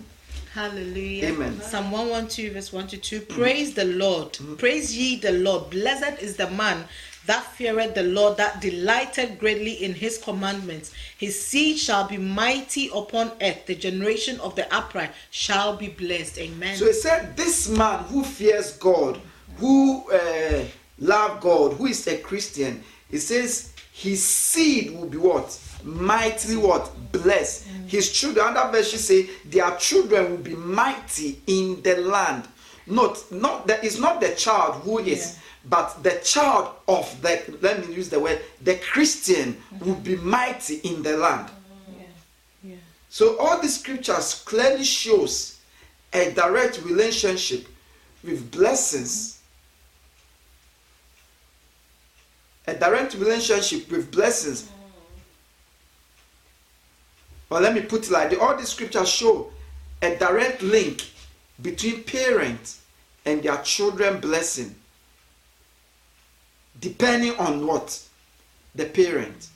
Hallelujah. 0.53 1.29
Amen. 1.29 1.59
Psalm 1.63 1.91
112, 1.91 2.53
verse 2.53 2.71
1 2.71 2.87
to 2.89 2.99
2. 2.99 3.21
Praise 3.23 3.73
the 3.73 3.87
Lord. 3.87 4.39
Praise 4.59 4.95
ye 4.95 5.17
the 5.17 5.33
Lord. 5.33 5.71
Blessed 5.71 6.21
is 6.21 6.37
the 6.37 6.51
man 6.51 6.85
that 7.25 7.43
feareth 7.55 7.95
the 7.95 8.03
Lord, 8.03 8.37
that 8.37 8.61
delighted 8.61 9.39
greatly 9.39 9.73
in 9.73 9.95
his 9.95 10.19
commandments. 10.19 10.93
His 11.17 11.43
seed 11.43 11.79
shall 11.79 12.07
be 12.07 12.19
mighty 12.19 12.91
upon 12.95 13.33
earth. 13.41 13.65
The 13.65 13.75
generation 13.75 14.39
of 14.41 14.55
the 14.55 14.73
upright 14.73 15.13
shall 15.31 15.79
be 15.79 15.89
blessed. 15.89 16.37
Amen. 16.37 16.77
So 16.77 16.85
he 16.85 16.93
said, 16.93 17.39
This 17.39 17.71
man 17.71 18.05
who 18.05 18.23
fears 18.23 18.77
God, 18.77 19.19
who 19.57 20.05
uh, 20.13 20.63
love 20.99 21.41
God, 21.41 21.73
who 21.73 21.87
is 21.87 22.07
a 22.07 22.19
Christian, 22.19 22.85
he 23.09 23.17
says 23.17 23.73
his 23.97 24.23
seed 24.23 24.91
will 24.91 25.09
be 25.09 25.17
what? 25.17 25.59
Mightily 25.83 26.57
what? 26.57 26.91
Blessed. 27.27 27.67
Mm. 27.67 27.89
His 27.89 28.13
children, 28.13 28.57
other 28.57 28.85
she 28.85 28.99
say, 28.99 29.29
their 29.45 29.75
children 29.79 30.31
will 30.31 30.45
be 30.53 30.55
mighty 30.55 31.41
in 31.49 31.83
the 31.83 31.97
land. 31.97 32.47
Not, 32.87 33.33
not 33.33 33.67
that 33.67 33.83
it's 33.83 33.99
not 33.99 34.21
the 34.21 34.33
child 34.37 34.83
who 34.85 35.01
is, 35.01 35.37
but 35.69 36.05
the 36.05 36.21
child 36.23 36.71
of 36.87 37.21
the 37.23 37.59
let 37.61 37.85
me 37.85 37.93
use 37.93 38.09
the 38.09 38.21
word, 38.21 38.41
the 38.63 38.77
Christian 38.77 39.55
mm-hmm. 39.55 39.85
will 39.85 39.97
be 39.97 40.15
mighty 40.15 40.77
in 40.85 41.03
the 41.03 41.17
land. 41.17 41.49
Mm-hmm. 41.49 42.71
yeah. 42.71 42.77
So 43.09 43.37
all 43.39 43.61
the 43.61 43.69
scriptures 43.69 44.45
clearly 44.47 44.85
shows 44.85 45.59
a 46.13 46.31
direct 46.31 46.81
relationship 46.85 47.67
with 48.23 48.53
blessings. 48.53 49.41
Mm-hmm. 52.67 52.71
A 52.71 52.75
direct 52.79 53.15
relationship 53.15 53.91
with 53.91 54.13
blessings. 54.13 54.71
But 57.49 57.63
let 57.63 57.75
me 57.75 57.83
put 57.83 58.07
it 58.07 58.11
like. 58.11 58.39
All 58.41 58.57
the 58.57 58.67
scriptures 58.67 59.09
show 59.09 59.51
a 60.03 60.17
direct 60.17 60.63
link 60.63 61.05
between 61.63 62.03
parents 62.03 62.81
and 63.25 63.43
their 63.43 63.59
children 63.59 64.21
blessing. 64.21 64.75
Depending 66.81 67.37
on 67.39 67.67
what? 67.67 68.03
The 68.75 68.87
parent. 68.87 69.49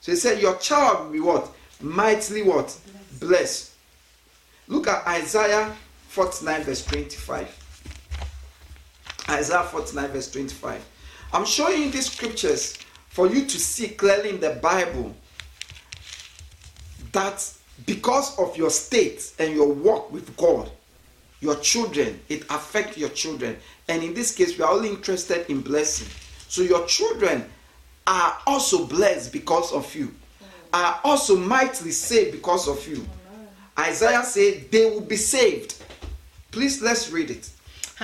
So 0.00 0.12
he 0.12 0.16
said, 0.16 0.40
Your 0.40 0.56
child 0.56 1.06
will 1.06 1.12
be 1.12 1.20
what? 1.20 1.48
Mightily 1.80 2.42
what? 2.42 2.76
Blessed. 3.20 3.72
Look 4.68 4.88
at 4.88 5.06
Isaiah 5.06 5.74
49, 6.08 6.62
verse 6.62 6.84
25. 6.84 7.58
Isaiah 9.28 9.62
49, 9.62 10.08
verse 10.10 10.30
25. 10.30 10.84
I'm 11.32 11.44
showing 11.44 11.82
you 11.82 11.90
these 11.90 12.10
scriptures 12.10 12.76
for 13.08 13.26
you 13.26 13.44
to 13.44 13.58
see 13.58 13.88
clearly 13.88 14.30
in 14.30 14.40
the 14.40 14.58
Bible 14.62 15.14
that 17.12 17.52
because 17.86 18.38
of 18.38 18.56
your 18.56 18.70
state 18.70 19.32
and 19.38 19.54
your 19.54 19.72
walk 19.72 20.12
with 20.12 20.36
God, 20.36 20.70
your 21.40 21.56
children, 21.56 22.20
it 22.28 22.42
affects 22.50 22.96
your 22.96 23.08
children. 23.10 23.56
And 23.88 24.02
in 24.02 24.14
this 24.14 24.34
case, 24.34 24.56
we 24.56 24.64
are 24.64 24.72
only 24.72 24.88
interested 24.88 25.50
in 25.50 25.60
blessing. 25.60 26.08
So 26.48 26.62
your 26.62 26.86
children 26.86 27.44
are 28.06 28.38
also 28.46 28.86
blessed 28.86 29.32
because 29.32 29.72
of 29.72 29.94
you, 29.94 30.14
are 30.72 31.00
also 31.04 31.36
mightily 31.36 31.90
saved 31.90 32.32
because 32.32 32.68
of 32.68 32.86
you. 32.86 33.06
Isaiah 33.78 34.24
said 34.24 34.70
they 34.70 34.86
will 34.86 35.00
be 35.00 35.16
saved. 35.16 35.82
Please 36.50 36.82
let's 36.82 37.10
read 37.10 37.30
it. 37.30 37.50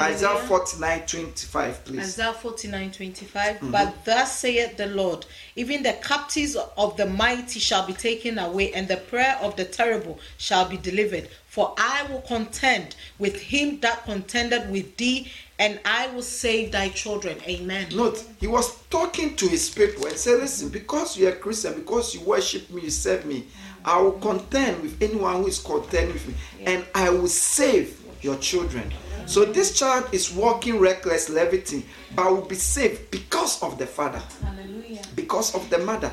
Isaiah 0.00 0.28
Hallelujah. 0.28 0.48
49 0.48 1.06
25, 1.06 1.84
please. 1.84 1.98
Isaiah 1.98 2.32
49 2.32 2.90
25. 2.90 3.56
Mm-hmm. 3.56 3.70
But 3.70 4.04
thus 4.04 4.38
saith 4.38 4.76
the 4.76 4.86
Lord, 4.86 5.26
even 5.56 5.82
the 5.82 5.98
captives 6.02 6.56
of 6.76 6.96
the 6.96 7.06
mighty 7.06 7.60
shall 7.60 7.86
be 7.86 7.92
taken 7.92 8.38
away, 8.38 8.72
and 8.72 8.88
the 8.88 8.96
prayer 8.96 9.38
of 9.40 9.56
the 9.56 9.64
terrible 9.64 10.18
shall 10.36 10.68
be 10.68 10.76
delivered. 10.76 11.28
For 11.46 11.74
I 11.78 12.06
will 12.10 12.20
contend 12.20 12.96
with 13.18 13.40
him 13.40 13.80
that 13.80 14.04
contended 14.04 14.70
with 14.70 14.96
thee, 14.96 15.30
and 15.58 15.80
I 15.84 16.08
will 16.08 16.22
save 16.22 16.72
thy 16.72 16.88
children. 16.90 17.38
Amen. 17.46 17.88
Note, 17.94 18.24
he 18.38 18.46
was 18.46 18.76
talking 18.90 19.34
to 19.36 19.48
his 19.48 19.68
people 19.68 20.06
and 20.06 20.16
said, 20.16 20.38
Listen, 20.40 20.68
because 20.68 21.16
you're 21.16 21.32
a 21.32 21.36
Christian, 21.36 21.74
because 21.74 22.14
you 22.14 22.20
worship 22.20 22.70
me, 22.70 22.82
you 22.82 22.90
serve 22.90 23.26
me, 23.26 23.46
I 23.84 24.00
will 24.00 24.12
contend 24.12 24.82
with 24.82 25.02
anyone 25.02 25.36
who 25.36 25.48
is 25.48 25.58
contend 25.58 26.12
with 26.12 26.28
me, 26.28 26.34
and 26.64 26.86
I 26.94 27.10
will 27.10 27.28
save 27.28 27.98
your 28.22 28.36
children. 28.38 28.92
So 29.26 29.44
this 29.44 29.78
child 29.78 30.08
is 30.12 30.32
walking 30.32 30.78
reckless, 30.78 31.28
levity, 31.28 31.84
but 32.14 32.30
will 32.30 32.46
be 32.46 32.54
saved 32.54 33.10
because 33.10 33.62
of 33.62 33.78
the 33.78 33.86
father, 33.86 34.22
Hallelujah. 34.42 35.02
because 35.14 35.54
of 35.54 35.68
the 35.70 35.78
mother. 35.78 36.12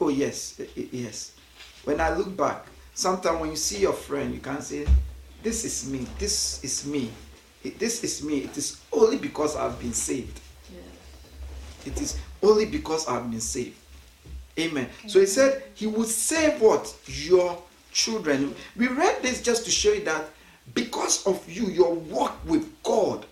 Oh, 0.00 0.08
yes, 0.08 0.58
eh, 0.58 0.64
eh, 0.76 0.84
yes. 0.90 1.32
When 1.84 2.00
I 2.00 2.14
look 2.16 2.36
back, 2.36 2.66
sometimes 2.94 3.40
when 3.40 3.50
you 3.50 3.56
see 3.56 3.80
your 3.80 3.92
friend, 3.92 4.32
you 4.34 4.40
can 4.40 4.60
say, 4.62 4.86
This 5.42 5.64
is 5.64 5.88
me, 5.90 6.06
this 6.18 6.62
is 6.64 6.86
me, 6.86 7.10
this 7.78 8.02
is 8.02 8.22
me. 8.24 8.38
It 8.44 8.56
is 8.56 8.80
only 8.92 9.18
because 9.18 9.56
I've 9.56 9.78
been 9.78 9.92
saved. 9.92 10.40
It 11.84 12.00
is 12.00 12.16
only 12.42 12.66
because 12.66 13.06
I've 13.08 13.30
been 13.30 13.40
saved. 13.40 13.76
Amen. 14.58 14.88
So 15.06 15.20
he 15.20 15.26
said 15.26 15.62
he 15.74 15.86
would 15.86 16.08
save 16.08 16.60
what? 16.60 16.94
Your 17.06 17.60
children. 17.92 18.54
We 18.76 18.88
read 18.88 19.22
this 19.22 19.42
just 19.42 19.64
to 19.66 19.70
show 19.70 19.92
you 19.92 20.04
that 20.04 20.24
because 20.74 21.26
of 21.26 21.48
you, 21.50 21.66
your 21.66 21.94
walk 21.94 22.36
with 22.46 22.70
God, 22.82 23.26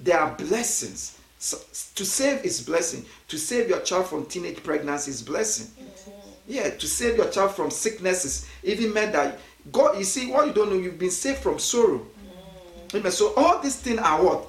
there 0.00 0.18
are 0.18 0.34
blessings. 0.34 1.18
So, 1.38 1.58
to 1.94 2.04
save 2.04 2.44
is 2.44 2.60
blessing. 2.60 3.04
To 3.28 3.38
save 3.38 3.68
your 3.68 3.80
child 3.80 4.06
from 4.06 4.26
teenage 4.26 4.62
pregnancy 4.62 5.10
is 5.10 5.22
blessing. 5.22 5.66
Mm-hmm. 5.66 6.10
Yeah, 6.46 6.70
to 6.70 6.86
save 6.86 7.16
your 7.16 7.30
child 7.30 7.52
from 7.52 7.70
sicknesses, 7.70 8.48
even 8.62 8.92
meant 8.92 9.12
that 9.12 9.38
God, 9.70 9.98
you 9.98 10.04
see, 10.04 10.30
what 10.30 10.46
you 10.46 10.52
don't 10.52 10.70
know, 10.70 10.78
you've 10.78 10.98
been 10.98 11.10
saved 11.10 11.38
from 11.38 11.58
sorrow. 11.58 11.98
Mm-hmm. 11.98 12.96
Amen. 12.96 13.12
So 13.12 13.34
all 13.36 13.60
these 13.60 13.76
things 13.76 13.98
are 13.98 14.22
what? 14.22 14.46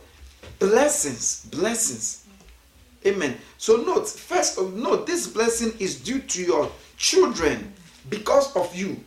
Blessings. 0.60 1.46
Blessings. 1.46 2.26
Amen. 3.06 3.38
So 3.58 3.78
note, 3.78 4.10
first 4.10 4.58
of 4.58 4.76
note, 4.76 5.08
this 5.08 5.28
blessing 5.28 5.74
is 5.80 6.00
due 6.00 6.20
to 6.20 6.44
your 6.44 6.72
children 6.98 7.74
because 8.10 8.56
of 8.56 8.74
you. 8.76 8.98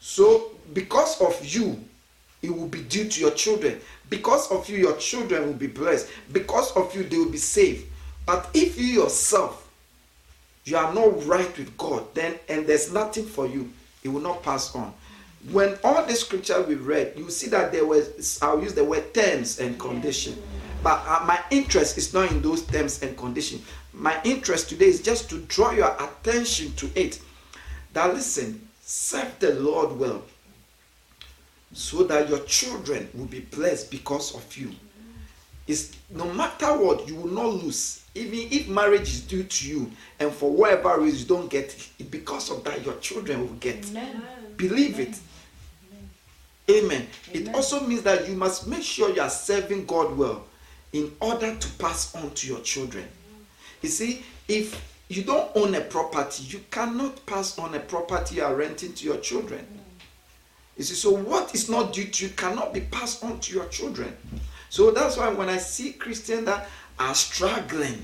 So 0.00 0.50
because 0.72 1.20
of 1.20 1.44
you, 1.44 1.82
it 2.42 2.50
will 2.50 2.68
be 2.68 2.82
due 2.82 3.08
to 3.08 3.20
your 3.20 3.32
children. 3.32 3.80
Because 4.10 4.50
of 4.50 4.68
you, 4.68 4.76
your 4.76 4.96
children 4.96 5.46
will 5.46 5.54
be 5.54 5.66
blessed. 5.66 6.08
Because 6.32 6.72
of 6.76 6.94
you, 6.94 7.02
they 7.02 7.18
will 7.18 7.30
be 7.30 7.38
saved. 7.38 7.86
But 8.24 8.48
if 8.54 8.78
you 8.78 8.86
yourself, 8.86 9.68
you 10.64 10.76
are 10.76 10.92
not 10.92 11.26
right 11.26 11.56
with 11.58 11.76
God, 11.78 12.14
then 12.14 12.38
and 12.48 12.66
there's 12.66 12.92
nothing 12.92 13.24
for 13.24 13.46
you, 13.46 13.70
it 14.04 14.08
will 14.08 14.20
not 14.20 14.42
pass 14.42 14.74
on. 14.74 14.92
When 15.50 15.78
all 15.82 16.04
the 16.04 16.14
scripture 16.14 16.60
we 16.62 16.74
read, 16.74 17.14
you 17.16 17.30
see 17.30 17.48
that 17.48 17.72
there 17.72 17.86
was 17.86 18.38
I'll 18.42 18.62
use 18.62 18.74
the 18.74 18.84
word 18.84 19.14
terms 19.14 19.60
and 19.60 19.78
condition. 19.78 20.40
But 20.82 21.02
uh, 21.06 21.24
my 21.26 21.40
interest 21.50 21.96
is 21.96 22.12
not 22.12 22.30
in 22.30 22.42
those 22.42 22.62
terms 22.62 23.02
and 23.02 23.16
condition. 23.16 23.62
My 23.92 24.20
interest 24.24 24.68
today 24.68 24.86
is 24.86 25.02
just 25.02 25.28
to 25.30 25.38
draw 25.42 25.72
your 25.72 25.96
attention 25.98 26.72
to 26.74 26.90
it. 26.94 27.20
That 27.98 28.14
listen, 28.14 28.68
serve 28.80 29.40
the 29.40 29.54
Lord 29.54 29.98
well 29.98 30.22
so 31.72 32.04
that 32.04 32.28
your 32.28 32.38
children 32.44 33.08
will 33.12 33.24
be 33.24 33.40
blessed 33.40 33.90
because 33.90 34.36
of 34.36 34.56
you. 34.56 34.70
It's 35.66 35.96
no 36.08 36.32
matter 36.32 36.78
what, 36.78 37.08
you 37.08 37.16
will 37.16 37.32
not 37.32 37.54
lose. 37.54 38.04
Even 38.14 38.38
if 38.52 38.68
marriage 38.68 39.08
is 39.08 39.22
due 39.22 39.42
to 39.42 39.68
you, 39.68 39.90
and 40.20 40.32
for 40.32 40.48
whatever 40.48 41.00
reason 41.00 41.18
you 41.18 41.24
don't 41.24 41.50
get 41.50 41.74
it, 41.98 42.08
because 42.08 42.52
of 42.52 42.62
that, 42.62 42.86
your 42.86 42.94
children 42.98 43.40
will 43.40 43.56
get. 43.56 43.84
Amen. 43.90 44.22
Believe 44.56 45.00
it. 45.00 45.18
Amen. 46.70 47.04
It 47.32 47.52
also 47.52 47.84
means 47.84 48.02
that 48.02 48.28
you 48.28 48.36
must 48.36 48.68
make 48.68 48.84
sure 48.84 49.12
you 49.12 49.22
are 49.22 49.28
serving 49.28 49.86
God 49.86 50.16
well 50.16 50.44
in 50.92 51.10
order 51.20 51.52
to 51.52 51.68
pass 51.78 52.14
on 52.14 52.30
to 52.30 52.46
your 52.46 52.60
children. 52.60 53.08
You 53.82 53.88
see, 53.88 54.24
if 54.46 54.80
you 55.08 55.22
don't 55.22 55.50
own 55.54 55.74
a 55.74 55.80
property, 55.80 56.44
you 56.44 56.60
cannot 56.70 57.24
pass 57.24 57.58
on 57.58 57.74
a 57.74 57.80
property 57.80 58.36
you 58.36 58.44
are 58.44 58.54
renting 58.54 58.92
to 58.92 59.04
your 59.04 59.16
children. 59.18 59.66
You 60.76 60.84
see, 60.84 60.94
so 60.94 61.10
what 61.10 61.54
is 61.54 61.68
not 61.68 61.92
due 61.92 62.04
to 62.04 62.26
you 62.26 62.32
cannot 62.32 62.72
be 62.72 62.80
passed 62.82 63.24
on 63.24 63.40
to 63.40 63.52
your 63.52 63.66
children. 63.66 64.14
So 64.70 64.90
that's 64.90 65.16
why 65.16 65.30
when 65.30 65.48
I 65.48 65.56
see 65.56 65.92
Christians 65.92 66.44
that 66.44 66.68
are 66.98 67.14
struggling 67.14 68.02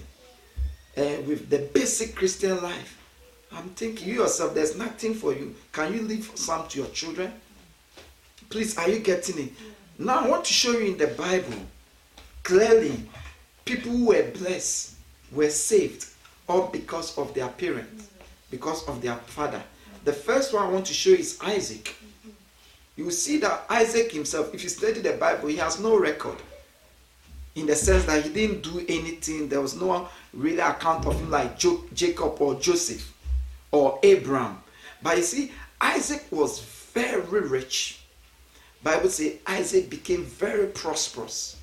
uh, 0.97 1.21
with 1.27 1.51
the 1.51 1.59
basic 1.75 2.14
Christian 2.14 2.62
life, 2.62 2.99
I'm 3.53 3.69
thinking 3.71 4.09
you 4.09 4.14
yourself, 4.23 4.55
there's 4.55 4.77
nothing 4.77 5.14
for 5.14 5.33
you. 5.35 5.55
Can 5.73 5.93
you 5.93 6.03
leave 6.03 6.31
some 6.35 6.67
to 6.69 6.79
your 6.79 6.88
children? 6.88 7.33
Please, 8.49 8.77
are 8.79 8.88
you 8.88 8.99
getting 8.99 9.38
it? 9.47 9.53
Now 9.99 10.25
I 10.25 10.29
want 10.29 10.45
to 10.47 10.53
show 10.53 10.73
you 10.73 10.93
in 10.93 10.99
the 10.99 11.09
Bible 11.09 11.55
clearly 12.43 12.99
people 13.64 13.93
who 13.93 14.07
were 14.07 14.31
blessed 14.33 14.95
were 15.33 15.51
saved 15.51 16.07
all 16.48 16.68
because 16.68 17.16
of 17.18 17.35
their 17.35 17.48
parents, 17.48 18.09
because 18.50 18.87
of 18.88 19.00
their 19.00 19.16
father. 19.16 19.62
The 20.04 20.12
first 20.12 20.52
one 20.52 20.64
I 20.64 20.70
want 20.70 20.87
to 20.87 20.94
show 20.94 21.11
is 21.11 21.38
Isaac. 21.42 21.94
You 22.96 23.11
see 23.11 23.38
that 23.38 23.64
Isaac 23.68 24.12
himself, 24.12 24.54
if 24.54 24.62
you 24.62 24.68
study 24.68 25.00
the 25.00 25.14
Bible, 25.14 25.48
he 25.48 25.57
has 25.57 25.80
no 25.80 25.98
record. 25.98 26.37
In 27.54 27.66
the 27.66 27.74
sense 27.74 28.04
that 28.04 28.24
he 28.24 28.30
didn't 28.33 28.62
do 28.62 28.85
anything, 28.88 29.48
there 29.48 29.61
was 29.61 29.80
no 29.80 30.09
really 30.33 30.59
account 30.59 31.07
of 31.07 31.18
him 31.18 31.30
like 31.30 31.59
Jo- 31.59 31.85
Jacob 31.94 32.37
or 32.40 32.57
Joseph 32.57 33.12
or 33.70 33.98
Abraham. 34.02 34.62
But 35.02 35.18
you 35.18 35.22
see, 35.22 35.52
Isaac 35.80 36.24
was 36.30 36.61
very 36.92 37.20
rich. 37.22 38.00
Bible 38.83 39.09
says 39.09 39.35
Isaac 39.46 39.88
became 39.88 40.24
very 40.24 40.66
prosperous 40.66 41.57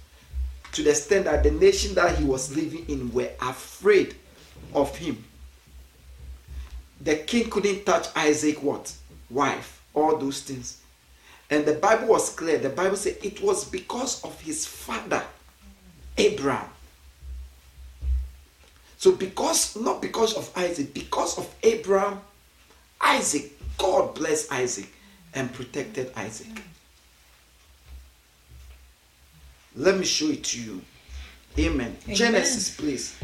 to 0.72 0.84
the 0.84 0.90
extent 0.92 1.26
that 1.26 1.44
the 1.44 1.52
nation 1.52 1.94
that 1.96 2.18
he 2.18 2.24
was 2.24 2.56
living 2.56 2.86
in 2.88 3.12
were 3.14 3.30
afraid 3.42 4.16
of 4.74 4.96
him. 4.98 5.24
The 7.02 7.16
king 7.16 7.50
couldn't 7.50 7.86
touch 7.86 8.08
Isaac 8.16 8.62
what? 8.62 8.94
Wife, 9.30 9.82
all 9.94 10.18
those 10.18 10.42
things. 10.42 10.82
And 11.50 11.66
the 11.66 11.74
Bible 11.74 12.08
was 12.08 12.34
clear. 12.34 12.58
The 12.58 12.70
Bible 12.70 12.96
said 12.96 13.18
it 13.24 13.42
was 13.42 13.66
because 13.66 14.24
of 14.24 14.40
his 14.40 14.66
father, 14.66 15.24
Abraham. 16.18 16.70
So 18.98 19.14
because 19.14 19.76
not 19.76 20.02
because 20.02 20.36
of 20.36 20.50
Isaac, 20.56 20.94
because 20.94 21.38
of 21.38 21.54
Abraham, 21.64 22.22
Isaac, 23.02 23.52
God 23.78 24.14
blessed 24.14 24.52
Isaac 24.52 24.88
and 25.34 25.52
protected 25.52 26.12
Isaac. 26.16 26.62
Let 29.76 29.98
me 29.98 30.06
show 30.06 30.28
it 30.28 30.44
to 30.44 30.62
you. 30.62 30.82
Amen. 31.58 31.98
Amen. 32.04 32.16
Genesis, 32.16 32.76
please. 32.76 33.18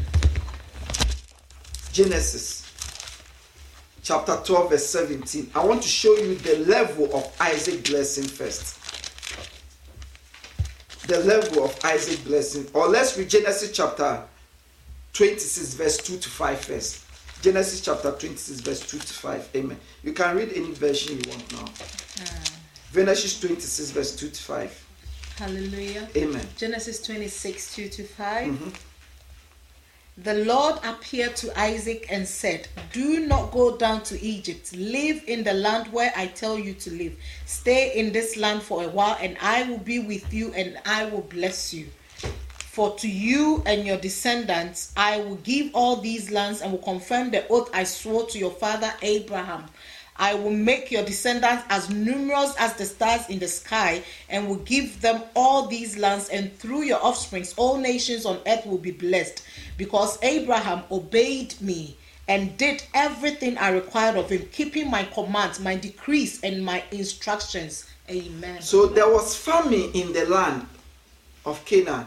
Genesis 1.98 2.62
chapter 4.04 4.40
12, 4.44 4.70
verse 4.70 4.86
17. 4.86 5.50
I 5.52 5.64
want 5.64 5.82
to 5.82 5.88
show 5.88 6.14
you 6.14 6.36
the 6.36 6.58
level 6.58 7.12
of 7.12 7.36
Isaac 7.40 7.88
blessing 7.88 8.22
first. 8.22 8.78
The 11.08 11.18
level 11.24 11.64
of 11.64 11.76
Isaac 11.84 12.24
blessing. 12.24 12.68
Or 12.72 12.86
let's 12.86 13.18
read 13.18 13.28
Genesis 13.28 13.72
chapter 13.72 14.22
26, 15.14 15.74
verse 15.74 15.96
2 15.96 16.18
to 16.18 16.28
5 16.28 16.60
first. 16.60 17.04
Genesis 17.42 17.80
chapter 17.80 18.12
26, 18.12 18.60
verse 18.60 18.88
2 18.88 18.98
to 18.98 19.12
5. 19.14 19.48
Amen. 19.56 19.80
You 20.04 20.12
can 20.12 20.36
read 20.36 20.52
any 20.54 20.70
version 20.74 21.16
you 21.16 21.28
want 21.28 21.52
now. 21.52 21.64
Genesis 22.94 23.40
26, 23.40 23.90
verse 23.90 24.14
2 24.14 24.28
to 24.28 24.40
5. 24.40 24.86
Hallelujah. 25.38 26.08
Amen. 26.14 26.46
Genesis 26.56 27.02
26, 27.02 27.74
2 27.74 27.88
to 27.88 28.04
5. 28.04 28.46
Mm-hmm. 28.46 28.68
The 30.24 30.34
Lord 30.34 30.80
appeared 30.82 31.36
to 31.36 31.56
Isaac 31.56 32.06
and 32.10 32.26
said, 32.26 32.66
Do 32.92 33.20
not 33.20 33.52
go 33.52 33.76
down 33.76 34.02
to 34.04 34.20
Egypt. 34.20 34.74
Live 34.74 35.22
in 35.28 35.44
the 35.44 35.52
land 35.52 35.92
where 35.92 36.12
I 36.16 36.26
tell 36.26 36.58
you 36.58 36.74
to 36.74 36.90
live. 36.90 37.14
Stay 37.46 37.96
in 37.96 38.12
this 38.12 38.36
land 38.36 38.62
for 38.64 38.82
a 38.82 38.88
while, 38.88 39.16
and 39.20 39.38
I 39.40 39.62
will 39.70 39.78
be 39.78 40.00
with 40.00 40.34
you 40.34 40.52
and 40.54 40.76
I 40.84 41.04
will 41.04 41.20
bless 41.20 41.72
you. 41.72 41.86
For 42.56 42.96
to 42.96 43.08
you 43.08 43.62
and 43.64 43.86
your 43.86 43.96
descendants 43.96 44.92
I 44.96 45.18
will 45.18 45.36
give 45.36 45.70
all 45.72 45.96
these 45.96 46.32
lands 46.32 46.62
and 46.62 46.72
will 46.72 46.78
confirm 46.80 47.30
the 47.30 47.46
oath 47.46 47.70
I 47.72 47.84
swore 47.84 48.26
to 48.26 48.38
your 48.38 48.50
father 48.50 48.92
Abraham. 49.02 49.66
I 50.18 50.34
will 50.34 50.50
make 50.50 50.90
your 50.90 51.04
descendants 51.04 51.64
as 51.68 51.90
numerous 51.90 52.54
as 52.58 52.74
the 52.74 52.84
stars 52.84 53.28
in 53.28 53.38
the 53.38 53.46
sky 53.46 54.02
and 54.28 54.48
will 54.48 54.56
give 54.56 55.00
them 55.00 55.22
all 55.36 55.66
these 55.66 55.96
lands, 55.96 56.28
and 56.28 56.56
through 56.58 56.82
your 56.82 56.98
offsprings, 57.04 57.54
all 57.56 57.78
nations 57.78 58.26
on 58.26 58.40
earth 58.46 58.66
will 58.66 58.78
be 58.78 58.90
blessed. 58.90 59.42
Because 59.76 60.18
Abraham 60.22 60.82
obeyed 60.90 61.54
me 61.60 61.96
and 62.26 62.56
did 62.56 62.82
everything 62.94 63.56
I 63.58 63.70
required 63.70 64.16
of 64.16 64.28
him, 64.28 64.48
keeping 64.52 64.90
my 64.90 65.04
commands, 65.04 65.60
my 65.60 65.76
decrees, 65.76 66.40
and 66.42 66.64
my 66.64 66.82
instructions. 66.90 67.88
Amen. 68.10 68.60
So 68.60 68.86
there 68.86 69.08
was 69.08 69.36
famine 69.36 69.90
in 69.94 70.12
the 70.12 70.26
land 70.26 70.66
of 71.46 71.64
Canaan, 71.64 72.06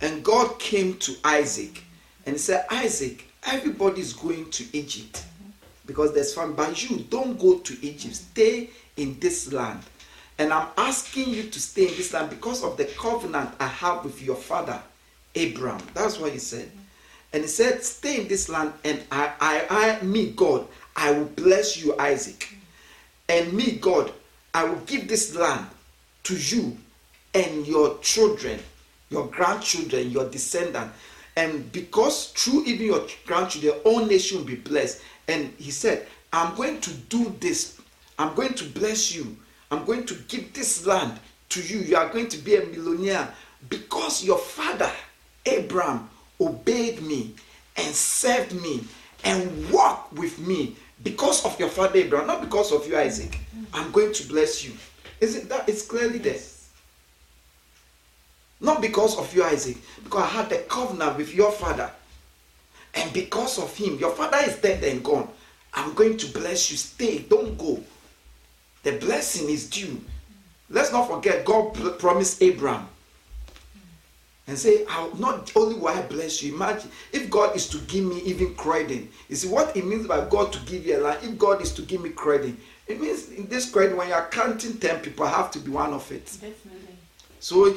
and 0.00 0.24
God 0.24 0.58
came 0.58 0.96
to 0.98 1.16
Isaac 1.24 1.82
and 2.24 2.40
said, 2.40 2.66
Isaac, 2.70 3.26
everybody's 3.44 4.12
going 4.12 4.50
to 4.52 4.64
Egypt 4.72 5.24
because 5.88 6.14
there's 6.14 6.32
famine, 6.32 6.54
but 6.54 6.88
you 6.88 6.98
don't 7.10 7.36
go 7.40 7.58
to 7.58 7.84
Egypt, 7.84 8.14
stay 8.14 8.70
in 8.96 9.18
this 9.18 9.52
land. 9.52 9.80
And 10.38 10.52
I'm 10.52 10.68
asking 10.76 11.30
you 11.30 11.44
to 11.44 11.60
stay 11.60 11.88
in 11.88 11.96
this 11.96 12.12
land 12.12 12.30
because 12.30 12.62
of 12.62 12.76
the 12.76 12.84
covenant 12.84 13.50
I 13.58 13.66
have 13.66 14.04
with 14.04 14.22
your 14.22 14.36
father, 14.36 14.80
Abraham. 15.34 15.80
That's 15.94 16.20
what 16.20 16.32
he 16.32 16.38
said. 16.38 16.70
And 17.32 17.42
he 17.42 17.48
said, 17.48 17.82
Stay 17.82 18.20
in 18.20 18.28
this 18.28 18.48
land, 18.48 18.72
and 18.84 19.02
I, 19.10 19.32
I, 19.40 19.98
I, 20.00 20.04
me, 20.04 20.30
God, 20.30 20.66
I 20.94 21.10
will 21.10 21.24
bless 21.24 21.76
you, 21.82 21.98
Isaac. 21.98 22.54
And 23.28 23.52
me, 23.52 23.72
God, 23.72 24.12
I 24.54 24.64
will 24.64 24.80
give 24.86 25.08
this 25.08 25.34
land 25.34 25.66
to 26.24 26.36
you 26.36 26.76
and 27.34 27.66
your 27.66 27.98
children, 27.98 28.60
your 29.10 29.26
grandchildren, 29.26 30.10
your 30.10 30.28
descendants. 30.28 30.94
And 31.36 31.70
because 31.72 32.32
through 32.32 32.64
even 32.64 32.86
your 32.86 33.06
grandchildren, 33.26 33.74
all 33.84 34.04
nation 34.04 34.38
will 34.38 34.44
be 34.44 34.56
blessed. 34.56 35.00
And 35.28 35.52
he 35.58 35.70
said, 35.70 36.06
I'm 36.32 36.56
going 36.56 36.80
to 36.80 36.92
do 36.92 37.34
this. 37.38 37.80
I'm 38.18 38.34
going 38.34 38.54
to 38.54 38.64
bless 38.64 39.14
you. 39.14 39.36
I'm 39.70 39.84
going 39.84 40.06
to 40.06 40.14
give 40.28 40.52
this 40.54 40.86
land 40.86 41.20
to 41.50 41.62
you. 41.62 41.80
You 41.80 41.96
are 41.96 42.08
going 42.08 42.28
to 42.28 42.38
be 42.38 42.56
a 42.56 42.64
millionaire 42.66 43.32
because 43.68 44.24
your 44.24 44.38
father, 44.38 44.90
Abraham, 45.46 46.08
obeyed 46.40 47.02
me 47.02 47.34
and 47.76 47.94
served 47.94 48.52
me 48.60 48.84
and 49.24 49.70
walked 49.70 50.14
with 50.14 50.38
me 50.38 50.76
because 51.02 51.44
of 51.44 51.58
your 51.60 51.68
father 51.68 51.98
Abraham, 51.98 52.26
not 52.26 52.40
because 52.40 52.72
of 52.72 52.86
you, 52.88 52.96
Isaac. 52.96 53.38
I'm 53.72 53.90
going 53.92 54.12
to 54.12 54.28
bless 54.28 54.64
you. 54.64 54.72
Isn't 55.20 55.48
that? 55.48 55.68
It's 55.68 55.86
clearly 55.86 56.18
there. 56.18 56.38
Not 58.60 58.80
because 58.80 59.16
of 59.16 59.32
you, 59.34 59.44
Isaac, 59.44 59.76
because 60.02 60.22
I 60.22 60.26
had 60.26 60.48
the 60.48 60.58
covenant 60.68 61.16
with 61.16 61.32
your 61.34 61.52
father. 61.52 61.90
And 62.98 63.12
because 63.12 63.58
of 63.58 63.76
him, 63.76 63.96
your 63.98 64.10
father 64.10 64.38
is 64.42 64.56
dead 64.56 64.82
and 64.82 65.04
gone. 65.04 65.28
I'm 65.72 65.94
going 65.94 66.16
to 66.16 66.26
bless 66.32 66.70
you. 66.70 66.76
Stay, 66.76 67.20
don't 67.20 67.56
go. 67.56 67.82
The 68.82 68.92
blessing 68.92 69.48
is 69.48 69.70
due. 69.70 70.00
Let's 70.68 70.90
not 70.92 71.08
forget, 71.08 71.44
God 71.44 71.74
pl- 71.74 71.92
promised 71.92 72.42
Abraham 72.42 72.88
and 74.48 74.58
say, 74.58 74.84
I'll, 74.88 75.14
not 75.16 75.52
only 75.54 75.76
will 75.76 75.88
I 75.88 76.02
bless 76.02 76.42
you, 76.42 76.54
imagine 76.54 76.90
if 77.12 77.30
God 77.30 77.54
is 77.54 77.68
to 77.68 77.78
give 77.78 78.04
me 78.04 78.20
even 78.22 78.54
credit. 78.54 79.06
You 79.28 79.36
see 79.36 79.48
what 79.48 79.76
it 79.76 79.86
means 79.86 80.06
by 80.06 80.26
God 80.28 80.52
to 80.54 80.58
give 80.60 80.84
you 80.84 80.98
a 80.98 81.00
land. 81.00 81.18
If 81.22 81.38
God 81.38 81.62
is 81.62 81.72
to 81.74 81.82
give 81.82 82.02
me 82.02 82.10
credit, 82.10 82.54
it 82.86 83.00
means 83.00 83.30
in 83.30 83.46
this 83.46 83.70
credit, 83.70 83.96
when 83.96 84.08
you're 84.08 84.28
counting 84.30 84.78
10 84.78 85.00
people, 85.00 85.26
I 85.26 85.30
have 85.30 85.50
to 85.52 85.58
be 85.60 85.70
one 85.70 85.92
of 85.92 86.10
it. 86.10 86.24
Definitely. 86.24 86.96
So, 87.40 87.74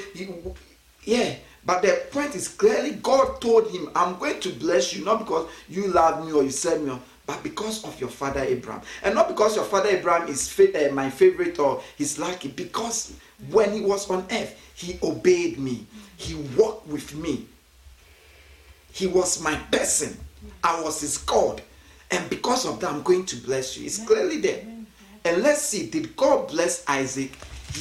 yeah, 1.04 1.36
but 1.66 1.82
the 1.82 2.02
point 2.12 2.36
is 2.36 2.48
clearly 2.48 2.92
God 2.92 3.40
told 3.40 3.70
him, 3.70 3.90
I'm 3.96 4.18
going 4.18 4.40
to 4.42 4.50
bless 4.50 4.94
you, 4.96 5.06
not 5.06 5.20
because 5.20 5.50
you 5.70 5.88
love 5.88 6.26
me 6.26 6.34
or 6.34 6.44
you 6.44 6.50
serve 6.50 6.82
me, 6.84 6.98
but 7.26 7.44
because 7.44 7.86
of 7.86 8.00
your 8.00 8.10
father 8.10 8.42
Abraham. 8.42 8.82
And 9.04 9.16
not 9.16 9.28
because 9.28 9.56
your 9.56 9.66
father 9.66 9.90
Abraham 9.90 10.28
is 10.28 10.50
fa- 10.50 10.90
uh, 10.90 10.94
my 10.94 11.10
favorite 11.10 11.60
or 11.60 11.82
he's 11.98 12.18
lucky, 12.18 12.50
because 12.50 13.14
when 13.50 13.74
he 13.74 13.82
was 13.82 14.10
on 14.10 14.26
earth, 14.32 14.60
he 14.76 14.98
obeyed 15.04 15.60
me, 15.60 15.86
he 16.18 16.36
walked 16.58 16.88
with 16.88 17.16
me, 17.16 17.46
he 18.92 19.08
was 19.08 19.42
my 19.42 19.56
person, 19.72 20.18
I 20.64 20.82
was 20.82 21.02
his 21.02 21.18
God. 21.20 21.62
And 22.10 22.30
because 22.30 22.66
of 22.66 22.80
that, 22.82 22.92
I'm 22.92 23.04
going 23.04 23.26
to 23.28 23.38
bless 23.38 23.78
you. 23.78 23.86
It's 23.86 24.06
clearly 24.06 24.42
there. 24.42 24.66
And 25.24 25.42
let's 25.44 25.62
see, 25.62 25.90
did 25.90 26.16
God 26.18 26.50
bless 26.50 26.84
Isaac? 26.90 27.32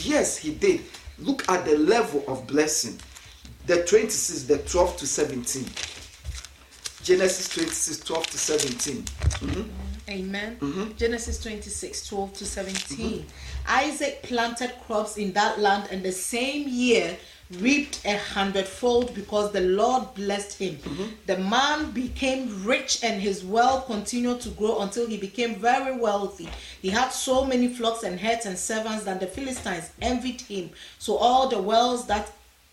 Yes, 0.03 0.37
he 0.37 0.53
did. 0.53 0.83
Look 1.19 1.49
at 1.51 1.65
the 1.65 1.77
level 1.79 2.23
of 2.29 2.47
blessing. 2.47 2.99
The 3.67 3.85
26, 3.85 4.45
the 4.45 4.59
12 4.59 4.97
to 4.99 5.07
17. 5.07 5.65
Genesis 7.03 7.49
26, 7.49 7.99
12 8.01 8.27
to 8.27 8.39
17. 8.39 9.03
Mhm. 9.03 9.69
Amen. 10.09 10.57
Mm-hmm. 10.61 10.97
Genesis 10.97 11.41
26, 11.41 12.07
12 12.09 12.33
to 12.35 12.45
17. 12.45 13.25
Isaac 13.69 14.23
planted 14.23 14.73
crops 14.87 15.17
in 15.17 15.33
that 15.33 15.61
land 15.61 15.89
and 15.93 16.03
the 16.03 16.11
same 16.13 16.69
year 16.69 17.17
reaped 17.59 18.05
a 18.05 18.17
hundredfold 18.17 19.15
because 19.15 19.53
the 19.53 19.61
Lord 19.61 20.15
blessed 20.15 20.59
him. 20.59 20.77
Mm-hmm. 20.77 21.05
The 21.27 21.39
man 21.39 21.91
became 21.93 22.65
rich 22.65 23.03
and 23.03 23.21
his 23.21 23.45
wealth 23.45 23.87
continued 23.87 24.41
to 24.43 24.51
grow 24.51 24.81
until 24.81 25.07
he 25.07 25.17
became 25.17 25.57
very 25.57 25.97
wealthy. 25.97 26.49
He 26.83 26.91
had 26.91 27.11
so 27.11 27.45
many 27.45 27.69
flocks 27.69 28.03
and 28.03 28.19
herds 28.21 28.47
and 28.47 28.59
servants 28.59 29.05
that 29.05 29.21
the 29.21 29.27
Philistines 29.27 29.91
envied 30.03 30.41
him. 30.43 30.71
So 30.99 31.17
all 31.17 31.49
the 31.49 31.61
wells 31.61 32.07
that 32.07 32.31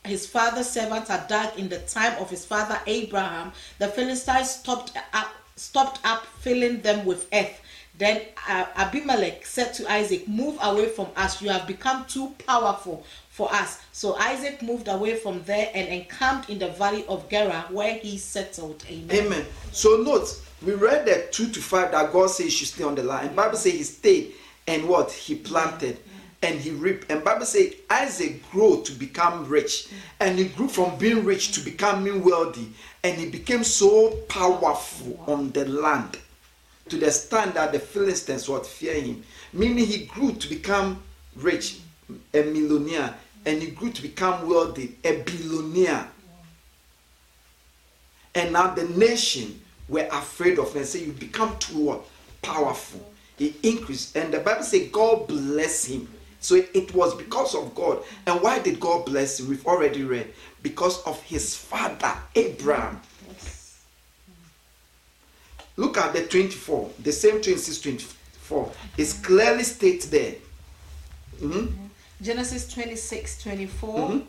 his 0.07 0.25
father's 0.25 0.69
servants 0.69 1.09
had 1.09 1.27
dug 1.27 1.57
in 1.57 1.69
the 1.69 1.79
time 1.79 2.17
of 2.21 2.29
his 2.29 2.45
father 2.45 2.79
Abraham, 2.87 3.51
the 3.79 3.87
Philistines 3.87 4.49
stopped 4.49 4.97
up, 5.13 5.29
stopped 5.55 5.99
up 6.03 6.25
filling 6.25 6.81
them 6.81 7.05
with 7.05 7.27
earth. 7.33 7.61
Then 7.97 8.21
uh, 8.47 8.65
Abimelech 8.75 9.45
said 9.45 9.73
to 9.75 9.91
Isaac, 9.91 10.27
Move 10.27 10.57
away 10.61 10.87
from 10.89 11.07
us. 11.15 11.41
You 11.41 11.49
have 11.49 11.65
become 11.65 12.05
too 12.05 12.33
powerful 12.45 13.03
for 13.29 13.51
us. 13.51 13.81
So 13.91 14.15
Isaac 14.15 14.61
moved 14.61 14.87
away 14.87 15.15
from 15.15 15.41
there 15.43 15.71
and 15.73 15.87
encamped 15.87 16.49
in 16.49 16.59
the 16.59 16.69
valley 16.69 17.05
of 17.07 17.27
Gerar, 17.29 17.65
where 17.71 17.95
he 17.95 18.17
settled. 18.17 18.83
Amen. 18.87 19.25
Amen. 19.25 19.45
So 19.71 19.97
note, 19.97 20.41
we 20.63 20.73
read 20.73 21.07
that 21.07 21.31
2 21.33 21.49
to 21.49 21.59
5 21.61 21.91
that 21.91 22.13
God 22.13 22.29
says 22.29 22.45
you 22.45 22.51
should 22.51 22.67
stay 22.67 22.83
on 22.83 22.95
the 22.95 23.03
line. 23.03 23.33
Bible 23.35 23.57
says 23.57 23.73
he 23.73 23.83
stayed 23.83 24.33
and 24.67 24.87
what? 24.87 25.11
He 25.11 25.35
planted 25.35 25.99
and 26.41 26.59
he 26.59 26.71
reaped. 26.71 27.11
And 27.11 27.23
Bible 27.23 27.45
says 27.45 27.73
Isaac 27.89 28.49
grew 28.51 28.83
to 28.83 28.91
become 28.93 29.47
rich. 29.47 29.89
And 30.19 30.37
he 30.37 30.45
grew 30.45 30.67
from 30.67 30.97
being 30.97 31.25
rich 31.25 31.51
to 31.53 31.61
becoming 31.61 32.23
wealthy. 32.23 32.71
And 33.03 33.17
he 33.17 33.29
became 33.29 33.63
so 33.63 34.11
powerful 34.29 35.23
on 35.27 35.51
the 35.51 35.65
land 35.65 36.17
to 36.89 36.97
the 36.97 37.11
stand 37.11 37.53
that 37.55 37.71
the 37.71 37.79
Philistines 37.79 38.47
would 38.47 38.65
fear 38.65 38.99
him. 39.01 39.23
Meaning 39.53 39.85
he 39.85 40.05
grew 40.05 40.33
to 40.33 40.49
become 40.49 41.01
rich, 41.35 41.79
a 42.33 42.43
millionaire, 42.43 43.15
and 43.45 43.61
he 43.61 43.71
grew 43.71 43.91
to 43.91 44.01
become 44.01 44.47
wealthy, 44.47 44.97
a 45.03 45.21
billionaire. 45.21 46.07
And 48.35 48.53
now 48.53 48.73
the 48.73 48.85
nation 48.85 49.61
were 49.89 50.07
afraid 50.11 50.59
of 50.59 50.71
him 50.71 50.77
and 50.79 50.85
say, 50.85 51.05
You 51.05 51.13
become 51.13 51.57
too? 51.57 52.01
Powerful. 52.41 53.11
He 53.37 53.55
increased. 53.63 54.15
And 54.15 54.33
the 54.33 54.39
Bible 54.39 54.63
says 54.63 54.89
God 54.89 55.27
bless 55.27 55.85
him. 55.85 56.07
So 56.39 56.55
it 56.55 56.93
was 56.93 57.15
because 57.15 57.55
of 57.55 57.73
God. 57.75 58.03
And 58.25 58.41
why 58.41 58.59
did 58.59 58.79
God 58.79 59.05
bless 59.05 59.39
him? 59.39 59.49
We've 59.49 59.65
already 59.65 60.03
read. 60.03 60.33
Because 60.61 61.01
of 61.03 61.21
his 61.23 61.55
father, 61.55 62.13
Abraham. 62.35 63.01
Look 65.75 65.97
at 65.97 66.13
the 66.13 66.25
24, 66.25 66.89
the 67.03 67.11
same 67.11 67.41
26, 67.41 67.81
24. 67.81 68.71
It's 68.97 69.13
clearly 69.13 69.63
stated 69.63 70.09
there. 70.11 70.35
Mhm. 71.39 71.89
Genesis 72.21 72.67
26 72.73 73.43
24. 73.43 74.09
Mhm. 74.09 74.25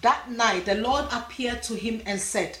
That 0.00 0.30
night 0.30 0.64
the 0.64 0.76
Lord 0.76 1.04
appeared 1.12 1.62
to 1.64 1.74
him 1.74 2.02
and 2.06 2.20
said, 2.20 2.58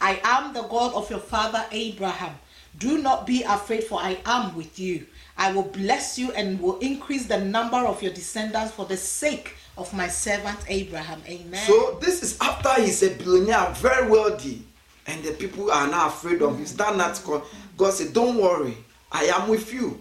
I 0.00 0.20
am 0.22 0.52
the 0.52 0.62
God 0.62 0.92
of 0.92 1.08
your 1.10 1.18
father 1.20 1.64
Abraham. 1.72 2.38
Do 2.76 2.98
not 2.98 3.26
be 3.26 3.42
afraid, 3.42 3.84
for 3.84 4.00
I 4.00 4.18
am 4.26 4.54
with 4.54 4.78
you. 4.78 5.06
I 5.36 5.52
will 5.52 5.64
bless 5.64 6.18
you 6.18 6.32
and 6.32 6.60
will 6.60 6.78
increase 6.78 7.26
the 7.26 7.38
number 7.38 7.78
of 7.78 8.02
your 8.02 8.12
descendants 8.12 8.72
for 8.72 8.84
the 8.84 8.96
sake 8.96 9.56
of 9.76 9.92
my 9.92 10.08
servant 10.08 10.58
Abraham. 10.68 11.22
Amen. 11.26 11.66
So 11.66 11.98
this 12.00 12.22
is 12.22 12.38
after 12.40 12.80
he's 12.80 13.02
a 13.02 13.10
billionaire, 13.10 13.70
very 13.74 14.08
wealthy, 14.08 14.62
and 15.06 15.22
the 15.24 15.32
people 15.32 15.70
are 15.70 15.88
now 15.88 16.06
afraid 16.08 16.40
of 16.42 16.56
him. 16.56 16.66
Stand 16.66 16.98
not 16.98 17.20
God. 17.24 17.42
God 17.76 17.92
said, 17.92 18.12
"Don't 18.12 18.38
worry, 18.38 18.76
I 19.10 19.24
am 19.24 19.48
with 19.48 19.72
you." 19.72 20.00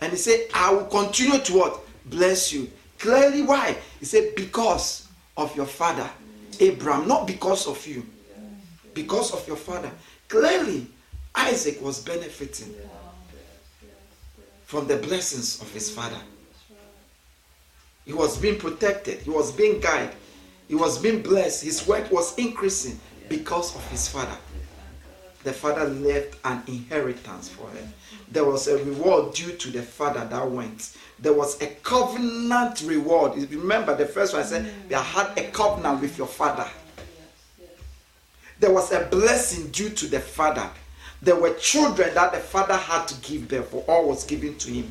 And 0.00 0.12
he 0.12 0.18
said, 0.18 0.48
"I 0.54 0.72
will 0.72 0.86
continue 0.86 1.38
to 1.40 1.52
what 1.54 1.80
bless 2.06 2.52
you." 2.52 2.70
Clearly, 2.98 3.42
why? 3.42 3.76
He 3.98 4.06
said, 4.06 4.36
"Because 4.36 5.08
of 5.36 5.54
your 5.56 5.66
father, 5.66 6.08
Abraham, 6.60 7.08
not 7.08 7.26
because 7.26 7.66
of 7.66 7.84
you, 7.86 8.06
because 8.94 9.32
of 9.32 9.46
your 9.48 9.56
father." 9.56 9.90
Clearly, 10.28 10.86
Isaac 11.34 11.82
was 11.82 11.98
benefiting 11.98 12.74
from 14.72 14.86
the 14.86 14.96
blessings 14.96 15.60
of 15.60 15.70
his 15.74 15.90
father. 15.90 16.16
He 18.06 18.14
was 18.14 18.38
being 18.38 18.58
protected. 18.58 19.18
He 19.18 19.28
was 19.28 19.52
being 19.52 19.80
guided. 19.80 20.14
He 20.66 20.74
was 20.74 20.96
being 20.96 21.20
blessed. 21.20 21.62
His 21.62 21.86
wealth 21.86 22.10
was 22.10 22.38
increasing 22.38 22.98
because 23.28 23.76
of 23.76 23.86
his 23.90 24.08
father. 24.08 24.34
The 25.44 25.52
father 25.52 25.84
left 25.84 26.36
an 26.46 26.62
inheritance 26.66 27.50
for 27.50 27.68
him. 27.68 27.92
There 28.30 28.46
was 28.46 28.66
a 28.66 28.82
reward 28.82 29.34
due 29.34 29.52
to 29.52 29.70
the 29.70 29.82
father 29.82 30.24
that 30.24 30.50
went. 30.50 30.96
There 31.18 31.34
was 31.34 31.60
a 31.60 31.66
covenant 31.82 32.80
reward. 32.86 33.36
Remember 33.50 33.94
the 33.94 34.06
first 34.06 34.32
one 34.32 34.42
I 34.42 34.46
said, 34.46 34.72
"They 34.88 34.94
had 34.94 35.36
a 35.36 35.50
covenant 35.50 36.00
with 36.00 36.16
your 36.16 36.28
father." 36.28 36.70
There 38.58 38.72
was 38.72 38.90
a 38.90 39.00
blessing 39.04 39.70
due 39.70 39.90
to 39.90 40.06
the 40.06 40.20
father. 40.20 40.70
There 41.22 41.36
were 41.36 41.54
children 41.54 42.12
that 42.14 42.32
the 42.32 42.40
father 42.40 42.76
had 42.76 43.06
to 43.06 43.14
give 43.22 43.48
them, 43.48 43.62
for. 43.62 43.84
All 43.86 44.08
was 44.08 44.24
given 44.24 44.58
to 44.58 44.70
him 44.70 44.90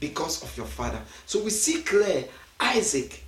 because 0.00 0.42
of 0.42 0.56
your 0.56 0.66
father. 0.66 1.00
So 1.26 1.42
we 1.42 1.50
see 1.50 1.82
clear 1.82 2.24
Isaac 2.58 3.22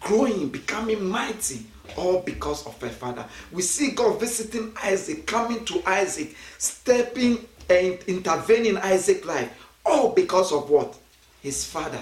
growing, 0.00 0.48
becoming 0.48 1.04
mighty, 1.04 1.66
all 1.96 2.20
because 2.20 2.66
of 2.66 2.80
her 2.80 2.88
father. 2.88 3.24
We 3.52 3.62
see 3.62 3.90
God 3.90 4.18
visiting 4.18 4.72
Isaac, 4.82 5.26
coming 5.26 5.64
to 5.66 5.82
Isaac, 5.86 6.34
stepping 6.58 7.46
and 7.68 7.98
intervening 8.06 8.72
in 8.72 8.76
Isaac's 8.78 9.26
life, 9.26 9.50
all 9.84 10.12
because 10.12 10.52
of 10.52 10.70
what? 10.70 10.96
His 11.42 11.64
father, 11.64 12.00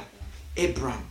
Abraham. 0.57 1.05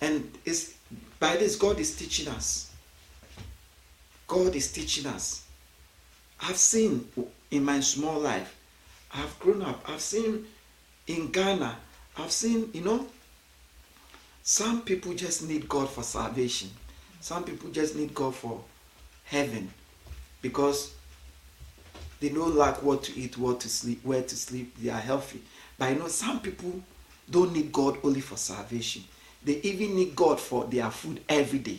And 0.00 0.30
it's 0.44 0.75
by 1.18 1.36
this 1.36 1.56
God 1.56 1.78
is 1.78 1.96
teaching 1.96 2.28
us. 2.28 2.72
God 4.26 4.54
is 4.54 4.72
teaching 4.72 5.06
us. 5.06 5.46
I've 6.40 6.56
seen 6.56 7.08
in 7.50 7.64
my 7.64 7.80
small 7.80 8.20
life, 8.20 8.54
I've 9.12 9.38
grown 9.38 9.62
up, 9.62 9.88
I've 9.88 10.00
seen 10.00 10.46
in 11.06 11.30
Ghana, 11.30 11.76
I've 12.18 12.32
seen, 12.32 12.70
you 12.72 12.82
know, 12.82 13.06
some 14.42 14.82
people 14.82 15.14
just 15.14 15.42
need 15.42 15.68
God 15.68 15.88
for 15.88 16.02
salvation. 16.02 16.70
Some 17.20 17.44
people 17.44 17.70
just 17.70 17.96
need 17.96 18.14
God 18.14 18.34
for 18.34 18.62
heaven 19.24 19.70
because 20.42 20.94
they 22.20 22.28
don't 22.28 22.54
lack 22.54 22.82
what 22.82 23.02
to 23.04 23.18
eat, 23.18 23.36
what 23.36 23.60
to 23.60 23.68
sleep, 23.68 24.00
where 24.04 24.22
to 24.22 24.36
sleep, 24.36 24.74
they 24.80 24.90
are 24.90 25.00
healthy. 25.00 25.42
But 25.78 25.92
you 25.92 25.98
know, 25.98 26.08
some 26.08 26.40
people 26.40 26.80
don't 27.30 27.52
need 27.52 27.72
God 27.72 27.98
only 28.04 28.20
for 28.20 28.36
salvation. 28.36 29.04
They 29.46 29.60
even 29.62 29.94
need 29.94 30.16
God 30.16 30.40
for 30.40 30.64
their 30.64 30.90
food 30.90 31.20
every 31.28 31.60
day. 31.60 31.78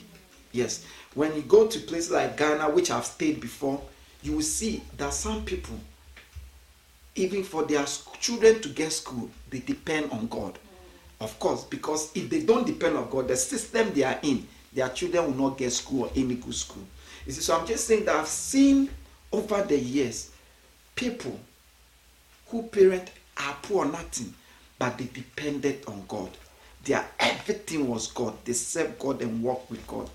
Yes. 0.53 0.85
When 1.13 1.35
you 1.35 1.41
go 1.41 1.67
to 1.67 1.79
places 1.79 2.11
like 2.11 2.37
Ghana, 2.37 2.69
which 2.69 2.89
I've 2.89 3.03
stayed 3.05 3.41
before, 3.41 3.81
you 4.23 4.33
will 4.37 4.41
see 4.41 4.81
that 4.95 5.13
some 5.13 5.43
people, 5.43 5.75
even 7.15 7.43
for 7.43 7.65
their 7.65 7.85
children 8.21 8.61
to 8.61 8.69
get 8.69 8.93
school, 8.93 9.29
they 9.49 9.59
depend 9.59 10.11
on 10.11 10.27
God. 10.27 10.57
Of 11.19 11.37
course, 11.39 11.65
because 11.65 12.15
if 12.15 12.29
they 12.29 12.43
don't 12.43 12.65
depend 12.65 12.95
on 12.95 13.09
God, 13.09 13.27
the 13.27 13.35
system 13.35 13.91
they 13.93 14.03
are 14.03 14.19
in, 14.21 14.47
their 14.71 14.87
children 14.89 15.25
will 15.25 15.49
not 15.49 15.57
get 15.57 15.73
school 15.73 16.03
or 16.03 16.11
any 16.15 16.35
good 16.35 16.55
school. 16.55 16.83
You 17.25 17.33
see, 17.33 17.41
so 17.41 17.59
I'm 17.59 17.67
just 17.67 17.85
saying 17.85 18.05
that 18.05 18.15
I've 18.15 18.27
seen 18.27 18.89
over 19.33 19.61
the 19.63 19.77
years 19.77 20.31
people 20.95 21.37
who 22.47 22.63
parent 22.63 23.11
are 23.35 23.57
poor 23.61 23.85
or 23.85 23.91
nothing, 23.91 24.33
but 24.79 24.97
they 24.97 25.05
depended 25.05 25.83
on 25.87 26.05
God. 26.07 26.29
Their 26.87 27.05
everything 27.19 27.87
was 27.89 28.07
God. 28.07 28.33
They 28.45 28.53
served 28.53 28.97
God 28.97 29.21
and 29.21 29.43
walked 29.43 29.69
with 29.69 29.85
God. 29.87 30.09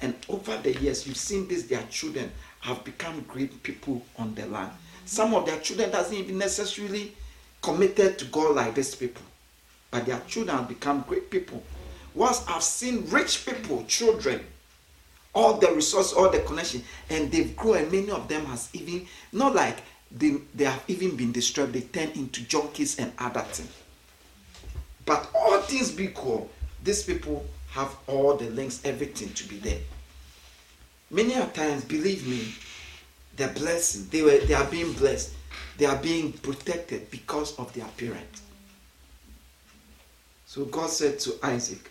And 0.00 0.14
over 0.28 0.56
the 0.56 0.72
years, 0.72 1.06
you've 1.06 1.18
seen 1.18 1.46
this, 1.46 1.64
their 1.64 1.82
children 1.90 2.32
have 2.60 2.82
become 2.82 3.24
great 3.28 3.62
people 3.62 4.02
on 4.16 4.34
the 4.34 4.46
land. 4.46 4.72
Some 5.04 5.34
of 5.34 5.44
their 5.44 5.60
children 5.60 5.90
doesn't 5.90 6.16
even 6.16 6.38
necessarily 6.38 7.12
committed 7.60 8.18
to 8.18 8.24
God 8.26 8.56
like 8.56 8.74
these 8.74 8.94
people. 8.94 9.22
But 9.90 10.06
their 10.06 10.20
children 10.26 10.56
have 10.56 10.68
become 10.68 11.04
great 11.06 11.30
people. 11.30 11.62
Once 12.14 12.42
I've 12.48 12.62
seen 12.62 13.08
rich 13.10 13.44
people, 13.44 13.84
children, 13.86 14.40
all 15.34 15.54
the 15.58 15.72
resource, 15.72 16.14
all 16.14 16.30
the 16.30 16.40
connection, 16.40 16.82
and 17.10 17.30
they've 17.30 17.54
grown, 17.54 17.78
and 17.78 17.92
many 17.92 18.10
of 18.10 18.28
them 18.28 18.46
has 18.46 18.70
even 18.72 19.06
not 19.32 19.54
like 19.54 19.76
they, 20.10 20.36
they 20.54 20.64
have 20.64 20.84
even 20.88 21.16
been 21.16 21.32
destroyed, 21.32 21.72
they 21.72 21.82
turn 21.82 22.10
into 22.14 22.40
junkies 22.42 22.98
and 22.98 23.12
other 23.18 23.42
things. 23.42 23.83
But 25.06 25.28
all 25.34 25.60
things 25.62 25.90
be 25.90 26.04
equal, 26.04 26.50
these 26.82 27.02
people 27.02 27.44
have 27.70 27.94
all 28.06 28.36
the 28.36 28.48
links, 28.50 28.80
everything 28.84 29.32
to 29.34 29.48
be 29.48 29.58
there. 29.58 29.80
Many 31.10 31.34
a 31.34 31.46
times, 31.46 31.84
believe 31.84 32.26
me, 32.26 32.54
They're 33.36 33.48
blessing. 33.48 34.06
They 34.10 34.22
were 34.22 34.38
they 34.38 34.54
are 34.54 34.66
being 34.66 34.92
blessed. 34.92 35.32
They 35.76 35.86
are 35.86 35.96
being 35.96 36.32
protected 36.32 37.10
because 37.10 37.58
of 37.58 37.72
their 37.72 37.86
parent. 37.96 38.40
So 40.46 40.64
God 40.66 40.88
said 40.90 41.18
to 41.20 41.34
Isaac, 41.42 41.90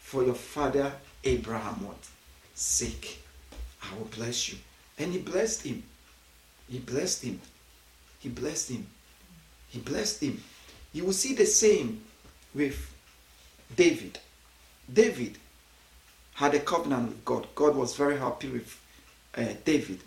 For 0.00 0.24
your 0.24 0.34
father 0.34 0.92
Abraham 1.24 1.86
what? 1.86 1.98
Sake, 2.54 3.22
I 3.82 3.94
will 3.96 4.06
bless 4.16 4.48
you. 4.48 4.58
And 4.98 5.12
he 5.12 5.18
blessed 5.18 5.62
him. 5.62 5.82
He 6.68 6.78
blessed 6.78 7.24
him. 7.24 7.40
He 8.18 8.28
blessed 8.30 8.70
him. 8.70 8.86
He 9.68 9.78
blessed 9.80 10.22
him. 10.22 10.42
You 10.92 11.04
will 11.04 11.12
see 11.12 11.34
the 11.34 11.46
same 11.46 12.02
with 12.54 12.94
David. 13.76 14.18
David 14.92 15.38
had 16.34 16.54
a 16.54 16.60
covenant 16.60 17.08
with 17.08 17.24
God. 17.24 17.46
God 17.54 17.76
was 17.76 17.96
very 17.96 18.18
happy 18.18 18.48
with 18.48 18.80
uh, 19.36 19.44
David. 19.64 20.00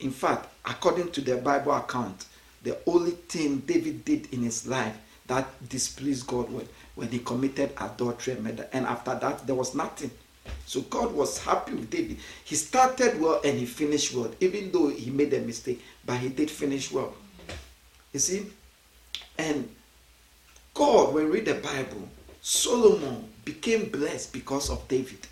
In 0.00 0.10
fact, 0.10 0.48
according 0.64 1.10
to 1.12 1.20
the 1.20 1.36
Bible 1.36 1.72
account, 1.72 2.26
the 2.62 2.78
only 2.86 3.12
thing 3.12 3.58
David 3.58 4.04
did 4.04 4.32
in 4.32 4.42
his 4.42 4.66
life 4.66 4.96
that 5.26 5.46
displeased 5.68 6.26
God 6.26 6.50
was 6.50 6.64
when 6.94 7.08
he 7.08 7.18
committed 7.18 7.72
adultery 7.78 8.34
and 8.34 8.44
murder. 8.44 8.68
And 8.72 8.86
after 8.86 9.14
that, 9.14 9.46
there 9.46 9.54
was 9.54 9.74
nothing. 9.74 10.10
So 10.66 10.82
God 10.82 11.12
was 11.12 11.38
happy 11.38 11.72
with 11.72 11.90
David. 11.90 12.18
He 12.44 12.54
started 12.54 13.20
well 13.20 13.40
and 13.44 13.58
he 13.58 13.66
finished 13.66 14.14
well, 14.14 14.30
even 14.40 14.70
though 14.70 14.88
he 14.88 15.10
made 15.10 15.32
a 15.34 15.40
mistake, 15.40 15.82
but 16.04 16.18
he 16.18 16.28
did 16.28 16.50
finish 16.50 16.92
well. 16.92 17.14
You 18.12 18.20
see? 18.20 18.46
And 19.38 19.68
God, 20.74 21.14
when 21.14 21.24
we 21.26 21.30
read 21.30 21.46
the 21.46 21.54
Bible, 21.54 22.08
Solomon 22.42 23.28
became 23.44 23.88
blessed 23.88 24.32
because 24.32 24.68
of 24.68 24.86
David. 24.88 25.26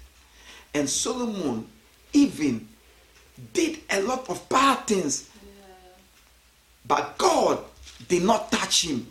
And 0.72 0.88
Solomon 0.88 1.66
even 2.12 2.68
did 3.52 3.80
a 3.90 4.00
lot 4.02 4.28
of 4.30 4.48
bad 4.48 4.86
things. 4.86 5.28
But 6.86 7.18
God 7.18 7.64
did 8.08 8.22
not 8.22 8.50
touch 8.50 8.86
him 8.86 9.06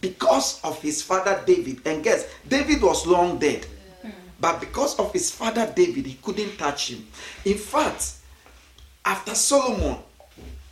because 0.00 0.60
of 0.64 0.80
his 0.82 1.02
father 1.02 1.42
David. 1.46 1.80
And 1.86 2.02
guess, 2.02 2.26
David 2.48 2.82
was 2.82 3.06
long 3.06 3.38
dead. 3.38 3.66
But 4.40 4.60
because 4.60 4.98
of 4.98 5.12
his 5.12 5.30
father 5.30 5.70
David, 5.74 6.06
he 6.06 6.14
couldn't 6.14 6.58
touch 6.58 6.90
him. 6.90 7.06
In 7.44 7.56
fact, 7.56 8.14
after 9.04 9.34
Solomon, 9.34 9.96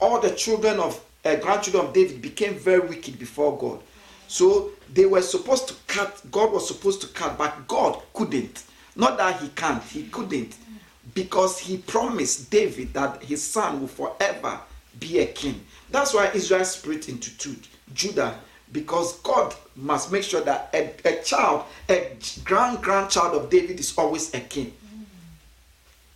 all 0.01 0.21
the 0.21 0.31
children 0.31 0.81
of 0.81 1.03
uh, 1.25 1.37
grandchildren 1.37 1.87
of 1.87 1.93
David 1.95 2.21
became 2.21 2.55
very 2.55 2.81
wicked 2.81 3.19
before 3.19 3.57
God. 3.57 3.81
So 4.33 4.71
they 4.91 5.05
were 5.05 5.21
supposed 5.21 5.69
to 5.69 5.75
cut, 5.87 6.23
God 6.31 6.55
was 6.55 6.67
supposed 6.67 7.03
to 7.03 7.07
cut, 7.09 7.37
but 7.37 7.69
God 7.69 8.01
couldn't. 8.15 8.65
Not 8.97 9.19
that 9.19 9.39
he 9.43 9.49
can't, 9.49 9.83
he 9.83 10.05
couldn't. 10.05 10.57
Because 11.13 11.59
he 11.59 11.77
promised 11.77 12.51
David 12.51 12.95
that 12.95 13.23
his 13.23 13.47
son 13.47 13.83
will 13.83 13.89
forever 13.89 14.59
be 14.99 15.19
a 15.19 15.27
king. 15.27 15.63
That's 15.91 16.15
why 16.15 16.31
Israel 16.33 16.65
split 16.65 17.11
into 17.11 17.37
two 17.37 17.57
Judah, 17.93 18.39
because 18.73 19.19
God 19.19 19.55
must 19.77 20.11
make 20.11 20.23
sure 20.23 20.41
that 20.41 20.71
a, 20.73 20.95
a 21.05 21.23
child, 21.23 21.67
a 21.91 22.17
grand 22.43 22.81
grandchild 22.81 23.35
of 23.35 23.51
David 23.51 23.79
is 23.79 23.93
always 23.99 24.33
a 24.33 24.41
king. 24.41 24.73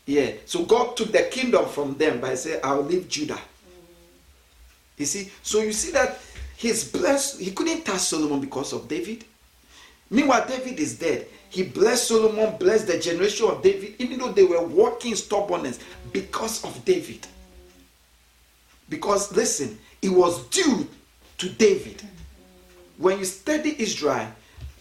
Yeah. 0.07 0.31
So 0.47 0.64
God 0.64 0.97
took 0.97 1.12
the 1.12 1.25
kingdom 1.25 1.67
from 1.67 1.99
them 1.99 2.23
by 2.23 2.35
saying, 2.35 2.61
I'll 2.64 2.81
leave 2.81 3.11
Judah. 3.11 3.41
You 4.97 5.05
see? 5.05 5.31
So 5.43 5.61
you 5.61 5.75
see 5.75 5.91
that 5.91 6.19
he's 6.57 6.91
blessed. 6.91 7.41
He 7.41 7.51
couldn't 7.53 7.85
touch 7.85 8.01
Solomon 8.01 8.41
because 8.41 8.73
of 8.73 8.89
David. 8.89 9.25
Meanwhile, 10.11 10.47
David 10.49 10.79
is 10.79 10.99
dead. 10.99 11.27
He 11.49 11.63
blessed 11.63 12.09
Solomon, 12.09 12.57
blessed 12.59 12.87
the 12.87 12.99
generation 12.99 13.49
of 13.49 13.63
David, 13.63 13.95
even 13.99 14.19
though 14.19 14.33
they 14.33 14.45
were 14.45 14.63
walking 14.63 15.15
stubbornness 15.15 15.79
because 16.13 16.65
of 16.65 16.85
David. 16.85 17.27
Because 18.89 19.35
listen, 19.35 19.79
it 20.03 20.11
was 20.11 20.47
due 20.49 20.87
to 21.39 21.49
David. 21.49 22.03
When 22.99 23.19
you 23.19 23.25
study 23.25 23.75
Israel, 23.79 24.29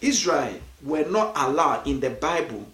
Israel 0.00 0.54
were 0.82 1.04
not 1.04 1.32
allowed 1.36 1.86
in 1.86 2.00
the 2.00 2.10
Bible 2.10 2.66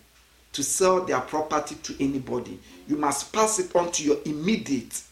to 0.53 0.63
sell 0.63 1.05
their 1.05 1.21
property 1.21 1.77
to 1.77 2.05
anybody. 2.05 2.59
You 2.87 2.97
must 2.97 3.33
pass 3.33 3.59
it 3.59 3.75
on 3.75 3.91
to 3.93 4.05
your 4.05 4.19
immediate 4.25 5.03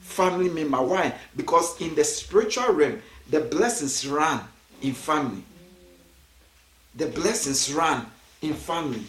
family 0.00 0.50
member. 0.50 0.82
Why? 0.82 1.14
Because 1.36 1.80
in 1.80 1.94
the 1.94 2.04
spiritual 2.04 2.72
realm, 2.74 3.00
the 3.30 3.40
blessings 3.40 4.06
run 4.06 4.40
in 4.82 4.92
family. 4.92 5.42
The 6.94 7.06
blessings 7.06 7.72
run 7.72 8.06
in 8.42 8.54
family. 8.54 9.04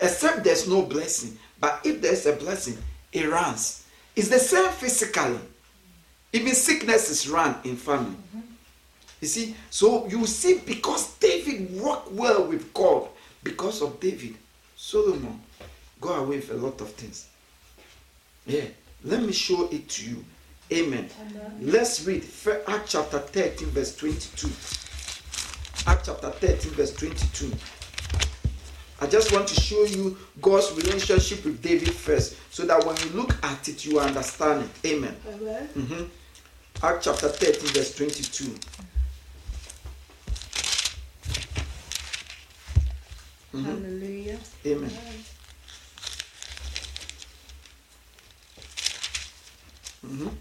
Except 0.00 0.44
there's 0.44 0.68
no 0.68 0.82
blessing. 0.82 1.38
But 1.58 1.80
if 1.84 2.00
there's 2.00 2.26
a 2.26 2.32
blessing, 2.32 2.78
it 3.12 3.28
runs. 3.28 3.84
It's 4.16 4.28
the 4.28 4.38
same 4.38 4.70
physically. 4.72 5.38
Even 6.32 6.54
sicknesses 6.54 7.28
run 7.28 7.56
in 7.64 7.76
family. 7.76 8.16
You 9.20 9.28
see, 9.28 9.54
so 9.68 10.06
you 10.06 10.26
see, 10.26 10.60
because 10.64 11.14
David 11.18 11.78
worked 11.78 12.12
well 12.12 12.44
with 12.44 12.72
God, 12.72 13.08
because 13.42 13.82
of 13.82 14.00
David, 14.00 14.36
Solomon 14.76 15.40
go 16.00 16.14
away 16.14 16.36
with 16.36 16.50
a 16.50 16.54
lot 16.54 16.80
of 16.80 16.90
things. 16.92 17.28
Yeah, 18.46 18.64
let 19.04 19.22
me 19.22 19.32
show 19.32 19.68
it 19.70 19.88
to 19.88 20.10
you. 20.10 20.24
Amen. 20.72 21.08
Let's 21.60 22.04
read 22.06 22.24
Acts 22.68 22.92
chapter 22.92 23.18
13, 23.18 23.68
verse 23.70 23.96
22. 23.96 24.46
Acts 25.90 26.06
chapter 26.06 26.30
13, 26.30 26.72
verse 26.72 26.92
22. 26.94 27.52
I 29.02 29.06
just 29.06 29.32
want 29.32 29.48
to 29.48 29.54
show 29.60 29.82
you 29.84 30.16
God's 30.40 30.72
relationship 30.76 31.44
with 31.44 31.60
David 31.62 31.92
first, 31.92 32.36
so 32.52 32.64
that 32.66 32.84
when 32.84 32.96
you 32.98 33.08
look 33.20 33.34
at 33.44 33.68
it, 33.68 33.84
you 33.84 33.98
understand 33.98 34.68
it. 34.84 34.88
Amen. 34.92 35.16
Mhm. 35.76 36.08
Acts 36.82 37.04
chapter 37.06 37.28
13, 37.28 37.66
verse 37.72 37.94
22. 37.96 38.54
Hallelujah. 43.52 44.38
Amen. 44.66 44.90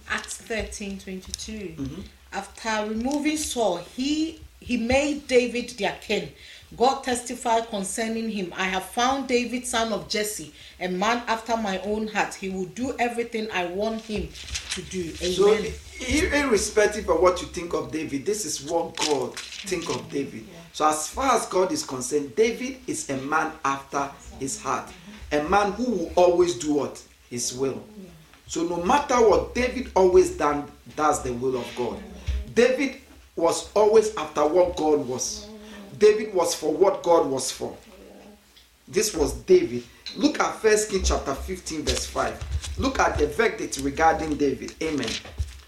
Acts 0.10 0.38
13 0.38 1.00
22. 1.00 1.52
Mm-hmm. 1.52 2.02
After 2.32 2.90
removing 2.90 3.38
Saul, 3.38 3.78
he 3.78 4.40
he 4.60 4.78
made 4.78 5.28
David 5.28 5.70
their 5.72 5.98
king. 6.02 6.32
God 6.78 7.04
testified 7.04 7.68
concerning 7.70 8.30
him, 8.30 8.54
I 8.56 8.66
have 8.66 8.86
found 8.86 9.28
David, 9.28 9.66
son 9.66 9.92
of 9.92 10.08
Jesse, 10.08 10.54
a 10.80 10.88
man 10.88 11.24
after 11.28 11.58
my 11.58 11.80
own 11.80 12.08
heart. 12.08 12.36
He 12.36 12.50
will 12.50 12.66
do 12.66 12.96
everything 13.00 13.48
I 13.52 13.66
want 13.66 14.02
him 14.02 14.30
to 14.72 14.82
do. 14.84 15.12
Amen. 15.22 15.34
So, 15.34 15.58
irrespective 16.06 17.10
of 17.10 17.22
what 17.22 17.42
you 17.42 17.48
think 17.48 17.74
of 17.74 17.92
David, 17.92 18.26
this 18.26 18.46
is 18.46 18.70
what 18.70 18.96
God 18.98 19.38
think 19.40 19.90
of 19.90 20.10
David. 20.12 20.46
So, 20.74 20.88
as 20.88 21.08
far 21.08 21.34
as 21.34 21.48
God 21.48 21.72
is 21.72 21.84
concerned, 21.84 22.36
David 22.36 22.78
is 22.86 23.10
a 23.10 23.18
man 23.18 23.52
after 23.66 24.10
his 24.40 24.62
heart, 24.62 24.90
a 25.32 25.44
man 25.44 25.72
who 25.72 25.90
will 25.90 26.12
always 26.16 26.56
do 26.56 26.76
what 26.76 27.02
his 27.32 27.54
will. 27.58 27.84
So, 28.50 28.64
no 28.64 28.84
matter 28.84 29.14
what, 29.14 29.54
David 29.54 29.92
always 29.96 30.32
done 30.32 30.64
does 30.96 31.22
the 31.22 31.32
will 31.34 31.56
of 31.56 31.68
God. 31.78 32.02
David 32.56 32.96
was 33.36 33.72
always 33.76 34.16
after 34.16 34.44
what 34.44 34.76
God 34.76 35.08
was. 35.08 35.48
David 36.00 36.34
was 36.34 36.56
for 36.56 36.74
what 36.74 37.04
God 37.04 37.28
was 37.28 37.52
for. 37.52 37.78
This 38.88 39.16
was 39.16 39.34
David. 39.34 39.84
Look 40.18 40.40
at 40.40 40.56
First 40.56 40.90
King 40.90 41.04
chapter 41.04 41.36
15, 41.36 41.84
verse 41.84 42.08
5. 42.08 42.76
Look 42.80 43.00
at 43.00 43.20
the 43.20 43.28
verdict 43.28 43.82
regarding 43.84 44.34
David. 44.34 44.74
Amen. 44.82 45.12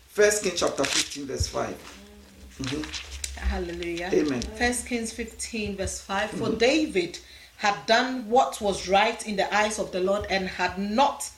First 0.08 0.44
King 0.44 0.54
chapter 0.56 0.84
15, 0.84 1.28
verse 1.28 1.48
5. 1.50 2.58
Mm-hmm. 2.62 3.48
Hallelujah. 3.48 4.10
Amen. 4.12 4.42
First 4.42 4.88
Kings 4.88 5.14
15, 5.14 5.78
verse 5.78 6.02
5. 6.02 6.32
For 6.32 6.36
mm-hmm. 6.48 6.58
David 6.58 7.20
had 7.58 7.76
done 7.86 8.28
what 8.28 8.60
was 8.60 8.88
right 8.88 9.28
in 9.28 9.36
the 9.36 9.56
eyes 9.56 9.78
of 9.78 9.92
the 9.92 10.00
Lord 10.00 10.26
and 10.32 10.48
had 10.48 10.80
not 10.80 11.30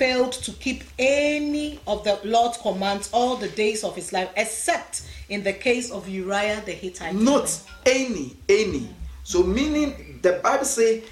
failed 0.00 0.32
to 0.32 0.50
keep 0.52 0.82
any 0.98 1.78
of 1.86 2.02
the 2.04 2.18
Lord's 2.24 2.56
commands 2.56 3.10
all 3.12 3.36
the 3.36 3.48
days 3.48 3.84
of 3.84 3.94
his 3.94 4.14
life, 4.14 4.30
except 4.34 5.02
in 5.28 5.42
the 5.42 5.52
case 5.52 5.90
of 5.90 6.08
Uriah 6.08 6.62
the 6.64 6.72
Hittite. 6.72 7.14
Not 7.14 7.60
any, 7.84 8.34
any. 8.48 8.88
So 9.24 9.42
meaning 9.42 10.18
the 10.22 10.40
Bible 10.42 10.64
say 10.64 11.02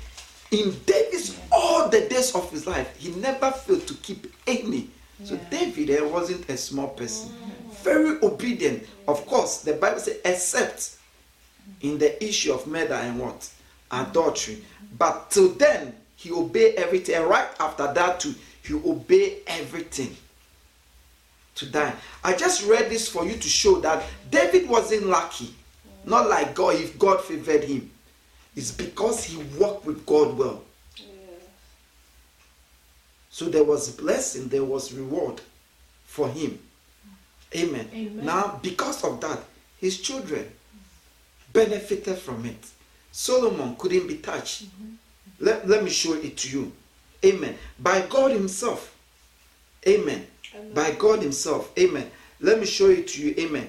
in 0.53 0.75
David's 0.87 1.39
all 1.53 1.91
the 1.91 2.09
days 2.09 2.35
of 2.35 2.51
his 2.51 2.67
life, 2.67 2.97
he 2.97 3.11
never 3.11 3.51
failed 3.51 3.87
to 3.89 3.95
keep 3.97 4.33
any. 4.47 4.89
So 5.23 5.39
David 5.51 5.91
eh, 5.91 6.01
wasn't 6.01 6.49
a 6.49 6.57
small 6.57 6.89
person. 6.89 7.35
Very 7.83 8.19
obedient. 8.23 8.87
Of 9.07 9.27
course, 9.27 9.59
the 9.59 9.75
Bible 9.75 10.01
says 10.01 10.17
except 10.25 10.97
in 11.83 11.99
the 11.99 12.25
issue 12.25 12.55
of 12.55 12.67
murder 12.67 12.95
and 12.95 13.21
what? 13.21 13.51
Adultery. 13.91 14.65
But 14.97 15.31
till 15.31 15.51
then, 15.51 15.95
he 16.17 16.33
obeyed 16.33 16.77
everything. 16.77 17.17
And 17.17 17.27
right 17.27 17.49
after 17.61 17.93
that 17.93 18.21
too, 18.21 18.35
he 18.69 18.75
obey 18.75 19.39
everything 19.47 20.17
to 21.57 21.67
die. 21.67 21.95
I 22.23 22.35
just 22.35 22.67
read 22.67 22.91
this 22.91 23.09
for 23.09 23.27
you 23.27 23.35
to 23.35 23.49
show 23.49 23.81
that 23.81 24.05
David 24.31 24.69
wasn't 24.69 25.07
lucky. 25.07 25.55
Not 26.05 26.29
like 26.29 26.55
God, 26.55 26.77
if 26.77 26.99
God 26.99 27.23
favored 27.23 27.65
him. 27.65 27.91
It's 28.55 28.71
because 28.71 29.25
he 29.25 29.43
walked 29.59 29.87
with 29.87 30.05
God 30.07 30.37
well. 30.37 30.63
So 33.31 33.45
there 33.45 33.65
was 33.65 33.91
blessing, 33.91 34.49
there 34.49 34.65
was 34.65 34.93
reward 34.93 35.41
for 36.05 36.29
him. 36.29 36.59
Amen. 37.55 37.89
Amen. 37.95 38.25
Now, 38.25 38.59
because 38.63 39.05
of 39.05 39.21
that, 39.21 39.39
his 39.81 40.01
children 40.01 40.51
benefited 41.53 42.19
from 42.19 42.45
it. 42.47 42.59
Solomon 43.13 43.77
couldn't 43.77 44.09
be 44.09 44.17
touched. 44.17 44.65
Mm-hmm. 44.65 44.95
Let, 45.41 45.69
let 45.69 45.85
me 45.85 45.91
show 45.91 46.15
it 46.15 46.37
to 46.39 46.51
you. 46.51 46.73
Amen. 47.25 47.57
By 47.79 48.03
God 48.09 48.33
Himself. 48.33 48.97
Amen. 49.87 50.27
By 50.75 50.93
God 50.93 51.23
Himself. 51.23 51.73
Amen. 51.79 52.11
Let 52.41 52.61
me 52.61 52.67
show 52.67 52.89
it 52.89 53.09
to 53.09 53.23
you. 53.23 53.35
Amen. 53.39 53.69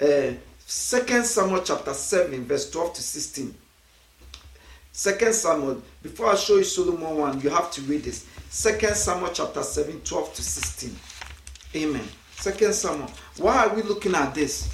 Uh, 0.00 0.34
Second 0.68 1.24
Samuel 1.24 1.62
chapter 1.62 1.94
7, 1.94 2.44
verse 2.44 2.68
12 2.70 2.94
to 2.94 3.02
16. 3.02 3.54
Second 4.90 5.32
Samuel, 5.32 5.80
before 6.02 6.26
I 6.26 6.34
show 6.34 6.56
you 6.56 6.64
Solomon 6.64 7.16
1, 7.16 7.40
you 7.42 7.50
have 7.50 7.70
to 7.72 7.82
read 7.82 8.02
this. 8.02 8.26
Second 8.48 8.96
Samuel 8.96 9.30
chapter 9.32 9.62
7, 9.62 10.00
12 10.00 10.34
to 10.34 10.42
16. 10.42 10.96
Amen. 11.76 12.04
Second 12.34 12.72
Samuel. 12.72 13.10
Why 13.36 13.66
are 13.66 13.74
we 13.76 13.82
looking 13.82 14.14
at 14.16 14.34
this? 14.34 14.66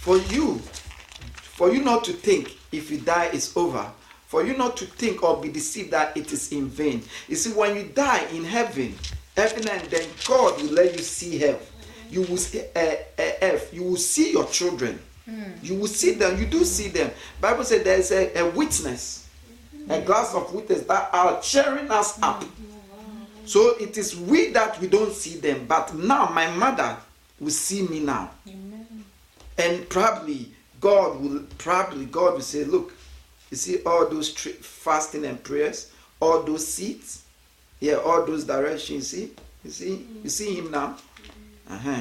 For 0.00 0.18
you, 0.18 0.58
for 0.58 1.72
you 1.72 1.82
not 1.82 2.04
to 2.04 2.12
think 2.12 2.58
if 2.72 2.90
you 2.90 2.98
die 2.98 3.30
it's 3.32 3.56
over. 3.56 3.90
For 4.28 4.44
you 4.44 4.56
not 4.56 4.76
to 4.76 4.84
think 4.84 5.22
or 5.22 5.40
be 5.40 5.48
deceived 5.48 5.90
that 5.92 6.14
it 6.14 6.30
is 6.32 6.52
in 6.52 6.68
vain. 6.68 7.02
You 7.28 7.36
see, 7.36 7.50
when 7.52 7.74
you 7.76 7.84
die 7.84 8.26
in 8.32 8.44
heaven, 8.44 8.94
heaven 9.34 9.66
and 9.66 9.82
then 9.88 10.06
God 10.26 10.60
will 10.60 10.70
let 10.72 10.92
you 10.92 11.02
see 11.02 11.38
hell. 11.38 11.58
You 12.10 12.22
will 12.22 12.36
see, 12.36 12.60
uh, 12.60 12.78
uh, 13.18 13.32
earth. 13.40 13.70
You 13.72 13.84
will 13.84 13.96
see 13.96 14.32
your 14.32 14.44
children. 14.46 14.98
You 15.62 15.74
will 15.76 15.86
see 15.88 16.12
them. 16.12 16.38
You 16.38 16.46
do 16.46 16.64
see 16.64 16.88
them. 16.88 17.10
Bible 17.40 17.64
said 17.64 17.84
there 17.84 17.98
is 17.98 18.10
a, 18.12 18.38
a 18.38 18.50
witness, 18.50 19.28
a 19.88 20.00
glass 20.00 20.34
of 20.34 20.52
witness 20.54 20.82
that 20.82 21.08
are 21.12 21.40
cheering 21.40 21.90
us 21.90 22.20
up. 22.22 22.44
So 23.46 23.76
it 23.80 23.96
is 23.96 24.14
we 24.14 24.50
that 24.52 24.78
we 24.80 24.88
don't 24.88 25.12
see 25.12 25.38
them, 25.38 25.64
but 25.66 25.94
now 25.94 26.28
my 26.30 26.50
mother 26.50 26.96
will 27.40 27.50
see 27.50 27.82
me 27.82 28.00
now. 28.00 28.30
And 29.56 29.88
probably 29.88 30.52
God 30.80 31.20
will 31.20 31.44
probably 31.56 32.04
God 32.06 32.34
will 32.34 32.40
say, 32.40 32.64
look, 32.64 32.92
you 33.50 33.56
see 33.56 33.82
all 33.84 34.06
those 34.08 34.32
tr- 34.32 34.48
fasting 34.60 35.24
and 35.24 35.42
prayers, 35.42 35.90
all 36.20 36.42
those 36.42 36.66
seats, 36.66 37.22
yeah, 37.80 37.94
all 37.94 38.24
those 38.26 38.44
directions. 38.44 38.90
You 38.90 39.00
see, 39.00 39.30
you 39.64 39.70
see, 39.70 40.06
you 40.24 40.30
see 40.30 40.54
him 40.56 40.70
now. 40.70 40.96
Uh 41.70 41.78
huh. 41.78 42.00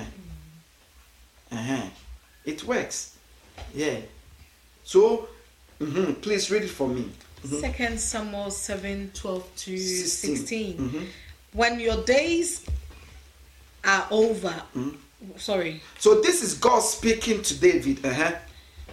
Uh 1.52 1.56
huh. 1.56 1.86
It 2.46 2.64
works. 2.64 3.16
Yeah. 3.74 3.98
So, 4.84 5.28
mhm, 5.80 6.22
please 6.22 6.50
read 6.52 6.64
it 6.64 6.70
for 6.70 6.88
me. 6.88 7.10
Second 7.46 8.00
Samuel 8.00 8.50
7 8.52 9.12
12 9.14 9.56
to 9.58 9.78
16. 9.78 10.36
16. 10.38 10.78
Mhm. 10.78 11.06
When 11.54 11.80
your 11.80 12.04
days 12.04 12.66
are 13.86 14.08
over, 14.12 14.54
Mm-hmm. 14.76 15.38
sorry, 15.38 15.82
So 16.00 16.20
this 16.22 16.42
is 16.44 16.56
God 16.56 16.80
speaking 16.82 17.42
to 17.42 17.56
David. 17.60 18.06
Uh 18.06 18.14
huh. 18.14 18.32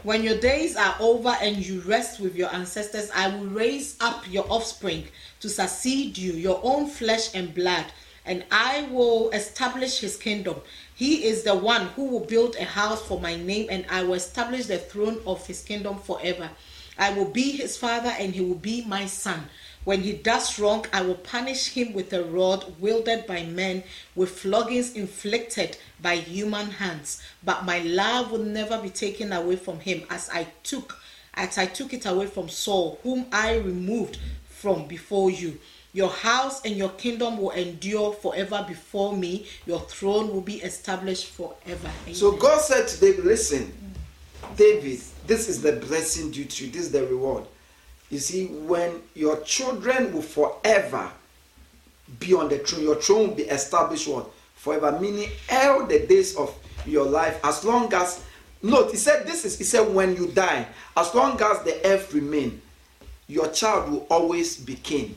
When 0.04 0.22
your 0.22 0.38
days 0.38 0.76
are 0.76 0.94
over 1.00 1.34
and 1.40 1.56
you 1.64 1.80
rest 1.80 2.20
with 2.20 2.36
your 2.36 2.54
ancestors, 2.54 3.10
I 3.14 3.28
will 3.28 3.46
raise 3.46 3.96
up 4.00 4.30
your 4.30 4.44
offspring 4.50 5.08
to 5.40 5.48
succeed 5.48 6.18
you, 6.18 6.34
your 6.34 6.60
own 6.62 6.86
flesh 6.88 7.34
and 7.34 7.54
blood, 7.54 7.86
and 8.26 8.44
I 8.50 8.86
will 8.90 9.30
establish 9.30 9.98
his 10.00 10.18
kingdom. 10.18 10.56
He 10.94 11.24
is 11.24 11.42
the 11.42 11.54
one 11.54 11.86
who 11.88 12.04
will 12.04 12.20
build 12.26 12.54
a 12.56 12.64
house 12.64 13.00
for 13.00 13.18
my 13.18 13.36
name, 13.36 13.68
and 13.70 13.86
I 13.90 14.02
will 14.02 14.14
establish 14.14 14.66
the 14.66 14.76
throne 14.76 15.20
of 15.26 15.46
his 15.46 15.62
kingdom 15.62 15.98
forever. 15.98 16.50
I 16.98 17.14
will 17.14 17.30
be 17.30 17.52
his 17.52 17.78
father, 17.78 18.12
and 18.18 18.34
he 18.34 18.42
will 18.42 18.56
be 18.56 18.84
my 18.84 19.06
son. 19.06 19.40
When 19.84 20.00
he 20.00 20.14
does 20.14 20.58
wrong, 20.58 20.86
I 20.92 21.02
will 21.02 21.14
punish 21.16 21.68
him 21.68 21.92
with 21.92 22.12
a 22.12 22.24
rod 22.24 22.74
wielded 22.80 23.26
by 23.26 23.44
men, 23.44 23.84
with 24.14 24.30
floggings 24.30 24.94
inflicted 24.94 25.76
by 26.00 26.16
human 26.16 26.70
hands. 26.70 27.22
But 27.42 27.64
my 27.64 27.80
love 27.80 28.30
will 28.30 28.44
never 28.44 28.78
be 28.80 28.88
taken 28.88 29.32
away 29.32 29.56
from 29.56 29.80
him, 29.80 30.04
as 30.08 30.30
I 30.30 30.48
took, 30.62 30.98
as 31.34 31.58
I 31.58 31.66
took 31.66 31.92
it 31.92 32.06
away 32.06 32.26
from 32.26 32.48
Saul, 32.48 32.98
whom 33.02 33.26
I 33.30 33.56
removed 33.56 34.18
from 34.48 34.86
before 34.86 35.30
you. 35.30 35.60
Your 35.92 36.10
house 36.10 36.64
and 36.64 36.76
your 36.76 36.88
kingdom 36.88 37.38
will 37.38 37.50
endure 37.50 38.14
forever 38.14 38.64
before 38.66 39.14
me. 39.16 39.46
Your 39.66 39.80
throne 39.80 40.32
will 40.32 40.40
be 40.40 40.56
established 40.56 41.26
forever. 41.26 41.90
So 42.12 42.32
God 42.32 42.60
said 42.60 42.88
to 42.88 43.00
David, 43.00 43.24
listen, 43.24 43.72
David, 44.56 45.00
this 45.26 45.48
is 45.48 45.62
the 45.62 45.72
blessing 45.72 46.30
due 46.30 46.46
to 46.46 46.64
you. 46.64 46.72
This 46.72 46.86
is 46.86 46.92
the 46.92 47.06
reward. 47.06 47.44
You 48.14 48.20
see, 48.20 48.46
when 48.46 49.02
your 49.16 49.40
children 49.40 50.12
will 50.12 50.22
forever 50.22 51.10
be 52.20 52.32
on 52.32 52.48
the 52.48 52.58
throne, 52.58 52.84
your 52.84 52.94
throne 52.94 53.30
will 53.30 53.34
be 53.34 53.42
established 53.42 54.06
what? 54.06 54.30
Forever, 54.54 54.96
meaning 55.00 55.28
all 55.50 55.84
the 55.84 56.06
days 56.06 56.36
of 56.36 56.56
your 56.86 57.06
life, 57.06 57.40
as 57.42 57.64
long 57.64 57.92
as 57.92 58.22
note, 58.62 58.92
he 58.92 58.98
said 58.98 59.26
this 59.26 59.44
is 59.44 59.58
he 59.58 59.64
said 59.64 59.92
when 59.92 60.14
you 60.14 60.28
die, 60.28 60.64
as 60.96 61.12
long 61.12 61.42
as 61.42 61.64
the 61.64 61.80
earth 61.84 62.14
remain, 62.14 62.62
your 63.26 63.48
child 63.48 63.90
will 63.90 64.06
always 64.08 64.58
be 64.58 64.76
king. 64.76 65.16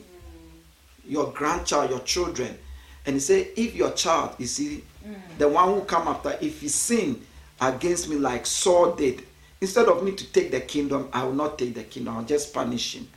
Your 1.08 1.32
grandchild, 1.34 1.92
your 1.92 2.00
children. 2.00 2.58
And 3.06 3.14
he 3.14 3.20
said, 3.20 3.50
if 3.56 3.76
your 3.76 3.92
child, 3.92 4.32
you 4.40 4.48
see, 4.48 4.84
mm. 5.08 5.16
the 5.38 5.48
one 5.48 5.72
who 5.72 5.82
come 5.82 6.08
after, 6.08 6.36
if 6.42 6.62
he 6.62 6.68
sin 6.68 7.22
against 7.62 8.10
me 8.10 8.16
like 8.16 8.48
Saul 8.48 8.96
did, 8.96 9.24
instead 9.62 9.88
of 9.88 10.04
me 10.04 10.12
to 10.14 10.32
take 10.32 10.52
the 10.52 10.62
kingdom, 10.62 11.10
I 11.14 11.24
will 11.24 11.34
not 11.34 11.58
take 11.58 11.76
the 11.76 11.84
kingdom. 11.84 12.18
I'll 12.18 12.24
just 12.24 12.54
punish 12.54 12.96
him 12.96 13.08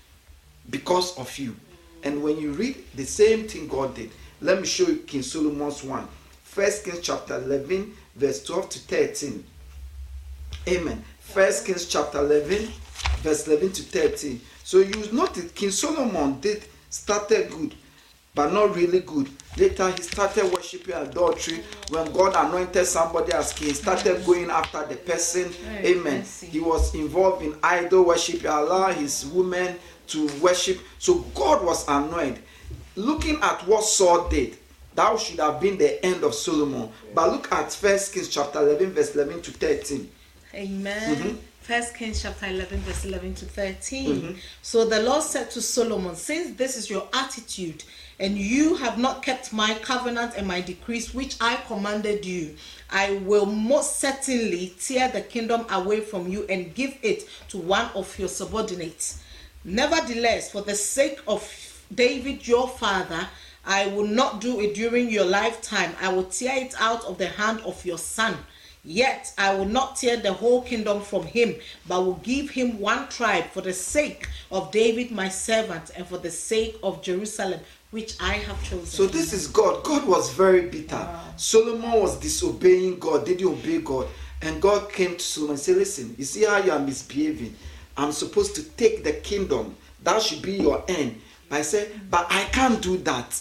because 0.68 1.16
of 1.18 1.36
you. 1.38 1.57
And 2.03 2.22
when 2.22 2.38
you 2.38 2.53
read 2.53 2.76
the 2.95 3.05
same 3.05 3.47
thing 3.47 3.68
God 3.68 3.95
did, 3.95 4.11
let 4.41 4.61
me 4.61 4.66
show 4.66 4.86
you 4.86 4.97
King 4.97 5.22
Solomon's 5.22 5.84
one. 5.84 6.09
First 6.45 6.84
Kings 6.84 7.01
chapter 7.01 7.36
11, 7.36 7.95
verse 8.16 8.43
12 8.45 8.68
to 8.70 8.78
13. 8.80 9.45
Amen. 10.68 11.05
First 11.20 11.66
Kings 11.66 11.86
chapter 11.86 12.18
11, 12.18 12.68
verse 13.18 13.47
11 13.47 13.72
to 13.72 13.82
13. 13.82 14.41
So 14.64 14.78
you 14.78 15.12
notice 15.12 15.51
King 15.53 15.70
Solomon 15.70 16.41
did 16.41 16.64
started 16.88 17.51
good, 17.51 17.74
but 18.35 18.53
not 18.53 18.74
really 18.76 19.01
good. 19.01 19.28
Later 19.57 19.91
he 19.91 20.03
started 20.03 20.53
worshiping 20.53 20.95
adultery. 20.95 21.62
When 21.89 22.12
God 22.12 22.35
anointed 22.37 22.87
somebody 22.87 23.33
as 23.33 23.53
king, 23.53 23.68
he 23.68 23.74
started 23.74 24.24
going 24.24 24.51
after 24.51 24.85
the 24.87 24.97
person. 24.97 25.53
Amen. 25.85 26.24
He 26.41 26.61
was 26.61 26.95
involved 26.95 27.43
in 27.43 27.57
idol 27.62 28.05
worship. 28.05 28.41
He 28.41 28.47
allowed 28.47 28.95
his 28.95 29.26
women 29.26 29.76
to 30.09 30.28
worship. 30.41 30.81
So 30.99 31.18
God 31.35 31.64
was 31.64 31.87
annoyed. 31.89 32.39
Looking 32.97 33.41
at 33.43 33.66
what 33.66 33.85
Saul 33.85 34.28
did, 34.28 34.57
that 34.95 35.18
should 35.18 35.39
have 35.41 35.61
been 35.61 35.78
the 35.78 36.05
end 36.05 36.24
of 36.24 36.35
Solomon. 36.35 36.91
But 37.14 37.31
look 37.31 37.53
at 37.53 37.72
First 37.72 38.12
Kings 38.12 38.28
chapter 38.28 38.61
11, 38.61 38.93
verse 38.93 39.14
11 39.14 39.43
to 39.43 39.51
13. 39.53 40.11
Amen. 40.55 41.16
Mm-hmm. 41.16 41.37
First 41.61 41.95
Kings 41.95 42.23
chapter 42.23 42.47
11, 42.47 42.81
verse 42.81 43.05
11 43.05 43.35
to 43.35 43.45
13. 43.45 44.17
Mm-hmm. 44.17 44.39
So 44.63 44.87
the 44.87 45.03
Lord 45.03 45.23
said 45.23 45.51
to 45.53 45.61
Solomon, 45.61 46.17
Since 46.17 46.57
this 46.57 46.77
is 46.77 46.89
your 46.89 47.07
attitude, 47.13 47.85
and 48.19 48.37
you 48.37 48.75
have 48.77 48.99
not 48.99 49.23
kept 49.23 49.53
my 49.53 49.75
covenant 49.75 50.35
and 50.37 50.47
my 50.47 50.61
decrees 50.61 51.15
which 51.15 51.37
I 51.41 51.57
commanded 51.67 52.25
you, 52.25 52.57
I 52.91 53.19
will 53.25 53.47
most 53.47 54.01
certainly 54.01 54.75
tear 54.81 55.09
the 55.09 55.21
kingdom 55.21 55.65
away 55.71 56.01
from 56.01 56.29
you 56.29 56.45
and 56.49 56.75
give 56.75 56.99
it 57.03 57.29
to 57.49 57.59
one 57.59 57.89
of 57.95 58.19
your 58.19 58.29
subordinates. 58.29 59.23
Nevertheless, 59.65 60.51
for 60.51 60.63
the 60.63 60.75
sake 60.75 61.21
of 61.29 61.47
David 61.95 62.47
your 62.49 62.69
father, 62.69 63.29
I 63.65 63.87
will 63.89 64.07
not 64.07 64.41
do 64.41 64.61
it 64.61 64.75
during 64.75 65.11
your 65.11 65.25
lifetime. 65.27 65.95
I 66.01 66.13
will 66.13 66.25
tear 66.25 66.65
it 66.65 66.75
out 66.79 67.05
of 67.05 67.19
the 67.19 67.29
hand 67.29 67.61
of 67.61 67.85
your 67.85 67.99
son. 67.99 68.37
Yet 68.83 69.35
I 69.37 69.55
will 69.55 69.66
not 69.66 69.97
tear 69.97 70.16
the 70.16 70.33
whole 70.33 70.62
kingdom 70.62 71.03
from 71.03 71.24
him, 71.24 71.55
but 71.87 72.05
will 72.05 72.14
give 72.14 72.51
him 72.51 72.78
one 72.78 73.09
tribe 73.09 73.45
for 73.51 73.61
the 73.61 73.74
sake 73.74 74.28
of 74.51 74.72
David 74.72 75.11
my 75.11 75.28
servant 75.28 75.91
and 75.95 76.07
for 76.07 76.16
the 76.16 76.31
sake 76.31 76.78
of 76.83 77.03
Jerusalem, 77.03 77.61
which 77.91 78.14
I 78.20 78.35
have 78.35 78.62
chosen. 78.64 78.87
So 78.87 79.07
this 79.07 79.33
is 79.35 79.47
God. 79.49 79.85
God 79.85 80.07
was 80.07 80.33
very 80.33 80.68
bitter. 80.68 81.09
Solomon 81.37 82.01
was 82.01 82.18
disobeying 82.18 82.99
God, 82.99 83.26
didn't 83.26 83.47
obey 83.47 83.81
God. 83.81 84.09
And 84.43 84.62
God 84.62 84.91
came 84.91 85.16
to 85.16 85.22
Solomon 85.22 85.55
and 85.55 85.61
said, 85.61 85.76
Listen, 85.76 86.14
you 86.16 86.24
see 86.24 86.45
how 86.45 86.59
you 86.59 86.72
are 86.72 86.78
misbehaving. 86.78 87.55
I'm 87.97 88.12
supposed 88.12 88.55
to 88.57 88.62
take 88.62 89.05
the 89.05 89.12
kingdom. 89.12 89.76
That 90.03 90.22
should 90.22 90.41
be 90.41 90.53
your 90.53 90.83
end. 90.89 91.20
But 91.51 91.59
I 91.59 91.62
said, 91.62 91.93
But 92.11 92.26
I 92.31 92.45
can't 92.45 92.81
do 92.81 92.97
that 92.99 93.39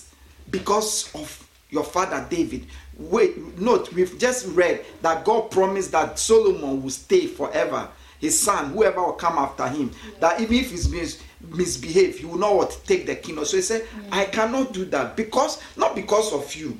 because 0.51 1.13
of 1.15 1.47
your 1.69 1.83
father 1.83 2.25
David. 2.29 2.65
Wait, 2.99 3.57
note, 3.57 3.91
we've 3.93 4.19
just 4.19 4.45
read 4.47 4.85
that 5.01 5.23
God 5.23 5.49
promised 5.51 5.91
that 5.93 6.19
Solomon 6.19 6.83
will 6.83 6.89
stay 6.89 7.27
forever. 7.27 7.87
His 8.19 8.37
son, 8.37 8.71
whoever 8.71 9.01
will 9.01 9.13
come 9.13 9.37
after 9.37 9.65
him, 9.69 9.91
that 10.19 10.41
even 10.41 10.57
if 10.57 10.71
he's 10.71 10.89
mis- 10.89 11.21
misbehave, 11.49 12.19
he 12.19 12.25
will 12.25 12.37
not 12.37 12.53
want 12.55 12.71
to 12.71 12.83
take 12.83 13.05
the 13.05 13.15
kingdom. 13.15 13.45
So 13.45 13.55
he 13.55 13.63
said, 13.63 13.87
I 14.11 14.25
cannot 14.25 14.73
do 14.73 14.83
that 14.85 15.15
because 15.15 15.61
not 15.77 15.95
because 15.95 16.33
of 16.33 16.53
you, 16.53 16.77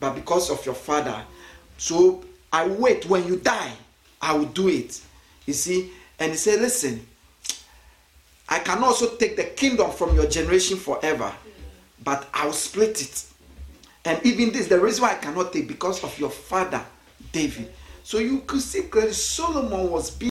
but 0.00 0.14
because 0.14 0.50
of 0.50 0.64
your 0.64 0.74
father. 0.74 1.22
So 1.76 2.24
I 2.50 2.66
wait 2.66 3.04
when 3.06 3.26
you 3.26 3.36
die, 3.36 3.72
I 4.22 4.32
will 4.34 4.46
do 4.46 4.68
it. 4.68 4.98
You 5.44 5.52
see, 5.52 5.90
and 6.18 6.30
he 6.30 6.38
said, 6.38 6.62
Listen, 6.62 7.06
I 8.48 8.60
can 8.60 8.82
also 8.82 9.16
take 9.16 9.36
the 9.36 9.44
kingdom 9.44 9.90
from 9.90 10.14
your 10.14 10.26
generation 10.26 10.78
forever, 10.78 11.30
but 12.02 12.26
I'll 12.32 12.52
split 12.54 13.02
it. 13.02 13.24
And 14.04 14.20
even 14.24 14.52
this, 14.52 14.68
the 14.68 14.78
reason 14.78 15.02
why 15.02 15.12
I 15.12 15.14
cannot 15.14 15.52
take 15.52 15.66
because 15.66 16.04
of 16.04 16.18
your 16.18 16.30
father, 16.30 16.84
David. 17.32 17.72
So 18.02 18.18
you 18.18 18.40
could 18.40 18.60
see 18.60 18.82
clearly 18.82 19.12
Solomon 19.12 19.90
was 19.90 20.10
being 20.10 20.30